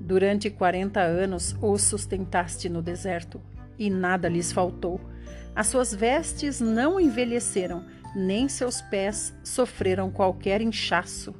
Durante 0.00 0.50
quarenta 0.50 1.00
anos 1.00 1.56
os 1.62 1.82
sustentaste 1.82 2.68
no 2.68 2.82
deserto, 2.82 3.40
e 3.78 3.88
nada 3.88 4.28
lhes 4.28 4.50
faltou. 4.50 5.00
As 5.54 5.68
suas 5.68 5.94
vestes 5.94 6.60
não 6.60 6.98
envelheceram, 6.98 7.84
nem 8.14 8.48
seus 8.48 8.80
pés 8.82 9.34
sofreram 9.44 10.10
qualquer 10.10 10.60
inchaço. 10.60 11.34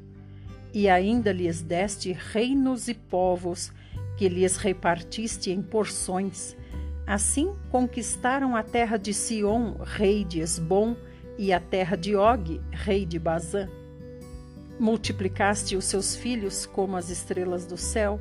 E 0.73 0.89
ainda 0.89 1.33
lhes 1.33 1.61
deste 1.61 2.13
reinos 2.13 2.89
e 2.89 2.95
povos, 2.95 3.73
que 4.17 4.29
lhes 4.29 4.57
repartiste 4.57 5.51
em 5.51 5.61
porções. 5.61 6.57
Assim 7.13 7.55
conquistaram 7.71 8.57
a 8.57 8.63
terra 8.63 8.97
de 8.97 9.13
Sion, 9.13 9.75
rei 9.85 10.25
de 10.25 10.41
Esbom, 10.41 10.97
e 11.37 11.53
a 11.53 11.61
terra 11.61 11.95
de 11.95 12.17
Og, 12.17 12.59
rei 12.71 13.05
de 13.05 13.19
Bazã. 13.19 13.69
Multiplicaste 14.81 15.77
os 15.77 15.85
seus 15.85 16.17
filhos 16.17 16.65
como 16.65 16.97
as 16.97 17.11
estrelas 17.11 17.67
do 17.67 17.77
céu, 17.77 18.19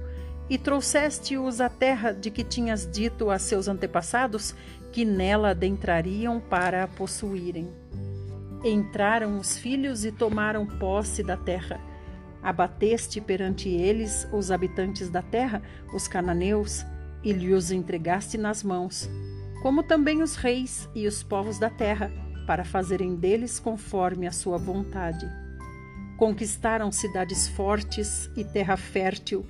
e 0.50 0.58
trouxeste-os 0.58 1.62
à 1.62 1.70
terra 1.70 2.12
de 2.12 2.30
que 2.30 2.44
tinhas 2.44 2.86
dito 2.86 3.30
a 3.30 3.39
seus 3.39 3.70
antepassados 3.70 4.54
que 4.92 5.06
nela 5.06 5.52
adentrariam 5.52 6.42
para 6.42 6.84
a 6.84 6.88
possuírem. 6.89 7.70
Entraram 8.62 9.38
os 9.38 9.58
filhos 9.58 10.04
e 10.04 10.12
tomaram 10.12 10.68
posse 10.68 11.24
da 11.24 11.38
terra. 11.38 11.80
Abateste 12.44 13.22
perante 13.22 13.70
eles 13.70 14.28
os 14.34 14.52
habitantes 14.52 15.10
da 15.10 15.22
terra, 15.22 15.62
os 15.94 16.10
cananeus, 16.10 16.86
e 17.24 17.32
lhes 17.32 17.72
entregaste 17.72 18.38
nas 18.38 18.63
mãos, 18.63 19.09
como 19.61 19.84
também 19.84 20.22
os 20.22 20.36
reis 20.36 20.89
e 20.95 21.07
os 21.07 21.22
povos 21.22 21.59
da 21.59 21.69
terra, 21.69 22.11
para 22.47 22.65
fazerem 22.65 23.15
deles 23.15 23.59
conforme 23.59 24.28
a 24.28 24.32
sua 24.32 24.57
vontade. 24.57 25.30
Conquistaram 26.17 26.91
cidades 26.91 27.47
fortes 27.47 28.30
e 28.36 28.43
terra 28.43 28.76
fértil, 28.76 29.45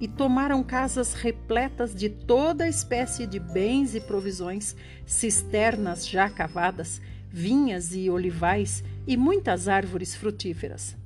e 0.00 0.06
tomaram 0.06 0.62
casas 0.62 1.14
repletas 1.14 1.94
de 1.94 2.08
toda 2.08 2.68
espécie 2.68 3.26
de 3.26 3.38
bens 3.38 3.94
e 3.94 4.00
provisões, 4.00 4.76
cisternas 5.04 6.06
já 6.06 6.28
cavadas, 6.28 7.00
vinhas 7.30 7.94
e 7.94 8.08
olivais 8.10 8.84
e 9.06 9.16
muitas 9.16 9.68
árvores 9.68 10.14
frutíferas. 10.14 10.96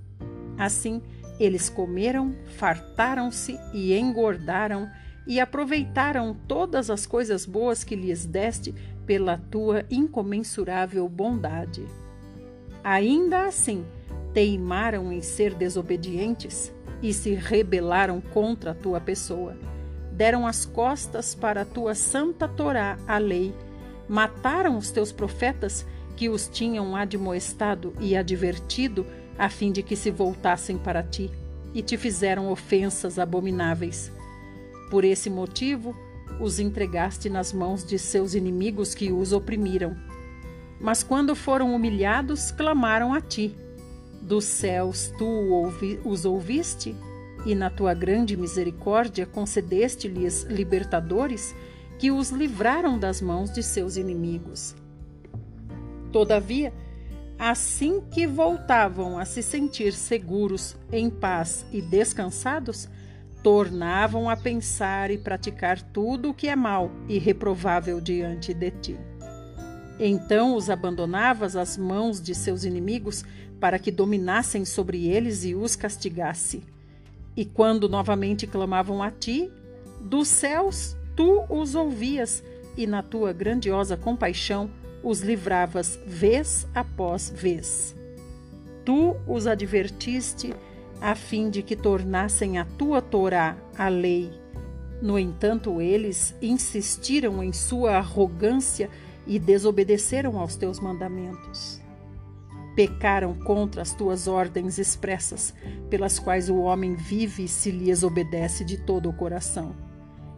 Assim, 0.59 1.03
eles 1.39 1.69
comeram, 1.69 2.35
fartaram-se 2.57 3.59
e 3.73 3.95
engordaram 3.95 4.91
e 5.31 5.39
aproveitaram 5.39 6.35
todas 6.49 6.91
as 6.91 7.07
coisas 7.07 7.47
boas 7.47 7.85
que 7.85 7.95
lhes 7.95 8.27
deste 8.27 8.75
pela 9.07 9.39
tua 9.39 9.85
incomensurável 9.89 11.09
bondade. 11.09 11.87
Ainda 12.83 13.45
assim, 13.47 13.87
teimaram 14.35 15.13
em 15.13 15.23
ser 15.23 15.55
desobedientes 15.55 16.73
e 17.01 17.13
se 17.13 17.33
rebelaram 17.33 18.21
contra 18.21 18.73
a 18.73 18.75
tua 18.75 19.01
pessoa. 19.01 19.57
Deram 20.11 20.49
as 20.49 20.67
costas 20.67 21.33
para 21.33 21.63
a 21.63 21.65
tua 21.65 21.95
santa 21.95 22.49
Torá, 22.49 22.99
a 23.07 23.17
lei. 23.17 23.55
Mataram 24.09 24.77
os 24.77 24.91
teus 24.91 25.13
profetas 25.13 25.87
que 26.17 26.29
os 26.29 26.49
tinham 26.49 26.97
admoestado 26.97 27.95
e 28.01 28.17
advertido 28.17 29.07
a 29.39 29.49
fim 29.49 29.71
de 29.71 29.81
que 29.81 29.95
se 29.95 30.11
voltassem 30.11 30.77
para 30.77 31.05
ti, 31.05 31.31
e 31.73 31.83
te 31.83 31.97
fizeram 31.97 32.51
ofensas 32.51 33.17
abomináveis. 33.17 34.11
Por 34.91 35.05
esse 35.05 35.31
motivo, 35.31 35.97
os 36.41 36.59
entregaste 36.59 37.31
nas 37.31 37.53
mãos 37.53 37.85
de 37.85 37.99
seus 37.99 38.35
inimigos 38.35 38.95
que 38.95 39.13
os 39.13 39.33
oprimiram. 39.33 39.97
Mas 40.81 41.03
quando 41.03 41.37
foram 41.37 41.75
humilhados, 41.75 42.51
clamaram 42.51 43.15
a 43.15 43.21
ti. 43.21 43.55
Dos 44.21 44.45
céus 44.45 45.13
tu 45.17 45.25
os 46.05 46.25
ouviste, 46.25 46.95
e 47.47 47.55
na 47.55 47.71
tua 47.71 47.95
grande 47.95 48.37
misericórdia 48.37 49.25
concedeste-lhes 49.27 50.43
libertadores 50.45 51.55
que 51.99 52.11
os 52.11 52.31
livraram 52.31 52.99
das 52.99 53.21
mãos 53.21 53.51
de 53.53 53.63
seus 53.63 53.97
inimigos. 53.97 54.75
Todavia, 56.11 56.73
assim 57.39 58.01
que 58.11 58.27
voltavam 58.27 59.19
a 59.19 59.25
se 59.25 59.43
sentir 59.43 59.93
seguros, 59.93 60.77
em 60.91 61.09
paz 61.09 61.65
e 61.71 61.81
descansados, 61.81 62.89
tornavam 63.43 64.29
a 64.29 64.37
pensar 64.37 65.11
e 65.11 65.19
praticar 65.19 65.81
tudo 65.81 66.31
o 66.31 66.35
que 66.35 66.49
é 66.49 66.57
mal 66.57 66.91
e 67.09 67.19
reprovável 67.19 68.01
diante 68.01 68.53
de 68.53 68.71
ti. 68.71 68.99
Então 69.99 70.55
os 70.57 70.71
abandonavas 70.71 71.57
às 71.57 71.77
mãos 71.77 72.21
de 72.21 72.35
seus 72.35 72.65
inimigos 72.65 73.25
para 73.61 73.79
que 73.79 73.91
dominassem 73.91 74.65
sobre 74.65 75.09
eles 75.09 75.45
e 75.45 75.55
os 75.55 75.77
castigasse. 75.77 76.63
E 77.37 77.45
quando 77.45 77.89
novamente 77.89 78.47
clamavam 78.47 79.03
a 79.03 79.11
ti, 79.11 79.51
dos 80.01 80.29
céus 80.29 80.97
tu 81.15 81.45
os 81.51 81.75
ouvias 81.75 82.43
e 82.77 82.87
na 82.87 83.03
tua 83.03 83.33
grandiosa 83.33 83.97
compaixão 83.97 84.71
os 85.03 85.21
livravas 85.21 85.99
vez 86.07 86.67
após 86.75 87.31
vez. 87.35 87.95
Tu 88.85 89.17
os 89.27 89.47
advertiste 89.47 90.55
a 91.01 91.15
fim 91.15 91.49
de 91.49 91.63
que 91.63 91.75
tornassem 91.75 92.59
a 92.59 92.65
tua 92.65 93.01
Torá 93.01 93.57
a 93.77 93.89
lei. 93.89 94.31
No 95.01 95.19
entanto, 95.19 95.81
eles 95.81 96.35
insistiram 96.43 97.43
em 97.43 97.53
sua 97.53 97.97
arrogância 97.97 98.91
e 99.27 99.39
desobedeceram 99.39 100.39
aos 100.39 100.57
teus 100.57 100.79
mandamentos. 100.79 101.81
Pecaram 102.77 103.35
contra 103.35 103.83
as 103.83 103.95
tuas 103.95 104.29
ordens 104.29 104.79
expressas, 104.79 105.55
pelas 105.89 106.19
quais 106.19 106.51
o 106.51 106.57
homem 106.57 106.95
vive 106.95 107.49
se 107.49 107.71
lhes 107.71 108.03
obedece 108.03 108.65
de 108.65 108.79
todo 108.79 109.09
o 109.09 109.13
coração. 109.13 109.75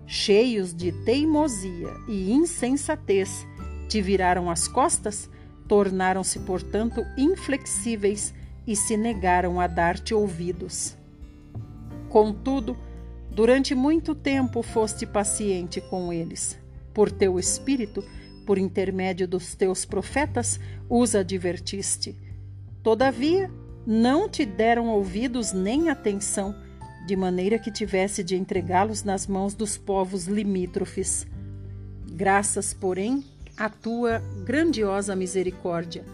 Cheios 0.07 0.75
de 0.75 0.93
teimosia 1.05 1.91
e 2.09 2.33
insensatez, 2.33 3.47
te 3.89 4.01
viraram 4.01 4.51
as 4.51 4.69
costas, 4.69 5.29
tornaram-se, 5.69 6.39
portanto, 6.41 7.05
inflexíveis 7.17 8.33
e 8.67 8.77
se 8.77 8.97
negaram 8.97 9.61
a 9.61 9.67
dar-te 9.67 10.15
ouvidos. 10.15 10.97
Contudo, 12.09 12.77
durante 13.31 13.75
muito 13.75 14.15
tempo 14.15 14.63
foste 14.63 15.07
paciente 15.07 15.81
com 15.81 16.13
eles. 16.13 16.59
Por 16.95 17.11
teu 17.11 17.39
espírito, 17.39 18.05
por 18.47 18.59
intermédio 18.59 19.27
dos 19.27 19.55
teus 19.55 19.85
profetas, 19.85 20.61
os 20.89 21.15
advertiste. 21.15 22.17
Todavia, 22.83 23.51
não 23.87 24.29
te 24.29 24.45
deram 24.45 24.89
ouvidos 24.89 25.53
nem 25.53 25.89
atenção, 25.89 26.55
de 27.07 27.17
maneira 27.17 27.59
que 27.59 27.71
tivesse 27.71 28.23
de 28.23 28.37
entregá-los 28.37 29.03
nas 29.03 29.27
mãos 29.27 29.55
dos 29.55 29.77
povos 29.77 30.27
limítrofes. 30.27 31.27
Graças, 32.13 32.73
porém, 32.73 33.25
à 33.57 33.69
tua 33.69 34.21
grandiosa 34.45 35.17
misericórdia 35.17 36.05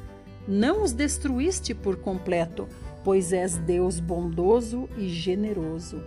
não 0.48 0.82
os 0.82 0.92
destruíste 0.92 1.74
por 1.74 1.96
completo, 1.96 2.66
pois 3.04 3.34
és 3.34 3.58
Deus 3.58 4.00
bondoso 4.00 4.88
e 4.96 5.08
generoso. 5.08 6.02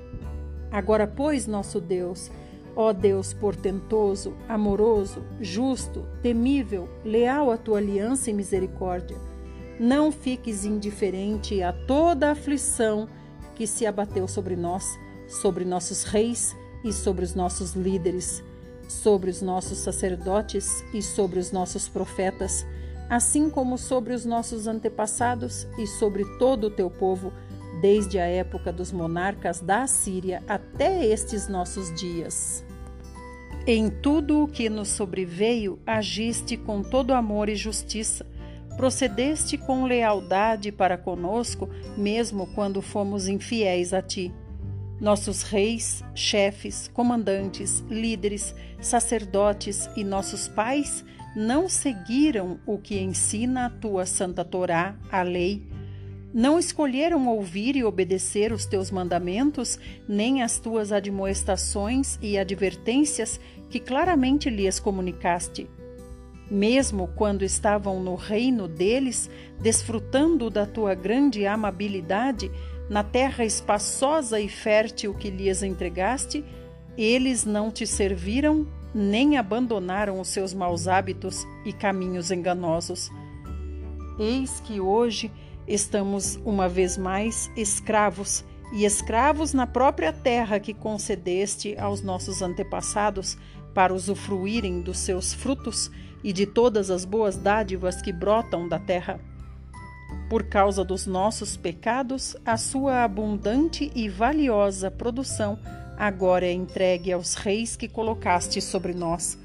Agora, 0.71 1.05
pois, 1.05 1.45
nosso 1.45 1.79
Deus, 1.79 2.31
ó 2.75 2.91
Deus 2.91 3.33
portentoso, 3.33 4.33
amoroso, 4.49 5.23
justo, 5.39 6.07
temível, 6.23 6.89
leal 7.05 7.51
à 7.51 7.57
tua 7.57 7.77
aliança 7.77 8.31
e 8.31 8.33
misericórdia, 8.33 9.17
não 9.79 10.11
fiques 10.11 10.65
indiferente 10.65 11.61
a 11.61 11.71
toda 11.71 12.29
a 12.29 12.31
aflição 12.31 13.07
que 13.55 13.67
se 13.67 13.85
abateu 13.85 14.27
sobre 14.27 14.55
nós, 14.55 14.97
sobre 15.27 15.63
nossos 15.63 16.03
reis 16.03 16.55
e 16.83 16.91
sobre 16.91 17.23
os 17.23 17.35
nossos 17.35 17.73
líderes, 17.73 18.43
sobre 18.87 19.29
os 19.29 19.41
nossos 19.41 19.77
sacerdotes 19.79 20.83
e 20.93 21.01
sobre 21.01 21.39
os 21.39 21.51
nossos 21.51 21.87
profetas 21.87 22.65
assim 23.11 23.49
como 23.49 23.77
sobre 23.77 24.13
os 24.13 24.25
nossos 24.25 24.67
antepassados 24.67 25.67
e 25.77 25.85
sobre 25.85 26.23
todo 26.39 26.67
o 26.67 26.69
teu 26.71 26.89
povo, 26.89 27.33
desde 27.81 28.17
a 28.17 28.25
época 28.25 28.71
dos 28.71 28.89
monarcas 28.89 29.59
da 29.59 29.83
Assíria 29.83 30.41
até 30.47 31.05
estes 31.05 31.49
nossos 31.49 31.93
dias. 31.93 32.63
Em 33.67 33.89
tudo 33.89 34.43
o 34.43 34.47
que 34.47 34.69
nos 34.69 34.87
sobreveio, 34.87 35.77
agiste 35.85 36.55
com 36.55 36.81
todo 36.81 37.13
amor 37.13 37.49
e 37.49 37.55
justiça, 37.55 38.25
procedeste 38.77 39.57
com 39.57 39.83
lealdade 39.83 40.71
para 40.71 40.97
conosco, 40.97 41.69
mesmo 41.97 42.47
quando 42.55 42.81
fomos 42.81 43.27
infiéis 43.27 43.93
a 43.93 44.01
ti. 44.01 44.33
Nossos 45.01 45.41
reis, 45.41 46.01
chefes, 46.15 46.87
comandantes, 46.93 47.81
líderes, 47.89 48.55
sacerdotes 48.79 49.89
e 49.97 50.03
nossos 50.05 50.47
pais 50.47 51.03
não 51.35 51.69
seguiram 51.69 52.59
o 52.65 52.77
que 52.77 52.99
ensina 52.99 53.67
a 53.67 53.69
tua 53.69 54.05
santa 54.05 54.43
Torá, 54.43 54.95
a 55.11 55.21
lei, 55.21 55.65
não 56.33 56.57
escolheram 56.57 57.27
ouvir 57.27 57.75
e 57.75 57.83
obedecer 57.83 58.53
os 58.53 58.65
teus 58.65 58.89
mandamentos, 58.89 59.77
nem 60.07 60.41
as 60.41 60.59
tuas 60.59 60.91
admoestações 60.91 62.17
e 62.21 62.37
advertências 62.37 63.39
que 63.69 63.79
claramente 63.79 64.49
lhes 64.49 64.79
comunicaste. 64.79 65.69
Mesmo 66.49 67.09
quando 67.15 67.43
estavam 67.43 68.01
no 68.01 68.15
reino 68.15 68.67
deles, 68.67 69.29
desfrutando 69.61 70.49
da 70.49 70.65
tua 70.65 70.93
grande 70.95 71.45
amabilidade, 71.45 72.51
na 72.89 73.03
terra 73.03 73.45
espaçosa 73.45 74.39
e 74.39 74.49
fértil 74.49 75.13
que 75.13 75.29
lhes 75.29 75.63
entregaste, 75.63 76.43
eles 76.97 77.45
não 77.45 77.71
te 77.71 77.87
serviram 77.87 78.67
nem 78.93 79.37
abandonaram 79.37 80.19
os 80.19 80.27
seus 80.27 80.53
maus 80.53 80.87
hábitos 80.87 81.47
e 81.65 81.71
caminhos 81.71 82.31
enganosos. 82.31 83.09
Eis 84.19 84.59
que 84.59 84.79
hoje 84.79 85.31
estamos 85.67 86.39
uma 86.43 86.67
vez 86.67 86.97
mais 86.97 87.49
escravos, 87.55 88.43
e 88.73 88.85
escravos 88.85 89.53
na 89.53 89.67
própria 89.67 90.13
terra 90.13 90.59
que 90.59 90.73
concedeste 90.73 91.77
aos 91.77 92.01
nossos 92.01 92.41
antepassados 92.41 93.37
para 93.73 93.93
usufruírem 93.93 94.81
dos 94.81 94.99
seus 94.99 95.33
frutos 95.33 95.91
e 96.23 96.31
de 96.31 96.45
todas 96.45 96.89
as 96.89 97.03
boas 97.03 97.35
dádivas 97.35 98.01
que 98.01 98.13
brotam 98.13 98.67
da 98.67 98.79
terra. 98.79 99.19
Por 100.29 100.43
causa 100.43 100.83
dos 100.83 101.05
nossos 101.05 101.57
pecados, 101.57 102.35
a 102.45 102.55
sua 102.55 103.03
abundante 103.03 103.91
e 103.93 104.07
valiosa 104.07 104.89
produção 104.89 105.59
agora 106.01 106.47
é 106.47 106.51
entregue 106.51 107.13
aos 107.13 107.35
reis 107.35 107.75
que 107.75 107.87
colocaste 107.87 108.59
sobre 108.59 108.91
nós. 108.91 109.37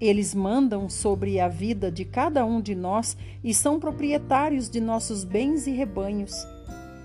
Eles 0.00 0.34
mandam 0.34 0.90
sobre 0.90 1.38
a 1.38 1.46
vida 1.46 1.88
de 1.88 2.04
cada 2.04 2.44
um 2.44 2.60
de 2.60 2.74
nós 2.74 3.16
e 3.44 3.54
são 3.54 3.78
proprietários 3.78 4.68
de 4.68 4.80
nossos 4.80 5.22
bens 5.22 5.68
e 5.68 5.70
rebanhos. 5.70 6.34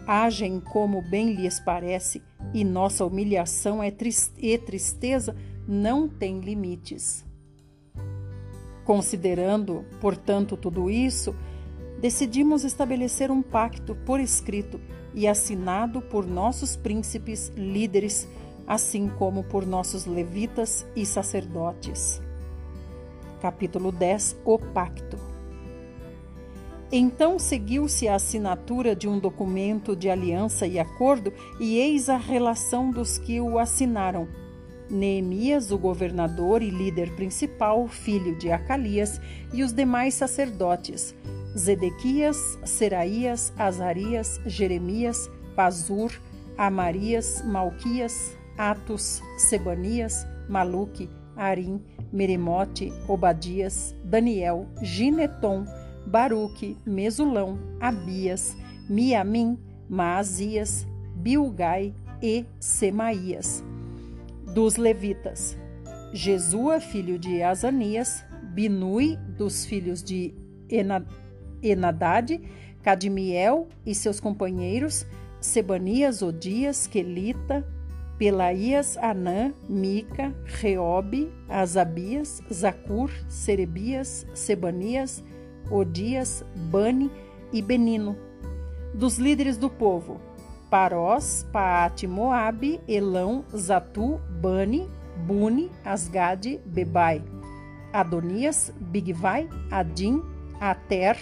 Agem 0.07 0.59
como 0.59 1.03
bem 1.03 1.33
lhes 1.33 1.59
parece, 1.59 2.23
e 2.51 2.63
nossa 2.63 3.05
humilhação 3.05 3.79
e 3.83 4.57
tristeza 4.57 5.35
não 5.67 6.09
tem 6.09 6.39
limites. 6.39 7.23
Considerando, 8.83 9.85
portanto, 10.01 10.57
tudo 10.57 10.89
isso, 10.89 11.35
decidimos 12.01 12.63
estabelecer 12.63 13.29
um 13.29 13.43
pacto 13.43 13.93
por 13.93 14.19
escrito 14.19 14.81
e 15.13 15.27
assinado 15.27 16.01
por 16.01 16.25
nossos 16.25 16.75
príncipes, 16.75 17.51
líderes 17.55 18.27
assim 18.69 19.09
como 19.09 19.43
por 19.43 19.65
nossos 19.65 20.05
levitas 20.05 20.85
e 20.95 21.03
sacerdotes. 21.03 22.21
Capítulo 23.41 23.91
10 23.91 24.37
O 24.45 24.59
Pacto 24.59 25.17
Então 26.91 27.39
seguiu-se 27.39 28.07
a 28.07 28.13
assinatura 28.13 28.95
de 28.95 29.07
um 29.07 29.17
documento 29.17 29.95
de 29.95 30.07
aliança 30.07 30.67
e 30.67 30.77
acordo, 30.77 31.33
e 31.59 31.79
eis 31.79 32.09
a 32.09 32.17
relação 32.17 32.91
dos 32.91 33.17
que 33.17 33.41
o 33.41 33.57
assinaram. 33.57 34.27
Neemias, 34.87 35.71
o 35.71 35.77
governador 35.77 36.61
e 36.61 36.69
líder 36.69 37.15
principal, 37.15 37.87
filho 37.87 38.37
de 38.37 38.51
Acalias, 38.51 39.19
e 39.51 39.63
os 39.63 39.73
demais 39.73 40.13
sacerdotes, 40.13 41.15
Zedequias, 41.57 42.59
Seraías, 42.63 43.51
Azarias, 43.57 44.39
Jeremias, 44.45 45.29
Pazur, 45.55 46.11
Amarias, 46.57 47.43
Malquias, 47.45 48.37
Atos, 48.59 49.23
Sebanias, 49.37 50.27
Maluque, 50.49 51.09
Arim, 51.37 51.81
Meremote, 52.11 52.91
Obadias, 53.07 53.95
Daniel, 54.03 54.67
Gineton, 54.81 55.65
Baruque, 56.05 56.77
Mesulão, 56.85 57.57
Abias, 57.79 58.57
Miamim, 58.89 59.57
Maazias, 59.87 60.85
Bilgai 61.15 61.95
e 62.21 62.45
Semaías. 62.59 63.63
Dos 64.53 64.75
levitas, 64.75 65.57
Jesua, 66.11 66.81
filho 66.81 67.17
de 67.17 67.41
Azanias, 67.41 68.25
Binui, 68.53 69.15
dos 69.37 69.65
filhos 69.65 70.03
de 70.03 70.33
Enadade, 71.63 72.41
Cadmiel 72.83 73.69
e 73.85 73.95
seus 73.95 74.19
companheiros, 74.19 75.05
Sebanias, 75.39 76.21
Odias, 76.21 76.87
Quelita, 76.87 77.65
Pelaías, 78.19 78.97
Anã, 78.97 79.53
Mica, 79.67 80.35
Reobe, 80.45 81.31
Azabias, 81.47 82.43
Zacur, 82.53 83.09
Serebias, 83.27 84.27
Sebanias, 84.35 85.23
Odias, 85.71 86.43
Bani, 86.53 87.09
e 87.51 87.61
Benino. 87.61 88.15
Dos 88.93 89.17
líderes 89.17 89.57
do 89.57 89.69
povo, 89.69 90.19
Parós, 90.69 91.45
Paate, 91.51 92.07
Moabe, 92.07 92.79
Elão, 92.87 93.43
Zatu, 93.55 94.19
Bani, 94.29 94.87
Buni, 95.25 95.71
Asgade, 95.83 96.59
Bebai, 96.65 97.23
Adonias, 97.91 98.73
Bigvai, 98.79 99.49
Adim, 99.71 100.21
Ater, 100.59 101.17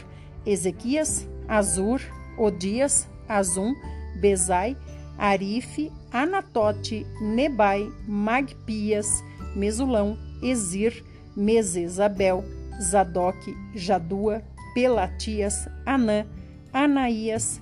Ezequias, 0.45 1.28
Azur, 1.48 2.02
Odias, 2.38 3.08
Azum, 3.28 3.74
Bezai, 4.20 4.76
Arife, 5.18 5.91
Anatote, 6.11 7.05
Nebai, 7.22 7.91
Magpias, 8.07 9.24
Mesulão, 9.55 10.18
Ezir, 10.41 11.03
Mesesabel, 11.36 12.43
Zadok, 12.80 13.55
Jadua, 13.74 14.43
Pelatias, 14.74 15.68
Anã, 15.86 16.26
Anaías, 16.72 17.59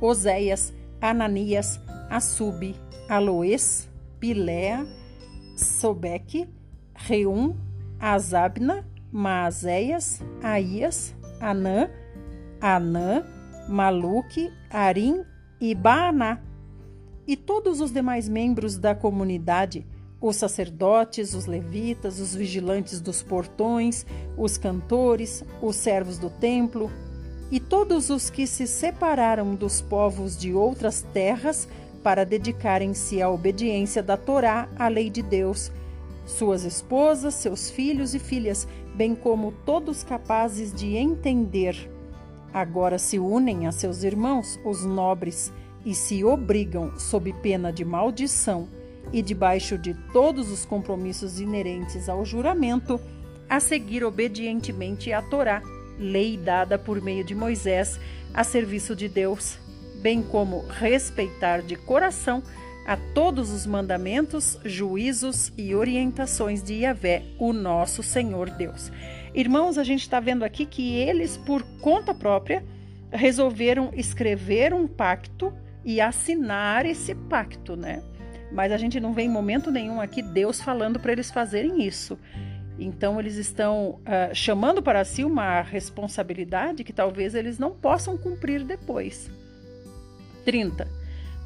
Oséias, 0.00 0.72
Ananias, 1.00 1.78
Assub, 2.08 2.74
Aloes, 3.08 3.88
Pilea, 4.18 4.86
Sobeque, 5.56 6.48
Reum, 6.94 7.54
Azabna, 8.00 8.86
Maazéias, 9.12 10.22
Aías, 10.42 11.14
Anã, 11.40 11.90
Anã, 12.60 13.24
Maluque, 13.68 14.50
Arim 14.70 15.24
e 15.60 15.74
Baaná. 15.74 16.40
E 17.26 17.36
todos 17.36 17.80
os 17.80 17.90
demais 17.90 18.28
membros 18.28 18.78
da 18.78 18.94
comunidade, 18.94 19.86
os 20.20 20.36
sacerdotes, 20.36 21.34
os 21.34 21.46
levitas, 21.46 22.20
os 22.20 22.34
vigilantes 22.34 23.00
dos 23.00 23.22
portões, 23.22 24.06
os 24.36 24.56
cantores, 24.56 25.44
os 25.60 25.76
servos 25.76 26.18
do 26.18 26.30
templo, 26.30 26.90
e 27.50 27.60
todos 27.60 28.10
os 28.10 28.30
que 28.30 28.46
se 28.46 28.66
separaram 28.66 29.54
dos 29.54 29.80
povos 29.80 30.36
de 30.36 30.52
outras 30.52 31.02
terras 31.12 31.68
para 32.02 32.24
dedicarem-se 32.24 33.20
à 33.20 33.28
obediência 33.28 34.02
da 34.02 34.16
Torá, 34.16 34.68
à 34.76 34.88
lei 34.88 35.10
de 35.10 35.22
Deus, 35.22 35.70
suas 36.26 36.64
esposas, 36.64 37.34
seus 37.34 37.70
filhos 37.70 38.14
e 38.14 38.18
filhas, 38.18 38.66
bem 38.94 39.14
como 39.14 39.52
todos 39.64 40.02
capazes 40.02 40.72
de 40.72 40.96
entender. 40.96 41.95
Agora 42.52 42.98
se 42.98 43.18
unem 43.18 43.66
a 43.66 43.72
seus 43.72 44.02
irmãos, 44.02 44.58
os 44.64 44.84
nobres, 44.84 45.52
e 45.84 45.94
se 45.94 46.24
obrigam, 46.24 46.98
sob 46.98 47.32
pena 47.34 47.72
de 47.72 47.84
maldição 47.84 48.68
e 49.12 49.22
debaixo 49.22 49.78
de 49.78 49.94
todos 50.12 50.50
os 50.50 50.64
compromissos 50.64 51.40
inerentes 51.40 52.08
ao 52.08 52.24
juramento, 52.24 53.00
a 53.48 53.60
seguir 53.60 54.02
obedientemente 54.02 55.12
a 55.12 55.22
Torá, 55.22 55.62
lei 55.98 56.36
dada 56.36 56.78
por 56.78 57.00
meio 57.00 57.24
de 57.24 57.34
Moisés 57.34 58.00
a 58.34 58.42
serviço 58.42 58.96
de 58.96 59.08
Deus, 59.08 59.58
bem 60.02 60.22
como 60.22 60.66
respeitar 60.68 61.62
de 61.62 61.76
coração 61.76 62.42
a 62.86 62.96
todos 62.96 63.50
os 63.50 63.66
mandamentos, 63.66 64.58
juízos 64.64 65.52
e 65.56 65.74
orientações 65.74 66.62
de 66.62 66.74
Yahvé, 66.74 67.24
o 67.38 67.52
nosso 67.52 68.02
Senhor 68.02 68.50
Deus. 68.50 68.92
Irmãos, 69.36 69.76
a 69.76 69.84
gente 69.84 70.00
está 70.00 70.18
vendo 70.18 70.46
aqui 70.46 70.64
que 70.64 70.94
eles, 70.94 71.36
por 71.36 71.62
conta 71.82 72.14
própria, 72.14 72.64
resolveram 73.12 73.90
escrever 73.94 74.72
um 74.72 74.88
pacto 74.88 75.52
e 75.84 76.00
assinar 76.00 76.86
esse 76.86 77.14
pacto, 77.14 77.76
né? 77.76 78.02
Mas 78.50 78.72
a 78.72 78.78
gente 78.78 78.98
não 78.98 79.12
vê 79.12 79.24
em 79.24 79.28
momento 79.28 79.70
nenhum 79.70 80.00
aqui 80.00 80.22
Deus 80.22 80.62
falando 80.62 80.98
para 80.98 81.12
eles 81.12 81.30
fazerem 81.30 81.86
isso. 81.86 82.18
Então, 82.78 83.20
eles 83.20 83.36
estão 83.36 84.00
uh, 84.00 84.34
chamando 84.34 84.82
para 84.82 85.04
si 85.04 85.22
uma 85.22 85.60
responsabilidade 85.60 86.82
que 86.82 86.92
talvez 86.92 87.34
eles 87.34 87.58
não 87.58 87.72
possam 87.72 88.16
cumprir 88.16 88.64
depois. 88.64 89.30
30. 90.46 90.88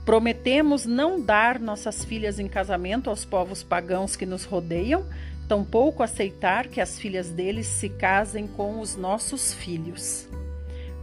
Prometemos 0.05 0.86
não 0.86 1.20
dar 1.20 1.59
nossas 1.59 2.05
filhas 2.05 2.38
em 2.38 2.47
casamento 2.47 3.11
aos 3.11 3.24
povos 3.24 3.64
pagãos 3.64 4.14
que 4.14 4.26
nos 4.26 4.45
rodeiam, 4.45 5.05
tampouco 5.51 6.05
aceitar 6.05 6.68
que 6.68 6.80
as 6.80 6.96
filhas 6.96 7.28
deles 7.28 7.66
se 7.66 7.88
casem 7.88 8.46
com 8.46 8.78
os 8.78 8.94
nossos 8.94 9.53
filhos. 9.53 10.28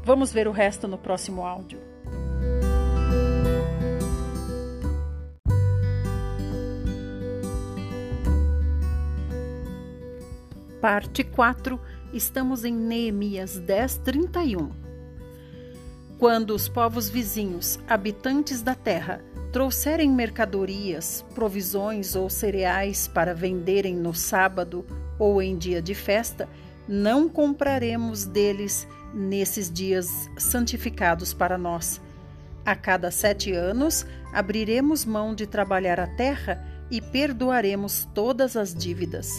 Vamos 0.05 0.31
ver 0.31 0.47
o 0.47 0.53
resto 0.53 0.87
no 0.87 0.97
próximo 0.97 1.45
áudio. 1.45 1.81
Parte 10.79 11.25
4, 11.25 11.77
estamos 12.13 12.63
em 12.63 12.73
Neemias 12.73 13.59
10, 13.59 13.97
31. 13.97 14.71
Quando 16.17 16.51
os 16.51 16.69
povos 16.69 17.09
vizinhos, 17.09 17.77
habitantes 17.85 18.61
da 18.61 18.73
terra, 18.73 19.21
trouxerem 19.51 20.11
mercadorias, 20.11 21.25
provisões 21.33 22.15
ou 22.15 22.29
cereais 22.29 23.07
para 23.07 23.33
venderem 23.33 23.95
no 23.95 24.13
sábado 24.13 24.85
ou 25.17 25.41
em 25.41 25.57
dia 25.57 25.81
de 25.81 25.95
festa, 25.95 26.47
não 26.87 27.27
compraremos 27.27 28.25
deles 28.25 28.87
nesses 29.13 29.71
dias 29.71 30.29
santificados 30.37 31.33
para 31.33 31.57
nós. 31.57 32.01
A 32.65 32.75
cada 32.75 33.09
sete 33.11 33.51
anos, 33.53 34.05
abriremos 34.33 35.05
mão 35.05 35.33
de 35.33 35.47
trabalhar 35.47 35.99
a 35.99 36.07
terra 36.07 36.63
e 36.91 37.01
perdoaremos 37.01 38.07
todas 38.13 38.57
as 38.57 38.73
dívidas. 38.73 39.31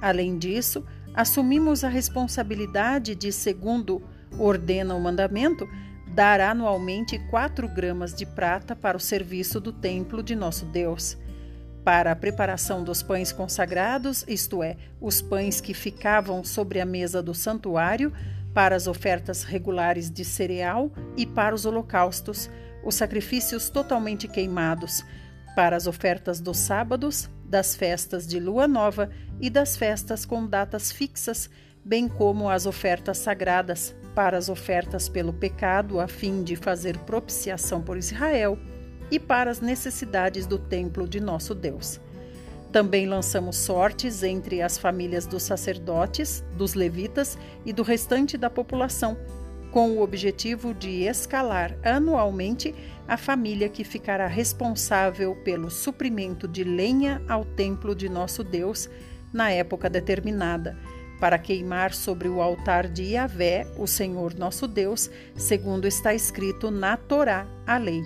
Além 0.00 0.38
disso, 0.38 0.84
assumimos 1.14 1.82
a 1.82 1.88
responsabilidade 1.88 3.14
de, 3.14 3.32
segundo 3.32 4.02
ordena 4.38 4.94
o 4.94 5.00
mandamento, 5.00 5.68
dar 6.18 6.40
anualmente 6.40 7.16
4 7.16 7.68
gramas 7.68 8.12
de 8.12 8.26
prata 8.26 8.74
para 8.74 8.96
o 8.96 9.00
serviço 9.00 9.60
do 9.60 9.72
templo 9.72 10.20
de 10.20 10.34
nosso 10.34 10.66
Deus. 10.66 11.16
Para 11.84 12.10
a 12.10 12.16
preparação 12.16 12.82
dos 12.82 13.04
pães 13.04 13.30
consagrados, 13.30 14.24
isto 14.26 14.60
é, 14.60 14.76
os 15.00 15.22
pães 15.22 15.60
que 15.60 15.72
ficavam 15.72 16.42
sobre 16.42 16.80
a 16.80 16.84
mesa 16.84 17.22
do 17.22 17.32
santuário, 17.32 18.12
para 18.52 18.74
as 18.74 18.88
ofertas 18.88 19.44
regulares 19.44 20.10
de 20.10 20.24
cereal 20.24 20.90
e 21.16 21.24
para 21.24 21.54
os 21.54 21.64
holocaustos, 21.64 22.50
os 22.84 22.96
sacrifícios 22.96 23.70
totalmente 23.70 24.26
queimados, 24.26 25.04
para 25.54 25.76
as 25.76 25.86
ofertas 25.86 26.40
dos 26.40 26.58
sábados, 26.58 27.30
das 27.44 27.76
festas 27.76 28.26
de 28.26 28.40
lua 28.40 28.66
nova 28.66 29.08
e 29.40 29.48
das 29.48 29.76
festas 29.76 30.24
com 30.24 30.44
datas 30.48 30.90
fixas, 30.90 31.48
bem 31.84 32.08
como 32.08 32.50
as 32.50 32.66
ofertas 32.66 33.18
sagradas, 33.18 33.94
para 34.18 34.36
as 34.36 34.48
ofertas 34.48 35.08
pelo 35.08 35.32
pecado, 35.32 36.00
a 36.00 36.08
fim 36.08 36.42
de 36.42 36.56
fazer 36.56 36.98
propiciação 36.98 37.80
por 37.80 37.96
Israel, 37.96 38.58
e 39.12 39.20
para 39.20 39.48
as 39.48 39.60
necessidades 39.60 40.44
do 40.44 40.58
templo 40.58 41.06
de 41.06 41.20
nosso 41.20 41.54
Deus. 41.54 42.00
Também 42.72 43.06
lançamos 43.06 43.54
sortes 43.54 44.24
entre 44.24 44.60
as 44.60 44.76
famílias 44.76 45.24
dos 45.24 45.44
sacerdotes, 45.44 46.44
dos 46.56 46.74
levitas 46.74 47.38
e 47.64 47.72
do 47.72 47.84
restante 47.84 48.36
da 48.36 48.50
população, 48.50 49.16
com 49.70 49.90
o 49.92 50.02
objetivo 50.02 50.74
de 50.74 51.04
escalar 51.04 51.78
anualmente 51.84 52.74
a 53.06 53.16
família 53.16 53.68
que 53.68 53.84
ficará 53.84 54.26
responsável 54.26 55.36
pelo 55.44 55.70
suprimento 55.70 56.48
de 56.48 56.64
lenha 56.64 57.22
ao 57.28 57.44
templo 57.44 57.94
de 57.94 58.08
nosso 58.08 58.42
Deus 58.42 58.90
na 59.32 59.52
época 59.52 59.88
determinada 59.88 60.76
para 61.20 61.38
queimar 61.38 61.92
sobre 61.92 62.28
o 62.28 62.40
altar 62.40 62.88
de 62.88 63.02
Yahvé, 63.14 63.66
o 63.76 63.86
Senhor 63.86 64.34
nosso 64.34 64.68
Deus, 64.68 65.10
segundo 65.36 65.86
está 65.86 66.14
escrito 66.14 66.70
na 66.70 66.96
Torá, 66.96 67.46
a 67.66 67.76
lei. 67.76 68.02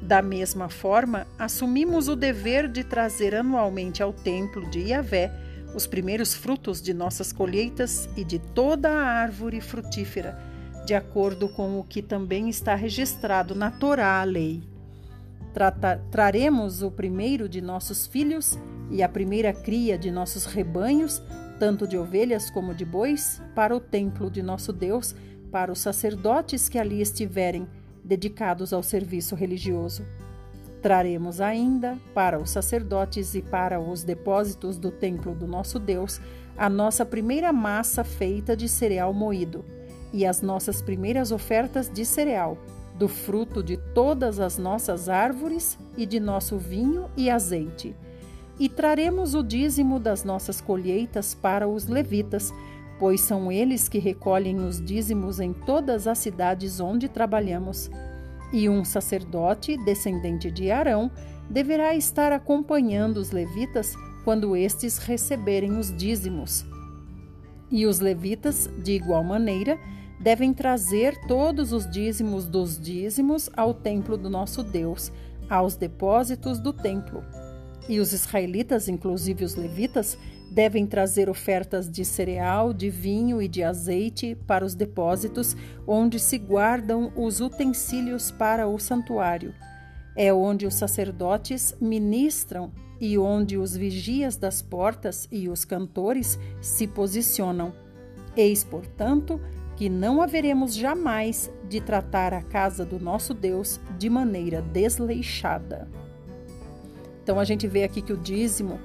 Da 0.00 0.20
mesma 0.20 0.68
forma, 0.68 1.26
assumimos 1.38 2.08
o 2.08 2.14
dever 2.14 2.68
de 2.68 2.84
trazer 2.84 3.34
anualmente 3.34 4.02
ao 4.02 4.12
templo 4.12 4.68
de 4.70 4.90
Yahvé 4.90 5.32
os 5.74 5.86
primeiros 5.86 6.34
frutos 6.34 6.80
de 6.80 6.94
nossas 6.94 7.32
colheitas 7.32 8.08
e 8.16 8.22
de 8.22 8.38
toda 8.38 8.90
a 8.90 9.06
árvore 9.06 9.60
frutífera, 9.60 10.38
de 10.86 10.94
acordo 10.94 11.48
com 11.48 11.80
o 11.80 11.84
que 11.84 12.02
também 12.02 12.48
está 12.48 12.74
registrado 12.74 13.54
na 13.54 13.70
Torá, 13.70 14.20
a 14.20 14.24
lei. 14.24 14.62
Trata, 15.52 16.00
traremos 16.10 16.82
o 16.82 16.90
primeiro 16.90 17.48
de 17.48 17.60
nossos 17.60 18.06
filhos 18.06 18.58
e 18.90 19.02
a 19.02 19.08
primeira 19.08 19.52
cria 19.52 19.96
de 19.96 20.10
nossos 20.10 20.44
rebanhos 20.44 21.22
tanto 21.58 21.86
de 21.86 21.96
ovelhas 21.96 22.50
como 22.50 22.74
de 22.74 22.84
bois, 22.84 23.40
para 23.54 23.74
o 23.74 23.80
templo 23.80 24.30
de 24.30 24.42
nosso 24.42 24.72
Deus, 24.72 25.14
para 25.50 25.72
os 25.72 25.78
sacerdotes 25.78 26.68
que 26.68 26.78
ali 26.78 27.00
estiverem, 27.00 27.66
dedicados 28.02 28.72
ao 28.72 28.82
serviço 28.82 29.34
religioso. 29.34 30.04
Traremos 30.82 31.40
ainda, 31.40 31.98
para 32.12 32.38
os 32.38 32.50
sacerdotes 32.50 33.34
e 33.34 33.40
para 33.40 33.80
os 33.80 34.04
depósitos 34.04 34.76
do 34.76 34.90
templo 34.90 35.34
do 35.34 35.46
nosso 35.46 35.78
Deus, 35.78 36.20
a 36.56 36.68
nossa 36.68 37.06
primeira 37.06 37.52
massa 37.52 38.04
feita 38.04 38.56
de 38.56 38.68
cereal 38.68 39.12
moído 39.14 39.64
e 40.12 40.26
as 40.26 40.42
nossas 40.42 40.82
primeiras 40.82 41.32
ofertas 41.32 41.88
de 41.88 42.04
cereal, 42.04 42.58
do 42.98 43.08
fruto 43.08 43.62
de 43.62 43.76
todas 43.76 44.38
as 44.38 44.58
nossas 44.58 45.08
árvores 45.08 45.78
e 45.96 46.04
de 46.04 46.20
nosso 46.20 46.58
vinho 46.58 47.10
e 47.16 47.30
azeite 47.30 47.96
e 48.58 48.68
traremos 48.68 49.34
o 49.34 49.42
dízimo 49.42 49.98
das 49.98 50.24
nossas 50.24 50.60
colheitas 50.60 51.34
para 51.34 51.66
os 51.66 51.86
levitas, 51.86 52.52
pois 52.98 53.20
são 53.20 53.50
eles 53.50 53.88
que 53.88 53.98
recolhem 53.98 54.58
os 54.58 54.84
dízimos 54.84 55.40
em 55.40 55.52
todas 55.52 56.06
as 56.06 56.18
cidades 56.18 56.78
onde 56.78 57.08
trabalhamos. 57.08 57.90
E 58.52 58.68
um 58.68 58.84
sacerdote, 58.84 59.76
descendente 59.84 60.50
de 60.50 60.70
Arão, 60.70 61.10
deverá 61.50 61.94
estar 61.94 62.32
acompanhando 62.32 63.16
os 63.16 63.32
levitas 63.32 63.94
quando 64.24 64.56
estes 64.56 64.98
receberem 64.98 65.76
os 65.76 65.94
dízimos. 65.94 66.64
E 67.70 67.86
os 67.86 67.98
levitas, 67.98 68.70
de 68.82 68.92
igual 68.92 69.24
maneira, 69.24 69.78
devem 70.20 70.54
trazer 70.54 71.18
todos 71.26 71.72
os 71.72 71.90
dízimos 71.90 72.46
dos 72.46 72.78
dízimos 72.78 73.50
ao 73.56 73.74
templo 73.74 74.16
do 74.16 74.30
nosso 74.30 74.62
Deus, 74.62 75.12
aos 75.50 75.76
depósitos 75.76 76.60
do 76.60 76.72
templo. 76.72 77.22
E 77.88 78.00
os 78.00 78.12
israelitas, 78.12 78.88
inclusive 78.88 79.44
os 79.44 79.54
levitas, 79.54 80.16
devem 80.50 80.86
trazer 80.86 81.28
ofertas 81.28 81.90
de 81.90 82.04
cereal, 82.04 82.72
de 82.72 82.88
vinho 82.88 83.42
e 83.42 83.48
de 83.48 83.62
azeite 83.62 84.36
para 84.46 84.64
os 84.64 84.74
depósitos 84.74 85.56
onde 85.86 86.18
se 86.18 86.38
guardam 86.38 87.12
os 87.16 87.40
utensílios 87.40 88.30
para 88.30 88.66
o 88.68 88.78
santuário. 88.78 89.52
É 90.16 90.32
onde 90.32 90.64
os 90.64 90.74
sacerdotes 90.74 91.74
ministram 91.80 92.72
e 93.00 93.18
onde 93.18 93.58
os 93.58 93.76
vigias 93.76 94.36
das 94.36 94.62
portas 94.62 95.28
e 95.30 95.48
os 95.48 95.64
cantores 95.64 96.38
se 96.60 96.86
posicionam. 96.86 97.74
Eis, 98.36 98.62
portanto, 98.62 99.40
que 99.76 99.88
não 99.88 100.22
haveremos 100.22 100.74
jamais 100.74 101.50
de 101.68 101.80
tratar 101.80 102.32
a 102.32 102.42
casa 102.42 102.84
do 102.84 103.00
nosso 103.00 103.34
Deus 103.34 103.80
de 103.98 104.08
maneira 104.08 104.62
desleixada. 104.62 105.88
Então 107.24 107.40
a 107.40 107.44
gente 107.44 107.66
vê 107.66 107.82
aqui 107.82 108.00
que 108.00 108.12
o 108.12 108.16
dízimo 108.16 108.78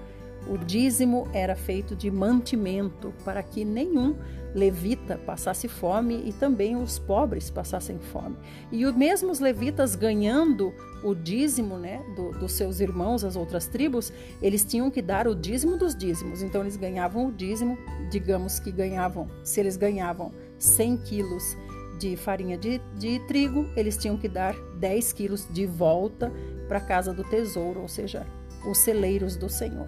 o 0.47 0.57
dízimo 0.57 1.27
era 1.33 1.55
feito 1.55 1.95
de 1.95 2.09
mantimento 2.09 3.13
para 3.23 3.43
que 3.43 3.63
nenhum 3.65 4.15
levita 4.55 5.15
passasse 5.17 5.67
fome 5.67 6.23
e 6.25 6.33
também 6.33 6.75
os 6.75 6.97
pobres 6.97 7.51
passassem 7.51 7.99
fome. 7.99 8.35
E 8.71 8.83
os 8.83 8.95
mesmos 8.95 9.39
levitas 9.39 9.95
ganhando 9.95 10.73
o 11.03 11.13
dízimo 11.13 11.77
né, 11.77 12.01
do, 12.15 12.31
dos 12.31 12.53
seus 12.53 12.79
irmãos, 12.79 13.23
as 13.23 13.35
outras 13.35 13.67
tribos, 13.67 14.11
eles 14.41 14.65
tinham 14.65 14.89
que 14.89 15.03
dar 15.03 15.27
o 15.27 15.35
dízimo 15.35 15.77
dos 15.77 15.95
dízimos. 15.95 16.41
Então 16.41 16.61
eles 16.61 16.77
ganhavam 16.77 17.27
o 17.27 17.31
dízimo, 17.31 17.77
digamos 18.09 18.59
que 18.59 18.71
ganhavam, 18.71 19.29
se 19.43 19.59
eles 19.59 19.77
ganhavam 19.77 20.31
100 20.57 20.97
quilos 20.97 21.55
de 21.99 22.15
farinha 22.15 22.57
de, 22.57 22.79
de 22.97 23.19
trigo, 23.27 23.69
eles 23.75 23.97
tinham 23.97 24.17
que 24.17 24.27
dar 24.27 24.55
10 24.79 25.13
quilos 25.13 25.47
de 25.51 25.65
volta 25.65 26.31
para 26.67 26.77
a 26.77 26.81
casa 26.81 27.13
do 27.13 27.23
tesouro, 27.23 27.81
ou 27.81 27.87
seja, 27.87 28.25
os 28.65 28.77
celeiros 28.77 29.35
do 29.35 29.49
Senhor. 29.49 29.87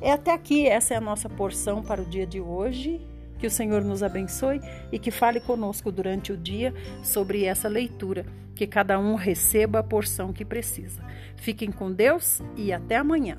É 0.00 0.12
até 0.12 0.32
aqui, 0.32 0.66
essa 0.66 0.94
é 0.94 0.96
a 0.96 1.00
nossa 1.00 1.28
porção 1.28 1.82
para 1.82 2.02
o 2.02 2.04
dia 2.04 2.26
de 2.26 2.40
hoje. 2.40 3.00
Que 3.38 3.46
o 3.46 3.50
Senhor 3.50 3.84
nos 3.84 4.02
abençoe 4.02 4.60
e 4.90 4.98
que 4.98 5.10
fale 5.10 5.40
conosco 5.40 5.92
durante 5.92 6.32
o 6.32 6.36
dia 6.36 6.72
sobre 7.02 7.44
essa 7.44 7.68
leitura, 7.68 8.24
que 8.54 8.66
cada 8.66 8.98
um 8.98 9.16
receba 9.16 9.80
a 9.80 9.82
porção 9.82 10.32
que 10.32 10.44
precisa. 10.44 11.02
Fiquem 11.36 11.70
com 11.70 11.92
Deus 11.92 12.40
e 12.56 12.72
até 12.72 12.96
amanhã. 12.96 13.38